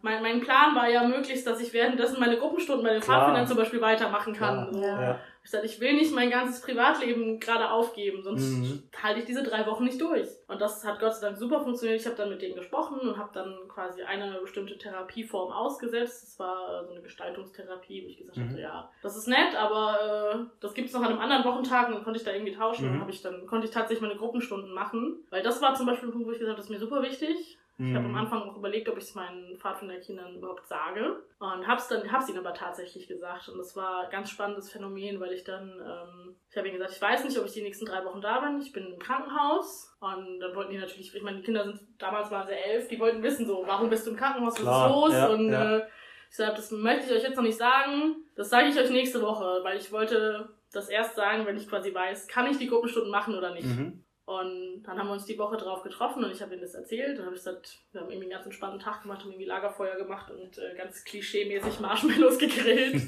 Mein, 0.00 0.22
mein 0.22 0.40
Plan 0.40 0.74
war 0.74 0.88
ja 0.88 1.06
möglichst, 1.06 1.46
dass 1.46 1.60
ich 1.60 1.74
währenddessen 1.74 2.18
meine 2.18 2.38
Gruppenstunden 2.38 2.82
bei 2.82 2.94
den 2.94 3.02
Pfadfindern 3.02 3.46
zum 3.46 3.58
Beispiel 3.58 3.80
weitermachen 4.06 4.32
kann. 4.32 4.72
So. 4.72 4.80
Ja. 4.80 5.18
Ich 5.44 5.52
sage, 5.52 5.66
ich 5.66 5.78
will 5.78 5.92
nicht 5.92 6.12
mein 6.12 6.28
ganzes 6.28 6.60
Privatleben 6.60 7.38
gerade 7.38 7.70
aufgeben, 7.70 8.20
sonst 8.20 8.50
mhm. 8.50 8.82
halte 9.00 9.20
ich 9.20 9.26
diese 9.26 9.44
drei 9.44 9.64
Wochen 9.66 9.84
nicht 9.84 10.00
durch. 10.00 10.26
Und 10.48 10.60
das 10.60 10.84
hat 10.84 10.98
Gott 10.98 11.14
sei 11.14 11.28
Dank 11.28 11.38
super 11.38 11.60
funktioniert. 11.60 12.00
Ich 12.00 12.06
habe 12.06 12.16
dann 12.16 12.30
mit 12.30 12.42
denen 12.42 12.56
gesprochen 12.56 12.98
und 12.98 13.16
habe 13.16 13.30
dann 13.32 13.54
quasi 13.68 14.02
eine 14.02 14.40
bestimmte 14.40 14.76
Therapieform 14.76 15.52
ausgesetzt. 15.52 16.24
Das 16.24 16.38
war 16.40 16.84
so 16.84 16.90
eine 16.90 17.00
Gestaltungstherapie, 17.00 18.02
wo 18.04 18.08
ich 18.08 18.18
gesagt 18.18 18.38
mhm. 18.38 18.50
habe, 18.50 18.60
ja, 18.60 18.90
das 19.02 19.16
ist 19.16 19.28
nett, 19.28 19.54
aber 19.56 20.34
äh, 20.34 20.38
das 20.58 20.74
gibt 20.74 20.88
es 20.88 20.94
noch 20.94 21.02
an 21.02 21.12
einem 21.12 21.20
anderen 21.20 21.44
Wochentag 21.44 21.88
und 21.88 21.94
dann 21.94 22.04
konnte 22.04 22.18
ich 22.18 22.24
da 22.24 22.32
irgendwie 22.32 22.54
tauschen. 22.54 22.96
Mhm. 22.96 23.02
Und 23.02 23.08
ich 23.08 23.22
dann 23.22 23.46
konnte 23.46 23.68
ich 23.68 23.72
tatsächlich 23.72 24.02
meine 24.02 24.18
Gruppenstunden 24.18 24.72
machen. 24.72 25.24
Weil 25.30 25.44
das 25.44 25.62
war 25.62 25.76
zum 25.76 25.86
Beispiel 25.86 26.08
ein 26.08 26.12
Punkt, 26.12 26.26
wo 26.26 26.32
ich 26.32 26.38
gesagt 26.40 26.50
habe, 26.50 26.56
das 26.56 26.66
ist 26.66 26.72
mir 26.72 26.80
super 26.80 27.02
wichtig. 27.02 27.56
Ich 27.78 27.94
habe 27.94 28.06
am 28.06 28.12
mhm. 28.12 28.16
Anfang 28.16 28.42
auch 28.42 28.56
überlegt, 28.56 28.88
ob 28.88 28.96
ich 28.96 29.04
es 29.04 29.14
meinen 29.14 29.58
Pfadfinderkindern 29.58 30.36
überhaupt 30.36 30.66
sage. 30.66 31.22
Und 31.38 31.66
hab's 31.66 31.88
dann, 31.88 32.10
hab's 32.10 32.26
ihnen 32.28 32.38
aber 32.38 32.54
tatsächlich 32.54 33.06
gesagt. 33.06 33.50
Und 33.50 33.58
das 33.58 33.76
war 33.76 34.04
ein 34.04 34.10
ganz 34.10 34.30
spannendes 34.30 34.72
Phänomen, 34.72 35.20
weil 35.20 35.32
ich 35.32 35.44
dann, 35.44 35.72
ähm, 35.72 36.36
ich 36.48 36.56
habe 36.56 36.68
ihnen 36.68 36.78
gesagt, 36.78 36.94
ich 36.96 37.02
weiß 37.02 37.24
nicht, 37.24 37.38
ob 37.38 37.44
ich 37.44 37.52
die 37.52 37.62
nächsten 37.62 37.84
drei 37.84 38.02
Wochen 38.06 38.22
da 38.22 38.40
bin. 38.40 38.62
Ich 38.62 38.72
bin 38.72 38.94
im 38.94 38.98
Krankenhaus. 38.98 39.94
Und 40.00 40.40
dann 40.40 40.54
wollten 40.54 40.72
die 40.72 40.78
natürlich, 40.78 41.14
ich 41.14 41.22
meine, 41.22 41.38
die 41.38 41.42
Kinder 41.42 41.64
sind, 41.64 41.80
damals 41.98 42.30
waren 42.30 42.46
sie 42.46 42.54
elf, 42.54 42.88
die 42.88 42.98
wollten 42.98 43.22
wissen 43.22 43.46
so, 43.46 43.62
warum 43.66 43.90
bist 43.90 44.06
du 44.06 44.12
im 44.12 44.16
Krankenhaus, 44.16 44.54
was 44.54 44.62
Klar, 44.62 44.86
ist 44.86 44.94
los? 44.94 45.12
Ja, 45.12 45.26
und 45.26 45.52
ja. 45.52 45.76
Äh, 45.76 45.86
ich 46.30 46.36
sagte, 46.36 46.56
das 46.56 46.70
möchte 46.70 47.06
ich 47.06 47.12
euch 47.12 47.22
jetzt 47.24 47.36
noch 47.36 47.44
nicht 47.44 47.58
sagen. 47.58 48.16
Das 48.36 48.48
sage 48.48 48.68
ich 48.68 48.78
euch 48.78 48.88
nächste 48.88 49.20
Woche, 49.20 49.60
weil 49.62 49.76
ich 49.76 49.92
wollte 49.92 50.48
das 50.72 50.88
erst 50.88 51.14
sagen, 51.14 51.44
wenn 51.44 51.56
ich 51.58 51.68
quasi 51.68 51.94
weiß, 51.94 52.26
kann 52.26 52.46
ich 52.50 52.56
die 52.56 52.68
Gruppenstunden 52.68 53.10
machen 53.10 53.34
oder 53.34 53.52
nicht. 53.52 53.66
Mhm. 53.66 54.02
Und 54.26 54.82
dann 54.82 54.98
haben 54.98 55.06
wir 55.06 55.12
uns 55.12 55.24
die 55.24 55.38
Woche 55.38 55.56
drauf 55.56 55.84
getroffen 55.84 56.24
und 56.24 56.32
ich 56.32 56.42
habe 56.42 56.52
ihnen 56.52 56.60
das 56.60 56.74
erzählt. 56.74 57.16
Dann 57.16 57.26
habe 57.26 57.36
ich 57.36 57.44
gesagt, 57.44 57.78
wir 57.92 58.00
haben 58.00 58.10
irgendwie 58.10 58.26
einen 58.26 58.32
ganz 58.32 58.44
entspannten 58.44 58.80
Tag 58.80 59.02
gemacht, 59.02 59.20
haben 59.20 59.30
irgendwie 59.30 59.46
Lagerfeuer 59.46 59.94
gemacht 59.94 60.32
und 60.32 60.58
äh, 60.58 60.74
ganz 60.76 61.04
klischee-mäßig 61.04 61.78
Marshmallows 61.78 62.36
gegrillt. 62.40 63.02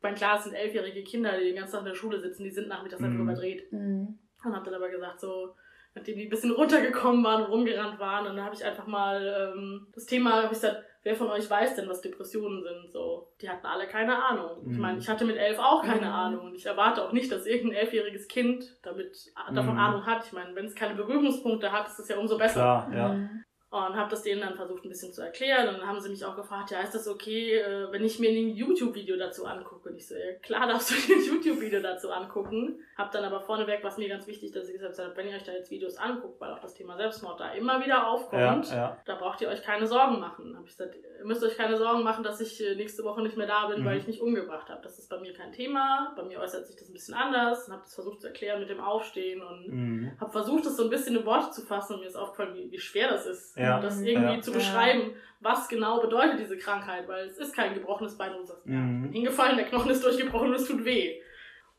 mein 0.00 0.14
klar, 0.14 0.38
es 0.38 0.44
sind 0.44 0.54
elfjährige 0.54 1.02
Kinder, 1.02 1.36
die 1.36 1.46
den 1.46 1.56
ganzen 1.56 1.72
Tag 1.72 1.80
in 1.80 1.88
der 1.88 1.94
Schule 1.96 2.20
sitzen, 2.20 2.44
die 2.44 2.50
sind 2.50 2.68
nachmittags 2.68 3.02
einfach 3.02 3.18
mhm. 3.18 3.28
überdreht. 3.28 3.72
Mhm. 3.72 4.20
Und 4.44 4.54
habe 4.54 4.64
dann 4.64 4.74
aber 4.74 4.88
gesagt, 4.88 5.18
so, 5.18 5.56
nachdem 5.96 6.16
die 6.16 6.26
ein 6.26 6.30
bisschen 6.30 6.52
runtergekommen 6.52 7.24
waren 7.24 7.42
und 7.42 7.50
rumgerannt 7.50 7.98
waren, 7.98 8.24
dann 8.26 8.40
habe 8.40 8.54
ich 8.54 8.64
einfach 8.64 8.86
mal 8.86 9.52
ähm, 9.56 9.88
das 9.92 10.06
Thema, 10.06 10.44
habe 10.44 10.54
ich 10.54 10.60
gesagt, 10.60 10.84
wer 11.02 11.14
von 11.14 11.28
euch 11.28 11.48
weiß 11.48 11.76
denn, 11.76 11.88
was 11.88 12.00
Depressionen 12.00 12.62
sind? 12.62 12.90
So, 12.90 13.32
die 13.40 13.48
hatten 13.48 13.66
alle 13.66 13.86
keine 13.86 14.22
Ahnung. 14.24 14.64
Mhm. 14.64 14.72
Ich 14.72 14.78
meine, 14.78 14.98
ich 14.98 15.08
hatte 15.08 15.24
mit 15.24 15.36
elf 15.36 15.58
auch 15.58 15.82
keine 15.82 16.06
mhm. 16.06 16.12
Ahnung 16.12 16.46
und 16.46 16.54
ich 16.54 16.66
erwarte 16.66 17.04
auch 17.04 17.12
nicht, 17.12 17.30
dass 17.32 17.46
irgendein 17.46 17.80
elfjähriges 17.80 18.28
Kind 18.28 18.78
damit 18.82 19.16
davon 19.52 19.74
mhm. 19.74 19.80
Ahnung 19.80 20.06
hat. 20.06 20.24
Ich 20.26 20.32
meine, 20.32 20.54
wenn 20.54 20.66
es 20.66 20.74
keine 20.74 20.94
Berührungspunkte 20.94 21.72
hat, 21.72 21.86
ist 21.88 21.98
es 21.98 22.08
ja 22.08 22.18
umso 22.18 22.36
besser. 22.36 22.86
Klar, 22.90 22.94
ja. 22.94 23.28
Und 23.72 23.94
habe 23.94 24.10
das 24.10 24.24
denen 24.24 24.40
dann 24.40 24.56
versucht 24.56 24.84
ein 24.84 24.88
bisschen 24.88 25.12
zu 25.12 25.22
erklären 25.22 25.68
und 25.68 25.78
dann 25.78 25.86
haben 25.86 26.00
sie 26.00 26.08
mich 26.08 26.24
auch 26.24 26.34
gefragt, 26.34 26.72
ja, 26.72 26.80
ist 26.80 26.92
das 26.92 27.06
okay, 27.06 27.54
äh, 27.54 27.92
wenn 27.92 28.02
ich 28.02 28.18
mir 28.18 28.28
ein 28.28 28.48
YouTube-Video 28.56 29.16
dazu 29.16 29.46
angucke? 29.46 29.90
Und 29.90 29.94
ich 29.94 30.08
so, 30.08 30.16
ja, 30.16 30.32
klar 30.42 30.66
darfst 30.66 30.90
du 30.90 30.94
dir 31.06 31.14
ein 31.14 31.24
YouTube-Video 31.24 31.80
dazu 31.80 32.10
angucken. 32.10 32.80
Hab 32.98 33.12
dann 33.12 33.22
aber 33.22 33.40
vorneweg, 33.40 33.84
was 33.84 33.96
mir 33.96 34.08
ganz 34.08 34.26
wichtig, 34.26 34.50
dass 34.50 34.68
ich 34.68 34.72
gesagt 34.72 34.98
habe, 34.98 35.16
wenn 35.16 35.28
ihr 35.28 35.36
euch 35.36 35.44
da 35.44 35.52
jetzt 35.52 35.70
Videos 35.70 35.96
anguckt, 35.98 36.40
weil 36.40 36.50
auch 36.50 36.58
das 36.58 36.74
Thema 36.74 36.96
Selbstmord 36.96 37.38
da 37.38 37.52
immer 37.52 37.78
wieder 37.84 38.08
aufkommt, 38.08 38.70
ja, 38.70 38.76
ja. 38.76 39.00
da 39.04 39.14
braucht 39.14 39.40
ihr 39.40 39.48
euch 39.48 39.62
keine 39.62 39.86
Sorgen 39.86 40.18
machen. 40.18 40.56
Hab 40.56 40.64
ich 40.64 40.76
gesagt, 40.76 40.96
ihr 40.96 41.24
müsst 41.24 41.44
euch 41.44 41.56
keine 41.56 41.76
Sorgen 41.76 42.02
machen, 42.02 42.24
dass 42.24 42.40
ich 42.40 42.60
äh, 42.66 42.74
nächste 42.74 43.04
Woche 43.04 43.22
nicht 43.22 43.36
mehr 43.36 43.46
da 43.46 43.68
bin, 43.68 43.82
mhm. 43.82 43.84
weil 43.84 43.98
ich 43.98 44.06
mich 44.08 44.20
umgebracht 44.20 44.68
habe. 44.68 44.80
Das 44.82 44.98
ist 44.98 45.08
bei 45.08 45.20
mir 45.20 45.32
kein 45.32 45.52
Thema. 45.52 46.12
Bei 46.16 46.24
mir 46.24 46.40
äußert 46.40 46.66
sich 46.66 46.74
das 46.74 46.88
ein 46.88 46.92
bisschen 46.92 47.14
anders 47.14 47.68
und 47.68 47.74
habe 47.74 47.84
das 47.84 47.94
versucht 47.94 48.20
zu 48.20 48.26
erklären 48.26 48.58
mit 48.58 48.68
dem 48.68 48.80
Aufstehen 48.80 49.40
und 49.42 49.68
mhm. 49.68 50.12
habe 50.20 50.32
versucht, 50.32 50.66
das 50.66 50.76
so 50.76 50.82
ein 50.82 50.90
bisschen 50.90 51.16
in 51.16 51.24
Worte 51.24 51.52
zu 51.52 51.62
fassen 51.62 51.94
und 51.94 52.00
mir 52.00 52.06
ist 52.06 52.16
aufgefallen, 52.16 52.56
wie, 52.56 52.68
wie 52.72 52.80
schwer 52.80 53.08
das 53.08 53.26
ist 53.26 53.59
ja. 53.60 53.80
das 53.80 54.00
irgendwie 54.00 54.36
ja. 54.36 54.40
zu 54.40 54.52
beschreiben, 54.52 55.12
was 55.40 55.68
genau 55.68 56.00
bedeutet 56.00 56.40
diese 56.40 56.58
Krankheit, 56.58 57.08
weil 57.08 57.26
es 57.26 57.38
ist 57.38 57.54
kein 57.54 57.74
gebrochenes 57.74 58.16
Bein 58.16 58.32
du 58.32 58.44
sagst, 58.44 58.66
mhm. 58.66 59.10
hingefallen, 59.12 59.56
der 59.56 59.66
Knochen 59.66 59.90
ist 59.90 60.04
durchgebrochen 60.04 60.48
und 60.48 60.54
es 60.54 60.66
tut 60.66 60.84
weh. 60.84 61.20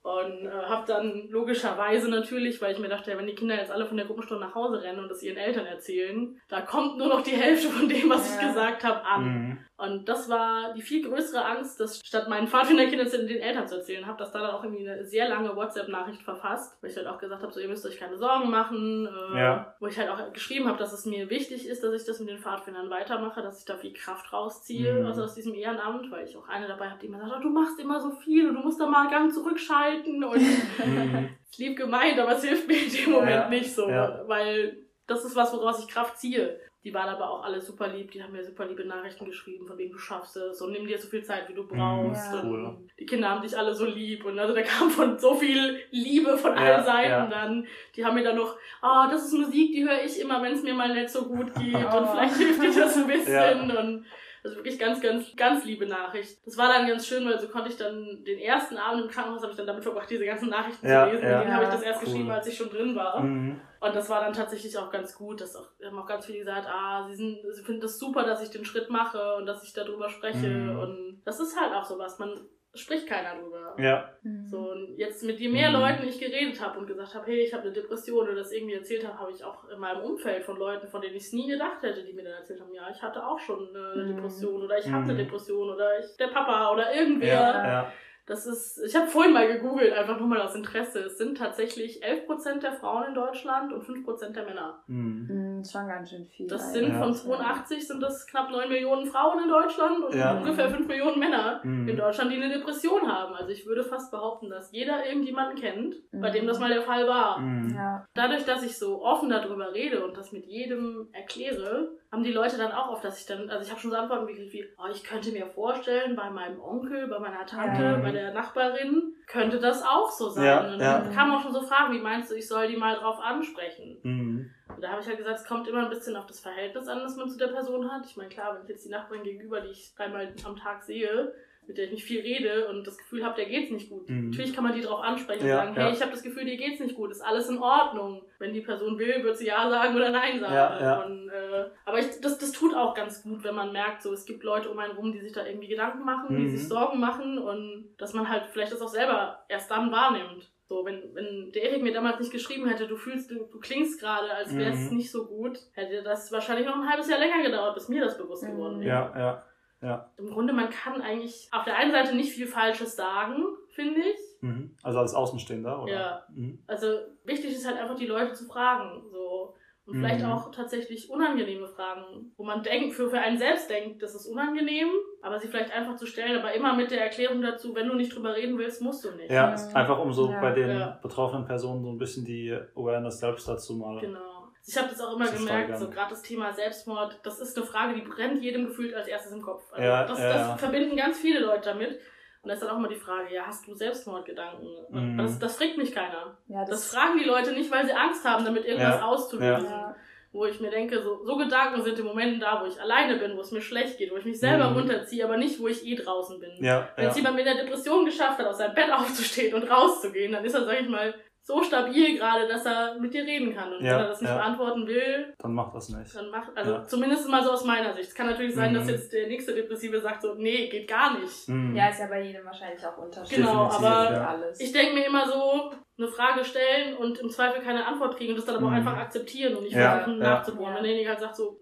Und 0.04 0.48
äh, 0.48 0.50
habe 0.50 0.88
dann 0.88 1.28
logischerweise 1.30 2.10
natürlich, 2.10 2.60
weil 2.60 2.74
ich 2.74 2.80
mir 2.80 2.90
dachte, 2.90 3.12
ja, 3.12 3.18
wenn 3.20 3.28
die 3.28 3.36
Kinder 3.36 3.56
jetzt 3.56 3.72
alle 3.72 3.86
von 3.86 3.98
der 3.98 4.08
Gruppenstunde 4.08 4.44
nach 4.44 4.56
Hause 4.56 4.82
rennen 4.82 5.00
und 5.00 5.10
das 5.10 5.22
ihren 5.22 5.38
Eltern 5.38 5.68
erzählen, 5.68 6.42
da 6.48 6.62
kommt 6.62 6.98
nur 6.98 7.08
noch 7.08 7.22
die 7.22 7.32
Hälfte 7.36 7.68
von 7.70 7.88
dem, 7.88 8.10
was 8.10 8.28
ja. 8.28 8.42
ich 8.42 8.48
gesagt 8.48 8.84
habe, 8.84 9.06
an. 9.06 9.24
Mhm. 9.24 9.58
Und 9.78 10.10
das 10.10 10.30
war 10.30 10.74
die 10.74 10.82
viel 10.82 11.08
größere 11.08 11.44
Angst, 11.44 11.80
dass 11.80 12.02
statt 12.06 12.30
meinen 12.30 12.48
Pfadfinderkindern 12.48 13.10
den 13.10 13.42
Eltern 13.42 13.68
zu 13.68 13.78
erzählen, 13.78 14.06
habe 14.06 14.20
das 14.20 14.32
da 14.32 14.40
dann 14.40 14.52
auch 14.52 14.64
irgendwie 14.64 14.88
eine 14.88 15.06
sehr 15.06 15.28
lange 15.28 15.56
WhatsApp-Nachricht 15.56 16.22
verfasst, 16.22 16.82
weil 16.82 16.92
ich 16.92 16.98
halt 16.98 17.08
auch 17.08 17.18
gesagt 17.18 17.42
habe, 17.42 17.52
so 17.52 17.60
ihr 17.60 17.68
müsst 17.68 17.86
euch 17.86 18.00
keine 18.00 18.18
Sorgen 18.18 18.52
machen, 18.52 19.08
äh, 19.08 19.40
ja. 19.40 19.76
wo 19.80 19.88
ich 19.88 19.98
halt 19.98 20.10
auch 20.10 20.34
geschrieben 20.34 20.68
habe, 20.68 20.78
dass 20.78 20.94
es 20.94 21.06
mir 21.06 21.32
wichtig 21.32 21.68
ist, 21.68 21.84
dass 21.84 22.00
ich 22.00 22.06
das 22.06 22.20
mit 22.20 22.30
den 22.30 22.38
Pfadfindern 22.38 22.92
weitermache, 22.92 23.42
dass 23.42 23.60
ich 23.60 23.66
da 23.66 23.76
viel 23.76 23.94
Kraft 23.94 24.32
rausziehe, 24.32 24.94
mhm. 24.94 25.06
also 25.08 25.24
aus 25.24 25.34
diesem 25.34 25.56
Ehrenamt, 25.56 26.12
weil 26.12 26.28
ich 26.28 26.38
auch 26.38 26.48
eine 26.48 26.68
dabei 26.68 26.90
habe, 26.90 27.00
die 27.00 27.08
immer 27.08 27.20
sagt, 27.20 27.34
oh, 27.38 27.42
du 27.42 27.50
machst 27.50 27.80
immer 27.80 28.00
so 28.00 28.12
viel 28.12 28.50
und 28.50 28.56
du 28.56 28.62
musst 28.62 28.80
da 28.80 28.86
mal 28.86 29.02
einen 29.02 29.12
Gang 29.12 29.34
zurückschalten 29.34 29.91
halten 29.92 30.24
und 30.24 30.36
ist 31.50 31.58
lieb 31.58 31.78
gemeint, 31.78 32.20
aber 32.20 32.34
es 32.34 32.44
hilft 32.44 32.68
mir 32.68 32.84
in 32.84 32.92
dem 32.92 33.12
Moment 33.12 33.32
ja, 33.32 33.50
nicht 33.50 33.74
so, 33.74 33.90
ja. 33.90 34.24
weil 34.28 34.86
das 35.08 35.26
ist 35.26 35.36
was, 35.36 35.54
woraus 35.54 35.80
ich 35.80 35.88
Kraft 35.88 36.18
ziehe. 36.18 36.60
Die 36.84 36.94
waren 36.96 37.10
aber 37.10 37.30
auch 37.30 37.44
alle 37.44 37.62
super 37.62 37.90
lieb, 37.90 38.10
die 38.10 38.24
haben 38.24 38.32
mir 38.32 38.44
super 38.44 38.66
liebe 38.66 38.84
Nachrichten 38.84 39.26
geschrieben, 39.26 39.68
von 39.68 39.78
wem 39.78 39.92
du 39.92 40.00
schaffst 40.00 40.36
es 40.38 40.60
und 40.62 40.72
nimm 40.72 40.88
dir 40.88 40.98
so 40.98 41.08
viel 41.08 41.24
Zeit, 41.24 41.48
wie 41.48 41.54
du 41.54 41.62
mhm, 41.62 41.68
brauchst. 41.68 42.34
Ja. 42.34 42.44
Cool. 42.44 42.76
Die 43.00 43.06
Kinder 43.06 43.30
haben 43.30 43.44
dich 43.44 43.56
alle 43.56 43.76
so 43.76 43.86
lieb 43.86 44.26
und 44.26 44.40
also 44.40 44.56
da 44.56 44.64
kam 44.64 44.90
von 44.90 45.20
so 45.20 45.36
viel 45.36 45.80
Liebe 45.92 46.36
von 46.40 46.54
allen 46.54 46.84
Seiten 46.84 47.30
dann. 47.30 47.68
Die 47.96 48.04
haben 48.04 48.16
mir 48.16 48.24
dann 48.24 48.38
noch, 48.38 48.58
oh, 48.82 49.06
das 49.12 49.26
ist 49.26 49.34
Musik, 49.34 49.74
die 49.74 49.88
höre 49.88 50.04
ich 50.04 50.20
immer, 50.20 50.42
wenn 50.42 50.54
es 50.54 50.64
mir 50.64 50.74
mal 50.74 50.92
nicht 50.92 51.10
so 51.10 51.26
gut 51.26 51.54
geht 51.60 51.76
und 51.76 52.08
vielleicht 52.08 52.38
hilft 52.38 52.64
dir 52.64 52.74
das 52.74 52.98
ein 52.98 53.08
bisschen 53.08 53.78
und 53.78 54.06
also 54.44 54.56
wirklich 54.56 54.80
ganz, 54.80 55.00
ganz, 55.02 55.36
ganz 55.36 55.66
liebe 55.66 55.86
Nachricht. 55.86 56.46
Das 56.46 56.58
war 56.58 56.68
dann 56.68 56.88
ganz 56.88 57.06
schön, 57.06 57.26
weil 57.26 57.40
so 57.40 57.48
konnte 57.48 57.70
ich 57.70 57.78
dann 57.78 58.24
den 58.24 58.40
ersten 58.40 58.78
Abend 58.78 59.04
im 59.04 59.10
Krankenhaus 59.10 59.42
habe 59.42 59.52
ich 59.52 59.58
dann 59.58 59.68
damit 59.68 59.84
verbracht, 59.84 60.10
diese 60.10 60.26
ganzen 60.26 60.50
Nachrichten 60.50 60.88
ja, 60.88 61.06
zu 61.06 61.12
lesen. 61.12 61.30
Ja. 61.30 61.44
Den 61.44 61.54
habe 61.54 61.66
ich 61.66 61.70
das 61.70 61.84
erst 61.84 62.02
cool. 62.02 62.06
geschrieben, 62.06 62.32
als 62.32 62.48
ich 62.48 62.58
schon 62.58 62.70
drin 62.70 62.96
war. 62.96 63.20
Mhm. 63.20 63.62
Und 63.80 63.96
das 63.96 64.10
war 64.10 64.22
dann 64.22 64.34
tatsächlich 64.34 64.78
auch 64.78 64.92
ganz 64.92 65.16
gut. 65.16 65.42
Das 65.42 65.56
auch, 65.56 65.68
haben 65.84 66.00
auch 66.00 66.08
ganz 66.08 66.26
viele 66.26 66.40
gesagt, 66.40 66.68
ah, 66.68 67.08
sie, 67.08 67.16
sind, 67.16 67.40
sie 67.52 67.64
finden 67.64 67.82
das 67.82 68.00
super, 68.00 68.24
dass 68.24 68.42
ich 68.42 68.50
den 68.50 68.66
Schritt 68.66 68.90
mache 68.90 69.36
und 69.36 69.46
dass 69.46 69.64
ich 69.64 69.74
darüber 69.74 70.10
spreche. 70.10 70.48
Mhm. 70.48 70.80
Und 70.80 71.22
das 71.24 71.40
ist 71.40 71.60
halt 71.60 71.74
auch 71.74 71.86
sowas. 71.86 72.18
Man 72.18 72.48
spricht 72.74 73.08
keiner 73.08 73.40
drüber. 73.40 73.76
Ja. 73.78 74.10
Mhm. 74.24 74.46
So, 74.48 74.72
und 74.72 74.98
jetzt 74.98 75.24
mit 75.24 75.40
je 75.40 75.50
mehr 75.50 75.70
mhm. 75.70 75.78
Leuten 75.78 76.08
ich 76.08 76.20
geredet 76.20 76.62
habe 76.62 76.80
und 76.80 76.88
gesagt 76.88 77.14
habe, 77.16 77.26
hey, 77.28 77.42
ich 77.42 77.54
habe 77.54 77.64
eine 77.64 77.74
Depression 77.74 78.28
oder 78.28 78.36
das 78.36 78.52
irgendwie 78.52 78.76
erzählt 78.76 79.06
habe, 79.06 79.20
habe 79.20 79.32
ich 79.32 79.44
auch 79.44 79.68
in 79.70 79.80
meinem 79.80 80.04
Umfeld 80.04 80.44
von 80.44 80.58
Leuten, 80.58 80.88
von 80.88 81.02
denen 81.02 81.16
ich 81.16 81.24
es 81.24 81.34
nie 81.34 81.50
gedacht 81.50 81.82
hätte, 81.82 82.04
die 82.04 82.14
mir 82.14 82.24
dann 82.24 82.34
erzählt 82.34 82.62
haben, 82.62 82.74
ja, 82.74 82.90
ich 82.90 83.02
hatte 83.02 83.26
auch 83.26 83.40
schon 83.40 83.70
eine 83.76 84.04
mhm. 84.04 84.16
Depression 84.16 84.64
oder 84.64 84.78
ich 84.78 84.86
mhm. 84.86 84.94
hatte 84.94 85.10
eine 85.12 85.18
Depression 85.18 85.70
oder 85.70 86.00
ich, 86.00 86.18
der 86.18 86.28
Papa 86.28 86.72
oder 86.72 86.94
irgendwer. 86.94 87.28
Ja, 87.28 87.68
ja. 87.68 87.94
Das 88.32 88.46
ist, 88.46 88.82
ich 88.82 88.96
habe 88.96 89.08
vorhin 89.08 89.34
mal 89.34 89.46
gegoogelt, 89.46 89.92
einfach 89.92 90.18
nur 90.18 90.30
mal 90.30 90.40
aus 90.40 90.56
Interesse. 90.56 91.00
Es 91.00 91.18
sind 91.18 91.38
tatsächlich 91.38 92.02
11% 92.02 92.62
der 92.62 92.72
Frauen 92.72 93.10
in 93.10 93.14
Deutschland 93.14 93.74
und 93.74 93.84
5% 93.84 94.30
der 94.30 94.46
Männer. 94.46 94.82
Mhm. 94.88 95.28
mhm 95.30 95.64
schon 95.70 95.86
ganz 95.86 96.10
schön 96.10 96.26
viel. 96.26 96.48
Das 96.48 96.72
sind 96.72 96.94
ja. 96.94 96.98
von 96.98 97.14
82 97.14 97.86
sind 97.86 98.02
das 98.02 98.26
knapp 98.26 98.50
9 98.50 98.70
Millionen 98.70 99.06
Frauen 99.06 99.44
in 99.44 99.50
Deutschland 99.50 100.06
und 100.06 100.16
ja. 100.16 100.38
ungefähr 100.38 100.70
5 100.70 100.88
Millionen 100.88 101.20
Männer 101.20 101.60
mhm. 101.66 101.90
in 101.90 101.98
Deutschland, 101.98 102.32
die 102.32 102.38
eine 102.38 102.48
Depression 102.48 103.06
haben. 103.06 103.36
Also 103.36 103.52
ich 103.52 103.66
würde 103.66 103.84
fast 103.84 104.12
behaupten, 104.12 104.50
dass 104.50 104.72
jeder 104.72 105.06
irgendjemanden 105.06 105.60
kennt, 105.60 105.96
mhm. 106.14 106.22
bei 106.22 106.30
dem 106.30 106.48
das 106.48 106.58
mal 106.58 106.70
der 106.70 106.84
Fall 106.84 107.06
war. 107.10 107.38
Mhm. 107.38 107.76
Ja. 107.76 108.06
Dadurch, 108.14 108.46
dass 108.46 108.64
ich 108.64 108.78
so 108.78 109.04
offen 109.04 109.28
darüber 109.28 109.74
rede 109.74 110.06
und 110.06 110.16
das 110.16 110.32
mit 110.32 110.46
jedem 110.46 111.10
erkläre, 111.12 111.98
haben 112.12 112.24
die 112.24 112.34
Leute 112.34 112.58
dann 112.58 112.74
auch 112.74 112.90
oft, 112.90 113.06
dass 113.06 113.22
ich 113.22 113.26
dann, 113.26 113.50
also 113.50 113.64
ich 113.64 113.72
habe 113.72 113.80
schon 113.80 113.92
so 113.92 113.96
Antworten 113.96 114.28
gekriegt 114.28 114.52
wie, 114.52 114.68
oh, 114.78 114.90
ich 114.92 115.02
könnte 115.02 115.32
mir 115.32 115.48
vorstellen, 115.48 116.16
bei 116.16 116.30
meinem 116.30 116.60
Onkel, 116.60 117.08
bei 117.08 117.20
meiner 117.20 117.46
Tante, 117.46 117.82
ja. 117.82 117.96
bei 117.98 118.12
der 118.12 118.34
Nachbarin, 118.34 119.16
könnte 119.28 119.60
das 119.60 119.82
auch 119.82 120.12
so 120.12 120.28
sein. 120.28 120.44
Ja, 120.44 120.60
und 120.60 120.80
dann 120.80 121.06
ja. 121.06 121.12
kamen 121.14 121.32
auch 121.32 121.42
schon 121.42 121.54
so 121.54 121.62
Fragen, 121.62 121.94
wie 121.94 122.02
meinst 122.02 122.30
du, 122.30 122.36
ich 122.36 122.48
soll 122.48 122.68
die 122.68 122.76
mal 122.76 122.96
drauf 122.96 123.22
ansprechen? 123.22 123.98
Mhm. 124.04 124.52
Und 124.76 124.84
da 124.84 124.90
habe 124.90 125.02
ich 125.02 125.08
halt 125.08 125.20
gesagt, 125.20 125.40
es 125.40 125.46
kommt 125.46 125.70
immer 125.70 125.84
ein 125.84 125.90
bisschen 125.90 126.18
auf 126.18 126.26
das 126.26 126.42
Verhältnis 126.42 126.90
an, 126.90 127.00
das 127.00 127.16
man 127.16 127.30
zu 127.30 127.38
der 127.38 127.48
Person 127.48 127.90
hat. 127.90 128.06
Ich 128.06 128.18
meine, 128.18 128.30
klar, 128.30 128.56
wenn 128.56 128.64
ich 128.64 128.70
jetzt 128.70 128.86
die 128.86 128.90
Nachbarin 128.90 129.24
gegenüber, 129.24 129.62
die 129.62 129.70
ich 129.70 129.94
dreimal 129.96 130.34
am 130.44 130.58
Tag 130.58 130.84
sehe, 130.84 131.34
mit 131.68 131.78
der 131.78 131.86
ich 131.86 131.92
nicht 131.92 132.04
viel 132.04 132.22
rede 132.22 132.68
und 132.68 132.86
das 132.86 132.98
Gefühl 132.98 133.24
habe, 133.24 133.36
der 133.36 133.46
geht's 133.46 133.72
nicht 133.72 133.90
gut. 133.90 134.10
Mhm. 134.10 134.32
Natürlich 134.32 134.54
kann 134.54 134.64
man 134.64 134.74
die 134.74 134.82
darauf 134.82 135.02
ansprechen 135.02 135.48
ja, 135.48 135.54
und 135.54 135.66
sagen, 135.68 135.76
hey, 135.76 135.86
ja. 135.86 135.92
ich 135.92 136.02
habe 136.02 136.12
das 136.12 136.24
Gefühl, 136.24 136.44
dir 136.44 136.58
geht's 136.58 136.80
nicht 136.80 136.96
gut, 136.96 137.12
ist 137.12 137.22
alles 137.22 137.50
in 137.50 137.60
Ordnung. 137.60 138.24
Wenn 138.40 138.54
die 138.54 138.62
Person 138.62 138.98
will, 138.98 139.24
wird 139.24 139.38
sie 139.38 139.48
ja 139.48 139.70
sagen 139.70 139.96
oder 139.96 140.10
nein 140.10 140.40
sagen. 140.40 140.54
Ja, 140.54 141.02
und, 141.04 141.30
äh, 141.30 141.66
aber 141.86 142.00
ich, 142.00 142.20
das, 142.20 142.38
das 142.38 142.51
tut 142.62 142.76
auch 142.76 142.94
ganz 142.94 143.24
gut, 143.24 143.44
wenn 143.44 143.56
man 143.56 143.72
merkt, 143.72 144.04
so 144.04 144.14
es 144.14 144.26
gibt 144.26 144.44
Leute 144.44 144.70
um 144.70 144.78
einen 144.78 144.96
rum, 144.96 145.12
die 145.12 145.20
sich 145.20 145.34
da 145.34 145.46
irgendwie 145.46 145.68
Gedanken 145.68 146.06
machen, 146.06 146.36
mhm. 146.36 146.40
die 146.40 146.50
sich 146.50 146.68
Sorgen 146.68 147.00
machen 147.00 147.40
und 147.40 147.96
dass 147.98 148.14
man 148.14 148.30
halt 148.30 148.46
vielleicht 148.52 148.72
das 148.72 148.82
auch 148.82 148.88
selber 148.88 149.44
erst 149.50 149.70
dann 149.72 149.92
wahrnimmt. 149.92 150.52
So, 150.66 150.86
wenn, 150.86 151.14
wenn 151.14 151.52
der 151.52 151.64
Erik 151.64 151.84
mir 151.84 151.92
damals 151.92 152.20
nicht 152.20 152.32
geschrieben 152.32 152.68
hätte, 152.68 152.88
du 152.88 152.96
fühlst, 152.96 153.30
du, 153.30 153.46
du 153.52 153.60
klingst 153.60 154.00
gerade, 154.00 154.32
als 154.32 154.56
wäre 154.56 154.72
es 154.72 154.92
mhm. 154.92 154.98
nicht 154.98 155.12
so 155.12 155.26
gut, 155.26 155.58
hätte 155.74 156.02
das 156.04 156.32
wahrscheinlich 156.32 156.66
noch 156.66 156.76
ein 156.76 156.88
halbes 156.88 157.10
Jahr 157.10 157.20
länger 157.20 157.44
gedauert, 157.44 157.74
bis 157.74 157.90
mir 157.90 158.02
das 158.02 158.18
bewusst 158.18 158.44
mhm. 158.44 158.52
geworden 158.52 158.80
wäre. 158.80 158.90
Ja, 158.90 159.20
ja, 159.20 159.44
ja. 159.82 160.12
Im 160.18 160.30
Grunde, 160.30 160.54
man 160.54 160.70
kann 160.70 161.02
eigentlich 161.02 161.50
auf 161.52 161.66
der 161.66 161.76
einen 161.76 161.92
Seite 161.92 162.16
nicht 162.16 162.32
viel 162.32 162.48
Falsches 162.48 162.96
sagen, 162.96 163.44
finde 163.70 164.02
ich. 164.02 164.18
Mhm. 164.42 164.78
Also 164.84 165.00
als 165.00 165.14
Außenstehender, 165.14 165.84
oder? 165.84 165.92
Ja. 165.92 166.26
Mhm. 166.30 166.64
Also 166.68 166.88
wichtig 167.26 167.52
ist 167.52 167.68
halt 167.68 167.78
einfach, 167.78 167.96
die 167.96 168.06
Leute 168.06 168.34
zu 168.34 168.46
fragen. 168.46 169.02
So. 169.12 169.56
Und 169.92 170.00
vielleicht 170.00 170.24
mhm. 170.24 170.32
auch 170.32 170.52
tatsächlich 170.52 171.10
unangenehme 171.10 171.68
Fragen, 171.68 172.32
wo 172.38 172.44
man 172.44 172.64
denkt, 172.64 172.94
für, 172.94 173.10
für 173.10 173.20
einen 173.20 173.38
selbst 173.38 173.70
denkt, 173.70 174.02
das 174.02 174.16
ist 174.16 174.26
unangenehm, 174.26 174.88
aber 175.22 175.38
sie 175.38 175.50
vielleicht 175.50 175.72
einfach 175.72 175.98
zu 175.98 176.06
stellen, 176.06 176.40
aber 176.40 176.54
immer 176.54 176.76
mit 176.76 176.92
der 176.92 177.02
Erklärung 177.02 177.42
dazu, 177.42 177.76
wenn 177.76 177.90
du 177.90 177.96
nicht 177.96 178.16
drüber 178.16 178.34
reden 178.34 178.58
willst, 178.58 178.82
musst 178.82 179.04
du 179.04 179.12
nicht. 179.12 179.30
Ja, 179.30 179.48
mhm. 179.48 179.76
einfach 179.76 180.00
um 180.00 180.14
so 180.14 180.32
ja. 180.32 180.40
bei 180.40 180.52
den 180.52 180.80
ja. 180.80 181.00
betroffenen 181.02 181.46
Personen 181.46 181.84
so 181.84 181.90
ein 181.90 181.98
bisschen 181.98 182.24
die 182.24 182.58
Awareness 182.76 183.20
selbst 183.20 183.48
dazu 183.50 183.76
mal. 183.76 184.00
Genau. 184.00 184.48
Ich 184.66 184.78
habe 184.78 184.88
das 184.88 185.02
auch 185.02 185.16
immer 185.16 185.26
gemerkt, 185.26 185.44
steigern. 185.44 185.78
so 185.78 185.90
gerade 185.90 186.12
das 186.12 186.22
Thema 186.22 186.54
Selbstmord, 186.54 187.20
das 187.24 187.40
ist 187.40 187.58
eine 187.58 187.66
Frage, 187.66 187.96
die 187.96 188.02
brennt 188.02 188.42
jedem 188.42 188.68
gefühlt 188.68 188.94
als 188.94 189.08
erstes 189.08 189.34
im 189.34 189.42
Kopf. 189.42 189.64
Also 189.74 189.84
ja, 189.84 190.06
das, 190.06 190.20
das 190.20 190.60
verbinden 190.60 190.96
ganz 190.96 191.18
viele 191.20 191.40
Leute 191.40 191.70
damit. 191.70 192.00
Und 192.44 192.48
da 192.48 192.56
ist 192.56 192.64
dann 192.64 192.72
auch 192.72 192.78
immer 192.78 192.88
die 192.88 192.96
Frage, 192.96 193.34
ja, 193.34 193.46
hast 193.46 193.68
du 193.68 193.76
Selbstmordgedanken? 193.76 194.68
Mhm. 194.90 195.18
Das, 195.18 195.38
das 195.38 195.58
fragt 195.58 195.78
mich 195.78 195.94
keiner. 195.94 196.38
Ja, 196.48 196.62
das, 196.62 196.70
das, 196.70 196.86
fragen 196.88 197.20
die 197.20 197.26
Leute 197.26 197.52
nicht, 197.52 197.72
weil 197.72 197.86
sie 197.86 197.94
Angst 197.94 198.26
haben, 198.26 198.44
damit 198.44 198.66
irgendwas 198.66 198.96
ja. 198.96 199.06
auszulösen. 199.06 199.70
Ja. 199.70 199.96
Wo 200.32 200.46
ich 200.46 200.60
mir 200.62 200.72
denke, 200.72 201.02
so, 201.02 201.24
so 201.26 201.36
Gedanken 201.36 201.84
sind 201.84 202.00
im 202.00 202.06
Moment 202.06 202.42
da, 202.42 202.62
wo 202.62 202.66
ich 202.66 202.80
alleine 202.80 203.18
bin, 203.18 203.36
wo 203.36 203.42
es 203.42 203.52
mir 203.52 203.62
schlecht 203.62 203.98
geht, 203.98 204.12
wo 204.12 204.16
ich 204.16 204.26
mich 204.26 204.40
selber 204.40 204.70
mhm. 204.70 204.78
runterziehe, 204.78 205.26
aber 205.26 205.38
nicht, 205.38 205.60
wo 205.60 205.68
ich 205.68 205.86
eh 205.86 205.96
draußen 205.96 206.40
bin. 206.40 206.52
Ja, 206.64 206.88
Wenn 206.96 207.10
es 207.10 207.18
jemand 207.18 207.36
mit 207.36 207.46
der 207.46 207.56
Depression 207.56 208.06
geschafft 208.06 208.40
hat, 208.40 208.48
aus 208.48 208.58
seinem 208.58 208.74
Bett 208.74 208.92
aufzustehen 208.92 209.54
und 209.54 209.70
rauszugehen, 209.70 210.32
dann 210.32 210.46
ist 210.46 210.54
er, 210.54 210.64
sag 210.64 210.82
ich 210.82 210.88
mal, 210.90 211.14
so 211.44 211.64
stabil 211.64 212.18
gerade, 212.18 212.48
dass 212.48 212.66
er 212.66 213.00
mit 213.00 213.14
dir 213.14 213.24
reden 213.24 213.54
kann. 213.56 213.74
Und 213.74 213.84
ja, 213.84 213.94
wenn 213.94 214.02
er 214.02 214.08
das 214.10 214.22
nicht 214.22 214.30
ja. 214.30 214.38
beantworten 214.38 214.86
will, 214.88 215.34
dann 215.40 215.54
macht 215.54 215.76
das 215.76 215.90
nicht. 215.90 216.16
Dann 216.16 216.30
macht, 216.30 216.56
also 216.56 216.74
ja. 216.74 216.84
zumindest 216.84 217.28
mal 217.30 217.44
so 217.44 217.52
aus 217.52 217.66
meiner 217.66 217.94
Sicht. 217.94 218.10
Es 218.10 218.16
kann 218.16 218.28
natürlich 218.28 218.54
sein, 218.54 218.72
mhm. 218.72 218.76
dass 218.76 218.90
jetzt 218.90 219.12
der 219.12 219.28
nächste 219.28 219.54
Depressive 219.56 220.00
sagt 220.00 220.22
so, 220.22 220.36
nee, 220.36 220.68
geht 220.70 220.88
gar 220.88 221.20
nicht. 221.20 221.48
Mhm. 221.48 221.76
Ja, 221.76 221.90
ist 221.90 222.00
ja 222.00 222.08
bei 222.08 222.22
jedem 222.22 222.46
wahrscheinlich 222.46 222.86
auch 222.86 222.98
unterschiedlich. 222.98 223.46
Genau, 223.46 223.70
aber 223.70 224.52
ich 224.60 224.72
denke 224.72 224.94
mir 224.94 225.06
immer 225.06 225.28
so, 225.28 225.72
eine 225.98 226.08
Frage 226.08 226.44
stellen 226.44 226.98
und 226.98 227.20
im 227.20 227.30
Zweifel 227.30 227.62
keine 227.62 227.86
Antwort 227.86 228.18
kriegen 228.18 228.32
und 228.32 228.38
das 228.38 228.46
dann 228.46 228.56
aber 228.56 228.68
mhm. 228.68 228.74
auch 228.74 228.78
einfach 228.78 228.98
akzeptieren 228.98 229.56
und 229.56 229.64
nicht 229.64 229.76
versuchen 229.76 230.18
nachzubohren. 230.20 230.76
Wenn 230.76 230.84
derjenige 230.84 231.10
halt 231.10 231.20
sagt 231.20 231.36
so, 231.36 231.60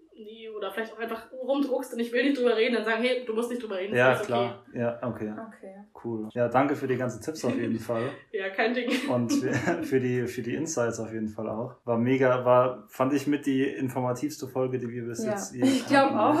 oder 0.60 0.70
vielleicht 0.72 0.92
auch 0.92 0.98
einfach 0.98 1.32
rumdruckst 1.32 1.94
und 1.94 2.00
ich 2.00 2.12
will 2.12 2.22
nicht 2.22 2.38
drüber 2.38 2.54
reden, 2.54 2.74
dann 2.74 2.84
sagen, 2.84 3.02
hey, 3.02 3.24
du 3.24 3.32
musst 3.32 3.50
nicht 3.50 3.62
drüber 3.62 3.78
reden. 3.78 3.96
Ja, 3.96 4.14
klar. 4.14 4.62
Okay. 4.68 4.78
Ja, 4.78 4.98
okay. 5.02 5.32
okay. 5.32 5.74
Cool. 6.04 6.28
Ja, 6.32 6.48
danke 6.48 6.76
für 6.76 6.86
die 6.86 6.96
ganzen 6.96 7.22
Tipps 7.22 7.44
auf 7.44 7.56
jeden 7.56 7.78
Fall. 7.88 8.10
ja, 8.30 8.50
kein 8.50 8.74
Ding. 8.74 8.90
Und 9.08 9.32
für 9.82 10.00
die, 10.00 10.26
für 10.26 10.42
die 10.42 10.54
Insights 10.54 11.00
auf 11.00 11.12
jeden 11.12 11.28
Fall 11.28 11.48
auch. 11.48 11.76
War 11.84 11.96
mega, 11.96 12.44
war, 12.44 12.84
fand 12.88 13.14
ich 13.14 13.26
mit 13.26 13.46
die 13.46 13.64
informativste 13.64 14.48
Folge, 14.48 14.78
die 14.78 14.88
wir 14.90 15.06
bis 15.06 15.24
ja. 15.24 15.30
jetzt 15.30 15.54
hier 15.54 15.64
Ich 15.64 15.86
glaube 15.86 16.20
auch. 16.20 16.40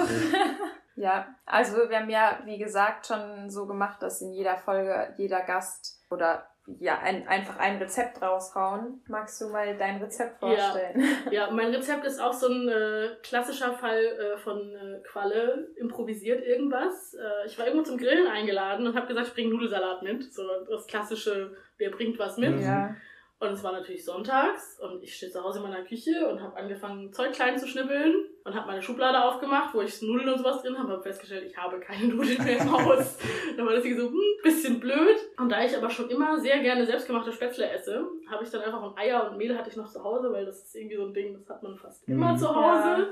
ja, 0.96 1.26
also 1.46 1.88
wir 1.88 1.98
haben 1.98 2.10
ja, 2.10 2.40
wie 2.44 2.58
gesagt, 2.58 3.06
schon 3.06 3.48
so 3.48 3.66
gemacht, 3.66 4.02
dass 4.02 4.20
in 4.20 4.32
jeder 4.32 4.58
Folge 4.58 5.14
jeder 5.16 5.40
Gast 5.40 6.04
oder 6.10 6.46
ja, 6.78 6.98
ein, 6.98 7.26
einfach 7.26 7.58
ein 7.58 7.78
Rezept 7.78 8.22
raushauen. 8.22 9.02
Magst 9.08 9.40
du 9.40 9.48
mal 9.48 9.76
dein 9.76 10.02
Rezept 10.02 10.38
vorstellen? 10.38 11.02
Ja, 11.26 11.32
ja 11.46 11.50
mein 11.50 11.74
Rezept 11.74 12.04
ist 12.04 12.20
auch 12.20 12.32
so 12.32 12.48
ein 12.48 12.68
äh, 12.68 13.08
klassischer 13.22 13.72
Fall 13.72 14.00
äh, 14.00 14.38
von 14.38 14.58
äh, 14.58 15.00
Qualle, 15.02 15.68
improvisiert 15.76 16.44
irgendwas. 16.44 17.14
Äh, 17.14 17.46
ich 17.46 17.58
war 17.58 17.66
irgendwo 17.66 17.84
zum 17.84 17.98
Grillen 17.98 18.28
eingeladen 18.28 18.86
und 18.86 18.96
habe 18.96 19.06
gesagt, 19.06 19.28
ich 19.28 19.34
bringe 19.34 19.50
Nudelsalat 19.50 20.02
mit. 20.02 20.32
So 20.32 20.42
das 20.68 20.86
klassische, 20.86 21.56
wer 21.78 21.90
bringt 21.90 22.18
was 22.18 22.36
mit. 22.36 22.60
Ja. 22.60 22.94
Und 23.40 23.52
es 23.52 23.64
war 23.64 23.72
natürlich 23.72 24.04
sonntags 24.04 24.78
und 24.80 25.02
ich 25.02 25.16
stehe 25.16 25.32
zu 25.32 25.42
Hause 25.42 25.60
in 25.60 25.70
meiner 25.70 25.82
Küche 25.82 26.28
und 26.28 26.42
habe 26.42 26.58
angefangen, 26.58 27.10
Zeug 27.10 27.32
klein 27.32 27.58
zu 27.58 27.66
schnibbeln 27.66 28.26
und 28.44 28.54
habe 28.54 28.66
meine 28.66 28.82
Schublade 28.82 29.24
aufgemacht, 29.24 29.72
wo 29.72 29.80
ich 29.80 30.02
Nudeln 30.02 30.28
und 30.28 30.36
sowas 30.36 30.60
drin 30.60 30.78
habe, 30.78 30.92
habe 30.92 31.02
festgestellt, 31.02 31.44
ich 31.46 31.56
habe 31.56 31.80
keine 31.80 32.08
Nudeln 32.14 32.44
mehr 32.44 32.58
im 32.58 32.70
Haus. 32.70 33.16
dann 33.56 33.64
war 33.64 33.72
das 33.72 33.82
so, 33.82 33.88
hm, 33.88 34.20
bisschen 34.42 34.78
blöd. 34.78 35.16
Und 35.38 35.50
da 35.50 35.64
ich 35.64 35.74
aber 35.74 35.88
schon 35.88 36.10
immer 36.10 36.38
sehr 36.38 36.58
gerne 36.58 36.84
selbstgemachte 36.84 37.32
Spätzle 37.32 37.70
esse, 37.70 38.06
habe 38.30 38.44
ich 38.44 38.50
dann 38.50 38.60
einfach 38.60 38.82
ein 38.82 38.98
Eier 38.98 39.30
und 39.30 39.38
Mehl 39.38 39.56
hatte 39.56 39.70
ich 39.70 39.76
noch 39.76 39.88
zu 39.88 40.04
Hause, 40.04 40.30
weil 40.30 40.44
das 40.44 40.62
ist 40.62 40.76
irgendwie 40.76 40.96
so 40.96 41.06
ein 41.06 41.14
Ding, 41.14 41.32
das 41.32 41.48
hat 41.48 41.62
man 41.62 41.78
fast 41.78 42.06
immer 42.06 42.34
mhm. 42.34 42.38
zu 42.38 42.54
Hause. 42.54 42.88
Ja. 42.88 43.08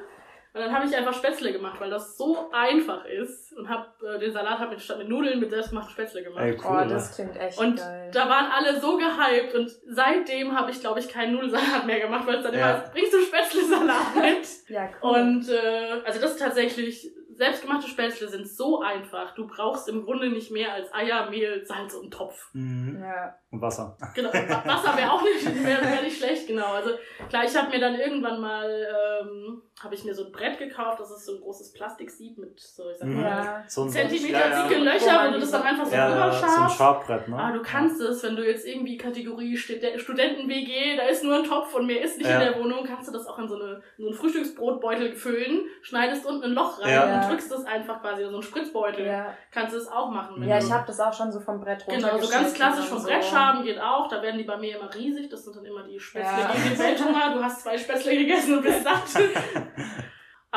Und 0.58 0.64
dann 0.64 0.74
habe 0.74 0.86
ich 0.86 0.96
einfach 0.96 1.14
Spätzle 1.14 1.52
gemacht, 1.52 1.80
weil 1.80 1.88
das 1.88 2.16
so 2.16 2.50
einfach 2.52 3.04
ist. 3.04 3.52
Und 3.52 3.68
habe 3.68 3.86
äh, 4.04 4.18
den 4.18 4.32
Salat 4.32 4.58
hab 4.58 4.80
statt 4.80 4.98
mit 4.98 5.08
Nudeln 5.08 5.38
mit 5.38 5.50
selbstgemachten 5.50 5.92
Spätzle 5.92 6.24
gemacht. 6.24 6.42
Ey, 6.42 6.58
cool, 6.64 6.82
oh, 6.84 6.88
das 6.88 7.14
klingt 7.14 7.36
echt 7.36 7.58
Und 7.58 7.76
geil. 7.76 8.10
da 8.12 8.28
waren 8.28 8.50
alle 8.50 8.80
so 8.80 8.96
gehypt. 8.96 9.54
Und 9.54 9.70
seitdem 9.86 10.58
habe 10.58 10.72
ich, 10.72 10.80
glaube 10.80 10.98
ich, 10.98 11.08
keinen 11.08 11.34
Nudelsalat 11.34 11.86
mehr 11.86 12.00
gemacht, 12.00 12.26
weil 12.26 12.38
es 12.38 12.42
dann 12.42 12.54
ja. 12.54 12.70
immer, 12.70 12.88
bringst 12.92 13.12
du 13.12 13.20
Spätzle-Salat 13.20 14.16
mit? 14.16 14.48
ja, 14.68 14.88
cool. 15.00 15.10
Und 15.10 15.48
äh, 15.48 16.00
also 16.04 16.20
das 16.20 16.32
ist 16.32 16.40
tatsächlich 16.40 17.08
selbstgemachte 17.38 17.88
Spätzle 17.88 18.28
sind 18.28 18.48
so 18.48 18.80
einfach. 18.80 19.34
Du 19.34 19.46
brauchst 19.46 19.88
im 19.88 20.04
Grunde 20.04 20.28
nicht 20.28 20.50
mehr 20.50 20.72
als 20.72 20.92
Eier, 20.92 21.30
Mehl, 21.30 21.64
Salz 21.64 21.94
und 21.94 22.12
Topf. 22.12 22.50
Mhm. 22.52 23.00
Ja. 23.00 23.34
Und 23.50 23.62
Wasser. 23.62 23.96
Genau, 24.14 24.30
Wasser 24.30 24.94
wäre 24.96 25.10
auch 25.10 25.22
nicht, 25.22 25.46
wär, 25.64 25.80
wär 25.80 26.02
nicht 26.02 26.18
schlecht, 26.18 26.46
genau. 26.48 26.72
Also 26.74 26.90
klar, 27.30 27.44
ich 27.44 27.56
habe 27.56 27.70
mir 27.70 27.80
dann 27.80 27.94
irgendwann 27.94 28.40
mal, 28.40 28.68
ähm, 28.68 29.62
habe 29.82 29.94
ich 29.94 30.04
mir 30.04 30.14
so 30.14 30.26
ein 30.26 30.32
Brett 30.32 30.58
gekauft, 30.58 31.00
das 31.00 31.10
ist 31.10 31.24
so 31.24 31.36
ein 31.36 31.40
großes 31.40 31.72
Plastiksieb 31.72 32.36
mit 32.36 32.60
so, 32.60 32.90
ich 32.90 32.98
sag 32.98 33.08
mal, 33.08 33.22
ja. 33.22 33.64
so 33.66 33.84
ein 33.84 33.88
Zentimeter 33.88 34.50
ja, 34.50 34.62
dicke 34.68 34.80
Löcher, 34.80 35.24
wenn 35.24 35.32
du 35.32 35.40
das 35.40 35.50
dann 35.50 35.62
einfach 35.62 35.86
so 35.86 35.94
ja, 35.94 36.08
rüber 36.08 36.32
schaffst. 36.32 36.56
So 36.56 36.62
ein 36.62 36.70
Schabbrett, 36.70 37.28
ne? 37.28 37.36
Ah, 37.38 37.52
du 37.52 37.62
kannst 37.62 38.00
es, 38.02 38.22
wenn 38.22 38.36
du 38.36 38.46
jetzt 38.46 38.66
irgendwie 38.66 38.98
Kategorie 38.98 39.56
Studenten-WG, 39.56 40.96
da 40.96 41.04
ist 41.04 41.24
nur 41.24 41.36
ein 41.36 41.44
Topf 41.44 41.74
und 41.74 41.86
mehr 41.86 42.02
ist 42.02 42.18
nicht 42.18 42.28
in 42.28 42.40
der 42.40 42.58
Wohnung, 42.58 42.84
kannst 42.84 43.08
du 43.08 43.12
das 43.12 43.26
auch 43.26 43.38
in 43.38 43.48
so, 43.48 43.54
eine, 43.54 43.82
in 43.96 44.04
so 44.04 44.08
einen 44.08 44.18
Frühstücksbrotbeutel 44.18 45.14
füllen, 45.14 45.62
schneidest 45.80 46.26
unten 46.26 46.44
ein 46.44 46.52
Loch 46.52 46.82
rein 46.82 47.14
und 47.14 47.27
drückst 47.28 47.50
das 47.50 47.64
einfach 47.64 48.00
quasi, 48.00 48.24
so 48.24 48.36
ein 48.36 48.42
Spritzbeutel, 48.42 49.26
kannst 49.50 49.74
du 49.74 49.78
das 49.78 49.88
auch 49.88 50.10
machen. 50.10 50.46
Ja, 50.46 50.58
ich 50.58 50.70
habe 50.72 50.86
das 50.86 51.00
auch 51.00 51.12
schon 51.12 51.30
so 51.30 51.40
vom 51.40 51.60
Brett 51.60 51.86
runter 51.86 52.10
Genau, 52.10 52.18
so 52.18 52.30
ganz 52.30 52.54
klassisch 52.54 52.86
vom 52.86 53.02
Brett 53.02 53.24
so. 53.24 53.30
Schaben 53.30 53.62
geht 53.62 53.80
auch. 53.80 54.08
Da 54.08 54.22
werden 54.22 54.38
die 54.38 54.44
bei 54.44 54.56
mir 54.56 54.78
immer 54.78 54.92
riesig. 54.94 55.28
Das 55.28 55.44
sind 55.44 55.56
dann 55.56 55.64
immer 55.64 55.82
die 55.82 55.98
Spätzle 55.98 56.40
ja. 56.40 56.52
gegen 56.52 56.70
den 56.70 56.78
Welthunger. 56.78 57.34
Du 57.34 57.42
hast 57.42 57.62
zwei 57.62 57.78
Spätzle 57.78 58.16
gegessen 58.16 58.56
und 58.56 58.62
bist 58.62 58.82
satt. 58.82 59.02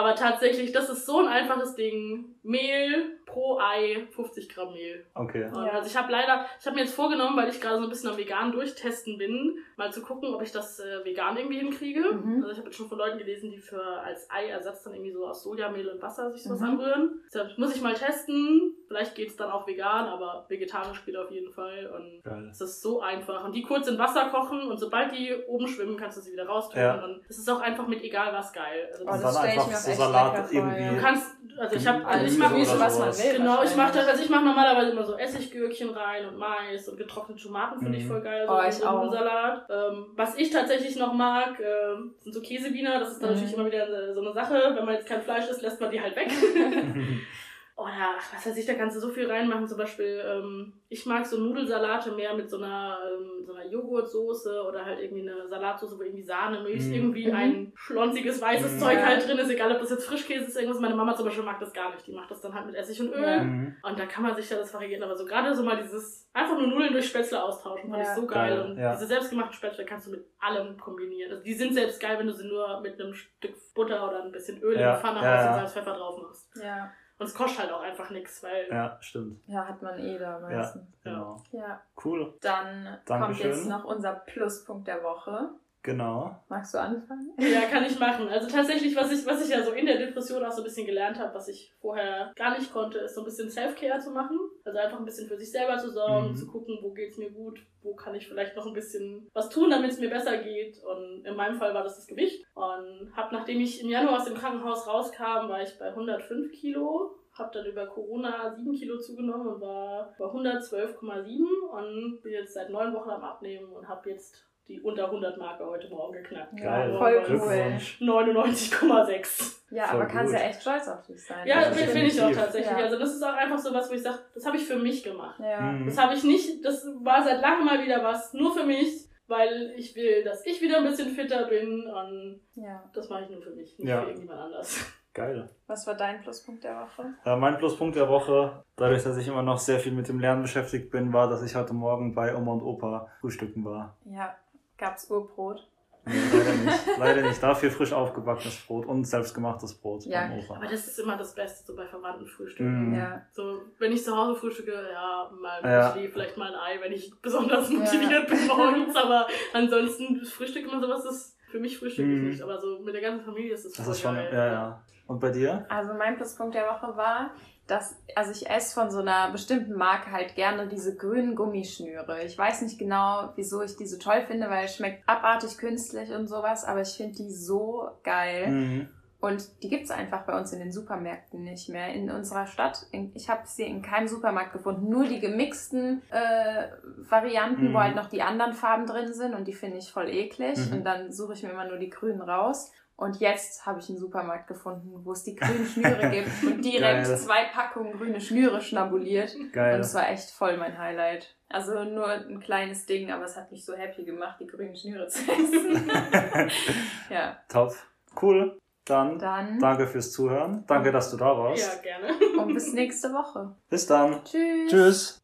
Aber 0.02 0.16
tatsächlich, 0.16 0.72
das 0.72 0.90
ist 0.90 1.06
so 1.06 1.20
ein 1.20 1.28
einfaches 1.28 1.76
Ding. 1.76 2.34
Mehl, 2.42 3.20
pro 3.32 3.60
Ei 3.60 4.08
50 4.12 4.50
Gramm 4.50 4.74
Mehl. 4.74 5.06
Okay. 5.14 5.42
Ja. 5.42 5.72
Also 5.72 5.88
ich 5.88 5.96
habe 5.96 6.12
leider, 6.12 6.46
ich 6.60 6.66
habe 6.66 6.76
mir 6.76 6.82
jetzt 6.82 6.96
vorgenommen, 6.96 7.38
weil 7.38 7.50
ich 7.50 7.62
gerade 7.62 7.78
so 7.78 7.84
ein 7.84 7.90
bisschen 7.90 8.10
am 8.10 8.18
vegan 8.18 8.52
durchtesten 8.52 9.20
bin, 9.20 9.60
mal 9.78 9.92
zu 9.92 10.02
gucken, 10.02 10.34
ob 10.34 10.42
ich 10.42 10.52
das 10.52 10.80
äh, 10.80 11.06
vegan 11.06 11.38
irgendwie 11.38 11.60
hinkriege. 11.60 12.02
Mhm. 12.02 12.42
Also 12.42 12.52
ich 12.52 12.58
habe 12.58 12.68
jetzt 12.68 12.78
schon 12.78 12.90
von 12.90 12.98
Leuten 12.98 13.20
gelesen, 13.20 13.52
die 13.52 13.60
für 13.60 13.84
als 13.84 14.28
Eiersatz 14.32 14.84
dann 14.84 14.94
irgendwie 14.94 15.12
so 15.12 15.26
aus 15.28 15.44
Sojamehl 15.44 15.88
und 15.88 16.02
Wasser 16.02 16.32
sich 16.32 16.44
sowas 16.44 16.62
mhm. 16.62 16.70
anrühren. 16.70 17.22
Deshalb 17.28 17.58
muss 17.60 17.76
ich 17.76 17.82
mal 17.82 17.94
testen. 17.94 18.76
Vielleicht 18.88 19.16
geht 19.16 19.30
es 19.30 19.38
dann 19.38 19.52
auch 19.52 19.68
vegan, 19.68 20.08
aber 20.08 20.46
vegetarisch 20.50 21.06
geht 21.06 21.16
auf 21.16 21.32
jeden 21.32 21.52
Fall. 21.52 21.92
Und 21.96 22.24
Geil. 22.24 22.50
es 22.52 22.60
ist 22.60 22.82
so 22.82 23.02
einfach. 23.02 23.46
Und 23.46 23.54
die 23.54 23.62
kurz 23.62 23.88
in 23.88 24.00
Wasser 24.00 24.30
kochen 24.30 24.64
und 24.64 24.80
sobald 24.80 25.14
die 25.14 25.34
oben 25.48 25.68
schwimmen, 25.68 25.96
kannst 25.96 26.18
du 26.18 26.22
sie 26.22 26.34
wieder 26.34 26.48
raustun. 26.48 26.82
Ja. 26.82 27.04
Und 27.04 27.22
es 27.30 27.38
ist 27.38 27.50
auch 27.50 27.62
einfach 27.62 27.88
mit 27.88 28.04
egal 28.04 28.34
was 28.34 28.52
geil. 28.52 28.90
Also 28.92 29.06
das, 29.06 29.22
das 29.22 29.38
stelle 29.38 29.62
ich 29.62 29.68
mir 29.68 29.78
so 29.96 30.04
Salat 30.04 30.52
irgendwie. 30.52 30.96
Du 30.96 31.02
kannst, 31.02 31.36
also 31.58 31.76
ich 31.76 31.88
habe, 31.88 32.06
also 32.06 32.26
ich 32.26 32.38
mache 32.38 32.56
was 32.80 33.00
man 33.00 33.10
will. 33.10 33.38
Genau, 33.38 33.64
ich 33.64 33.76
mache 33.76 33.94
das, 33.94 34.08
also 34.08 34.24
ich 34.24 34.30
mache 34.30 34.46
normalerweise 34.46 34.92
immer 34.92 35.04
so 35.04 35.18
Essiggürkchen 35.18 35.90
rein 35.92 36.28
und 36.28 36.38
Mais 36.38 36.88
und 36.88 36.98
getrocknete 36.98 37.42
Tomaten 37.42 37.80
finde 37.80 37.98
ich 37.98 38.06
mhm. 38.06 38.10
voll 38.10 38.22
geil. 38.22 38.46
So 38.48 38.54
oh, 38.54 38.62
ich 38.68 38.86
auch. 38.86 39.12
Salat. 39.12 39.68
Ähm, 39.70 40.06
was 40.16 40.38
ich 40.38 40.50
tatsächlich 40.50 40.96
noch 40.96 41.14
mag, 41.14 41.60
äh, 41.60 41.96
sind 42.20 42.34
so 42.34 42.42
Käsewiener. 42.42 43.00
Das 43.00 43.12
ist 43.12 43.22
dann 43.22 43.30
mhm. 43.30 43.36
natürlich 43.36 43.56
immer 43.56 43.66
wieder 43.66 44.14
so 44.14 44.22
eine 44.22 44.34
Sache. 44.34 44.74
Wenn 44.76 44.86
man 44.86 44.96
jetzt 44.96 45.08
kein 45.08 45.22
Fleisch 45.22 45.48
isst, 45.50 45.62
lässt 45.62 45.80
man 45.82 45.92
die 45.92 46.02
halt 46.02 46.16
weg. 46.16 46.32
Oder, 47.82 48.16
was 48.34 48.46
weiß 48.46 48.58
ich, 48.58 48.66
da 48.66 48.76
kannst 48.76 48.96
du 48.96 49.00
so 49.00 49.10
viel 49.10 49.30
reinmachen. 49.30 49.68
Zum 49.68 49.78
Beispiel, 49.78 50.22
ähm, 50.26 50.74
ich 50.88 51.06
mag 51.06 51.26
so 51.26 51.38
Nudelsalate 51.38 52.12
mehr 52.12 52.36
mit 52.36 52.50
so 52.50 52.58
einer, 52.58 53.00
ähm, 53.12 53.44
so 53.44 53.54
einer 53.54 53.68
Joghurtsoße 53.68 54.64
oder 54.68 54.86
halt 54.86 55.00
irgendwie 55.00 55.28
eine 55.28 55.48
Salatsoße, 55.48 55.98
wo 55.98 56.04
irgendwie 56.04 56.24
Sahne, 56.24 56.62
Milch, 56.62 56.84
mm. 56.84 56.94
irgendwie 56.94 57.28
mhm. 57.28 57.36
ein 57.36 57.72
schlonziges 57.76 58.42
weißes 58.42 58.76
mm. 58.76 58.80
Zeug 58.80 59.04
halt 59.04 59.28
drin 59.28 59.38
ist. 59.40 59.50
Egal, 59.50 59.72
ob 59.72 59.80
das 59.80 59.90
jetzt 59.90 60.06
Frischkäse 60.06 60.46
ist, 60.46 60.56
irgendwas. 60.56 60.80
Meine 60.80 60.96
Mama 60.96 61.16
zum 61.16 61.26
Beispiel 61.26 61.44
mag 61.44 61.60
das 61.60 61.74
gar 61.74 61.92
nicht. 61.92 62.06
Die 62.06 62.14
macht 62.14 62.30
das 62.30 62.42
dann 62.42 62.54
halt 62.54 62.68
mit 62.68 62.76
Essig 62.76 63.02
und 63.02 63.14
Öl. 63.14 63.42
Mm. 63.42 63.76
Und 63.82 64.00
da 64.00 64.06
kann 64.06 64.24
man 64.24 64.36
sich 64.36 64.50
ja 64.50 64.58
das 64.58 64.74
variieren. 64.74 65.04
Aber 65.04 65.16
so 65.16 65.26
gerade 65.26 65.54
so 65.56 65.64
mal 65.64 65.82
dieses, 65.82 66.30
einfach 66.34 66.58
nur 66.58 66.68
Nudeln 66.68 66.94
durch 66.94 67.08
Spätzle 67.08 67.44
austauschen, 67.44 67.90
fand 67.90 68.04
ja. 68.04 68.10
ich 68.10 68.16
so 68.16 68.28
geil. 68.28 68.58
geil. 68.58 68.70
Und 68.70 68.78
ja. 68.78 68.94
diese 68.94 69.08
selbstgemachten 69.08 69.54
Spätzle 69.54 69.86
kannst 69.86 70.08
du 70.08 70.12
mit 70.12 70.26
allem 70.40 70.78
kombinieren. 70.78 71.32
Also 71.32 71.44
die 71.44 71.54
sind 71.54 71.74
selbst 71.74 72.00
geil, 72.00 72.20
wenn 72.20 72.28
du 72.28 72.34
sie 72.34 72.48
nur 72.48 72.80
mit 72.82 73.02
einem 73.02 73.14
Stück 73.14 73.56
Butter 73.74 74.08
oder 74.08 74.24
ein 74.24 74.32
bisschen 74.32 74.62
Öl 74.62 74.80
ja. 74.80 74.92
in 74.92 74.96
die 74.96 75.02
Pfanne 75.02 75.22
ja. 75.22 75.32
hast 75.32 75.48
und 75.48 75.54
Salz, 75.56 75.74
Pfeffer 75.74 75.98
drauf 75.98 76.22
machst. 76.22 76.50
Ja. 76.62 76.92
Und 77.22 77.28
es 77.28 77.36
kostet 77.36 77.60
halt 77.60 77.72
auch 77.72 77.82
einfach 77.82 78.10
nichts, 78.10 78.42
weil. 78.42 78.68
Ja, 78.72 78.98
stimmt. 79.00 79.40
Ja, 79.46 79.68
hat 79.68 79.80
man 79.80 80.00
eh 80.00 80.18
da 80.18 80.40
meistens. 80.40 80.88
Ja, 81.04 81.12
genau. 81.12 81.38
Ja. 81.52 81.80
Cool. 82.04 82.34
Dann 82.42 82.98
Dankeschön. 83.06 83.20
kommt 83.20 83.40
jetzt 83.58 83.70
noch 83.70 83.84
unser 83.84 84.14
Pluspunkt 84.14 84.88
der 84.88 85.04
Woche. 85.04 85.52
Genau. 85.84 86.36
Magst 86.48 86.74
du 86.76 86.80
anfangen? 86.80 87.34
Ja, 87.40 87.62
kann 87.62 87.84
ich 87.84 87.98
machen. 88.00 88.28
Also 88.30 88.48
tatsächlich, 88.48 88.96
was 88.96 89.12
ich, 89.12 89.26
was 89.26 89.44
ich 89.44 89.50
ja 89.50 89.64
so 89.64 89.72
in 89.72 89.86
der 89.88 89.98
Depression 89.98 90.44
auch 90.46 90.52
so 90.52 90.62
ein 90.62 90.64
bisschen 90.66 90.86
gelernt 90.86 91.18
habe, 91.18 91.34
was 91.34 91.48
ich 91.48 91.74
vorher 91.82 92.32
gar 92.36 92.58
nicht 92.58 92.72
konnte, 92.72 93.00
ist 93.00 93.16
so 93.16 93.22
ein 93.22 93.26
bisschen 93.26 93.50
Self-Care 93.50 94.00
zu 94.00 94.12
machen. 94.12 94.38
Also 94.64 94.78
einfach 94.78 95.00
ein 95.00 95.06
bisschen 95.06 95.28
für 95.28 95.38
sich 95.38 95.52
selber 95.52 95.78
zu 95.80 95.90
sorgen, 95.90 96.30
Mhm. 96.32 96.36
zu 96.36 96.46
gucken, 96.48 96.78
wo 96.82 96.92
geht's 96.92 97.18
mir 97.18 97.32
gut, 97.32 97.66
wo 97.82 97.96
kann 97.96 98.14
ich 98.14 98.28
vielleicht 98.28 98.56
noch 98.56 98.68
ein 98.68 98.74
bisschen 98.74 99.28
was 99.34 99.50
tun, 99.50 99.72
damit 99.72 99.90
es 99.92 100.00
mir 100.00 100.10
besser 100.12 100.38
geht. 100.38 100.78
Und 100.84 101.26
in 101.26 101.36
meinem 101.36 101.56
Fall 101.56 101.74
war 101.74 101.84
das 101.84 101.96
das 101.96 102.06
Gewicht. 102.08 102.46
Und 102.54 103.12
hab, 103.16 103.32
nachdem 103.32 103.60
ich 103.60 103.82
im 103.82 103.90
Januar 103.90 104.18
aus 104.18 104.26
dem 104.26 104.36
Krankenhaus 104.36 104.88
rauskam, 104.88 105.50
war 105.50 105.62
ich 105.64 105.78
bei 105.80 105.88
105 105.90 106.52
Kilo. 106.52 107.16
Hab 107.34 107.54
dann 107.54 107.66
über 107.66 107.88
Corona 107.88 108.54
7 108.54 108.72
Kilo 108.74 109.00
zugenommen 109.00 109.48
und 109.48 109.62
war 109.62 110.14
bei 110.20 110.26
112,7 110.26 111.44
und 111.72 112.22
bin 112.22 112.34
jetzt 112.34 112.54
seit 112.54 112.70
neun 112.70 112.94
Wochen 112.94 113.10
am 113.10 113.24
Abnehmen 113.24 113.72
und 113.72 113.88
habe 113.88 114.10
jetzt 114.10 114.46
die 114.68 114.80
unter 114.82 115.06
100 115.06 115.38
Marke 115.38 115.66
heute 115.66 115.90
Morgen 115.90 116.14
geknackt. 116.14 116.56
Geil. 116.58 116.92
voll 116.92 117.00
Bei 117.00 117.18
cool. 117.18 117.26
Glückwunsch. 117.26 118.00
99,6. 118.02 119.58
Ja, 119.72 119.86
Voll 119.88 120.02
aber 120.02 120.10
kannst 120.10 120.34
ja 120.34 120.40
echt 120.40 120.62
stolz 120.62 120.88
auf 120.88 121.06
dich 121.06 121.26
sein. 121.26 121.48
Ja, 121.48 121.62
Ja, 121.62 121.70
das 121.70 121.78
finde 121.78 122.08
ich 122.08 122.22
auch 122.22 122.32
tatsächlich. 122.32 122.78
Ja. 122.78 122.84
Also 122.86 123.00
das 123.00 123.14
ist 123.16 123.24
auch 123.24 123.34
einfach 123.34 123.58
so 123.58 123.74
was, 123.74 123.90
wo 123.90 123.94
ich 123.96 124.04
sage, 124.04 124.20
das 124.34 124.46
habe 124.46 124.58
ich 124.58 124.66
für 124.66 124.78
mich 124.78 125.04
gemacht. 125.04 125.40
Ja. 125.40 125.62
Mhm. 125.62 125.86
Das 125.86 125.98
habe 125.98 126.14
ich 126.14 126.24
nicht, 126.24 126.64
das 126.64 126.86
war 127.02 127.24
seit 127.24 127.42
langem 127.42 127.66
mal 127.66 127.82
wieder 127.82 128.04
was, 128.04 128.34
nur 128.34 128.54
für 128.54 128.66
mich, 128.66 129.08
weil 129.28 129.74
ich 129.78 129.96
will, 129.96 130.24
dass 130.24 130.46
ich 130.46 130.62
wieder 130.62 130.78
ein 130.78 130.84
bisschen 130.84 131.10
fitter 131.10 131.48
bin 131.48 131.88
und 131.88 132.42
ja. 132.56 132.84
das 132.94 133.10
mache 133.10 133.24
ich 133.24 133.30
nur 133.30 133.42
für 133.42 133.52
mich, 133.52 133.78
nicht 133.80 133.88
Ja. 133.88 134.02
für 134.02 134.08
irgendjemand 134.10 134.42
anders. 134.42 134.86
Geil. 135.14 135.50
Was 135.68 135.86
war 135.88 135.96
dein 135.96 136.22
Pluspunkt 136.22 136.64
der 136.64 136.76
Woche? 136.80 137.14
Äh, 137.26 137.36
mein 137.36 137.58
Pluspunkt 137.58 137.98
der 137.98 138.08
Woche, 138.08 138.64
dadurch, 138.78 139.04
dass 139.04 139.18
ich 139.18 139.28
immer 139.28 139.44
noch 139.44 139.58
sehr 139.58 139.80
viel 139.80 139.92
mit 139.92 140.08
dem 140.08 140.20
Lernen 140.20 140.42
beschäftigt 140.42 140.90
bin, 140.90 141.12
war, 141.12 141.30
dass 141.30 141.44
ich 141.44 141.56
heute 141.56 141.74
Morgen 141.74 142.16
bei 142.16 142.34
Oma 142.36 142.54
und 142.54 142.62
Opa 142.62 143.08
frühstücken 143.20 143.66
war. 143.66 143.98
Ja, 144.06 144.36
gab's 144.82 145.10
Urbrot. 145.10 145.68
Nee, 146.04 146.16
leider 146.34 146.54
nicht. 146.56 146.98
leider 146.98 147.22
nicht. 147.22 147.44
Dafür 147.44 147.70
frisch 147.70 147.94
aufgebackenes 147.94 148.58
Brot 148.66 148.88
und 148.88 149.06
selbstgemachtes 149.06 149.76
Brot 149.76 150.04
Ja. 150.06 150.28
Aber 150.50 150.66
das 150.66 150.88
ist 150.88 150.98
immer 151.00 151.16
das 151.16 151.36
Beste, 151.36 151.64
so 151.64 151.76
bei 151.76 151.86
verwandten 151.86 152.26
Frühstücken. 152.26 152.90
Mhm. 152.90 152.96
Ja. 152.96 153.22
So, 153.32 153.62
wenn 153.78 153.92
ich 153.92 154.04
zu 154.04 154.18
Hause 154.18 154.40
frühstücke, 154.40 154.74
ja, 154.92 155.30
mal 155.40 155.62
ein 155.62 155.72
Ja. 155.72 155.94
Müsli, 155.94 156.10
vielleicht 156.10 156.38
mal 156.38 156.48
ein 156.52 156.60
Ei, 156.60 156.82
wenn 156.82 156.92
ich 156.92 157.14
besonders 157.22 157.70
Ja. 157.72 157.78
motiviert 157.78 158.28
bin 158.28 158.48
morgens, 158.48 158.96
aber 158.96 159.28
ansonsten 159.54 160.26
Frühstück 160.26 160.64
immer 160.64 160.82
sowas 160.82 161.06
ist 161.06 161.38
für 161.52 161.60
mich 161.60 161.78
Frühstück 161.78 162.06
Mhm. 162.08 162.16
ist 162.16 162.22
nicht, 162.34 162.42
aber 162.42 162.60
so 162.60 162.80
mit 162.80 162.94
der 162.96 163.02
ganzen 163.02 163.24
Familie 163.26 163.54
ist 163.54 163.66
es 163.66 163.74
Das 163.74 163.88
ist 163.88 164.02
schon, 164.02 164.16
geil. 164.16 164.30
ja, 164.34 164.46
ja. 164.48 164.82
Und 165.08 165.20
bei 165.20 165.30
dir? 165.30 165.66
Also 165.70 165.94
mein 165.94 166.16
Pluspunkt 166.16 166.56
der 166.56 166.66
Woche 166.68 166.96
war, 166.96 167.32
dass, 167.68 167.96
also 168.16 168.32
ich 168.32 168.50
esse 168.50 168.74
von 168.74 168.90
so 168.92 169.00
einer 169.00 169.32
bestimmten 169.32 169.74
Marke 169.74 170.12
halt 170.12 170.36
gerne 170.36 170.68
diese 170.68 170.96
grünen 170.96 171.36
Gummischnüre. 171.36 172.24
Ich 172.24 172.38
weiß 172.38 172.62
nicht 172.64 172.80
genau, 172.80 173.32
wieso 173.36 173.62
ich 173.62 173.76
die 173.76 173.86
so 173.86 173.98
toll 173.98 174.24
finde, 174.28 174.50
weil 174.50 174.66
es 174.66 174.76
schmeckt 174.76 175.08
abartig 175.08 175.58
künstlich 175.58 176.12
und 176.12 176.28
sowas, 176.28 176.64
aber 176.64 176.82
ich 176.82 176.90
finde 176.96 177.16
die 177.18 177.30
so 177.32 177.90
geil. 178.04 178.48
Mhm. 178.48 178.90
Und 179.22 179.62
die 179.62 179.70
gibt's 179.70 179.92
einfach 179.92 180.24
bei 180.24 180.36
uns 180.38 180.52
in 180.52 180.60
den 180.60 180.72
Supermärkten 180.72 181.44
nicht 181.44 181.70
mehr. 181.70 181.90
In 181.94 182.10
unserer 182.10 182.48
Stadt, 182.48 182.88
in, 182.92 183.12
ich 183.16 183.30
habe 183.30 183.44
sie 183.46 183.64
in 183.64 183.84
keinem 183.84 184.08
Supermarkt 184.08 184.52
gefunden. 184.52 184.90
Nur 184.90 185.06
die 185.08 185.20
gemixten 185.20 186.02
äh, 186.10 186.68
Varianten, 187.08 187.70
Mhm. 187.70 187.74
wo 187.76 187.80
halt 187.80 187.96
noch 187.96 188.10
die 188.10 188.24
anderen 188.24 188.54
Farben 188.54 188.88
drin 188.88 189.14
sind 189.14 189.36
und 189.36 189.48
die 189.48 189.54
finde 189.54 189.78
ich 189.78 189.92
voll 189.92 190.10
eklig. 190.10 190.58
Mhm. 190.58 190.78
Und 190.78 190.84
dann 190.84 191.12
suche 191.12 191.34
ich 191.34 191.44
mir 191.44 191.52
immer 191.52 191.68
nur 191.68 191.78
die 191.78 191.90
grünen 191.92 192.22
raus. 192.22 192.72
Und 192.96 193.20
jetzt 193.20 193.66
habe 193.66 193.80
ich 193.80 193.90
einen 193.90 193.98
Supermarkt 193.98 194.48
gefunden, 194.48 194.92
wo 195.06 195.12
es 195.12 195.24
die 195.24 195.36
grünen 195.36 195.66
Schnüre 195.66 196.10
gibt 196.12 196.30
und 196.44 196.64
direkt 196.64 197.06
Geil. 197.08 197.18
zwei 197.18 197.46
Packungen 197.54 197.94
grüne 197.94 198.22
Schnüre 198.22 198.60
schnabuliert. 198.62 199.36
Und 199.36 199.54
Geil. 199.54 199.80
es 199.80 199.94
war 199.96 200.10
echt 200.10 200.30
voll 200.32 200.58
mein 200.58 200.78
Highlight. 200.78 201.36
Also 201.50 201.84
nur 201.84 202.08
ein 202.08 202.40
kleines 202.40 202.86
Ding, 202.86 203.12
aber 203.12 203.26
es 203.26 203.36
hat 203.38 203.52
mich 203.52 203.66
so 203.66 203.74
happy 203.76 204.04
gemacht, 204.04 204.38
die 204.40 204.48
grünen 204.48 204.76
Schnüre 204.76 205.08
zu 205.08 205.20
essen. 205.32 205.92
ja, 207.10 207.38
Top. 207.48 207.74
Cool. 208.22 208.58
Dann 208.92 209.18
dann 209.20 209.58
danke 209.60 209.88
fürs 209.88 210.12
Zuhören. 210.12 210.66
Danke, 210.68 210.92
dass 210.92 211.12
du 211.12 211.18
da 211.18 211.38
warst. 211.38 211.62
Ja, 211.62 211.82
gerne. 211.82 212.14
und 212.38 212.54
bis 212.54 212.74
nächste 212.74 213.14
Woche. 213.14 213.56
Bis 213.70 213.88
dann. 213.88 214.22
Tschüss. 214.26 214.70
Tschüss. 214.70 215.21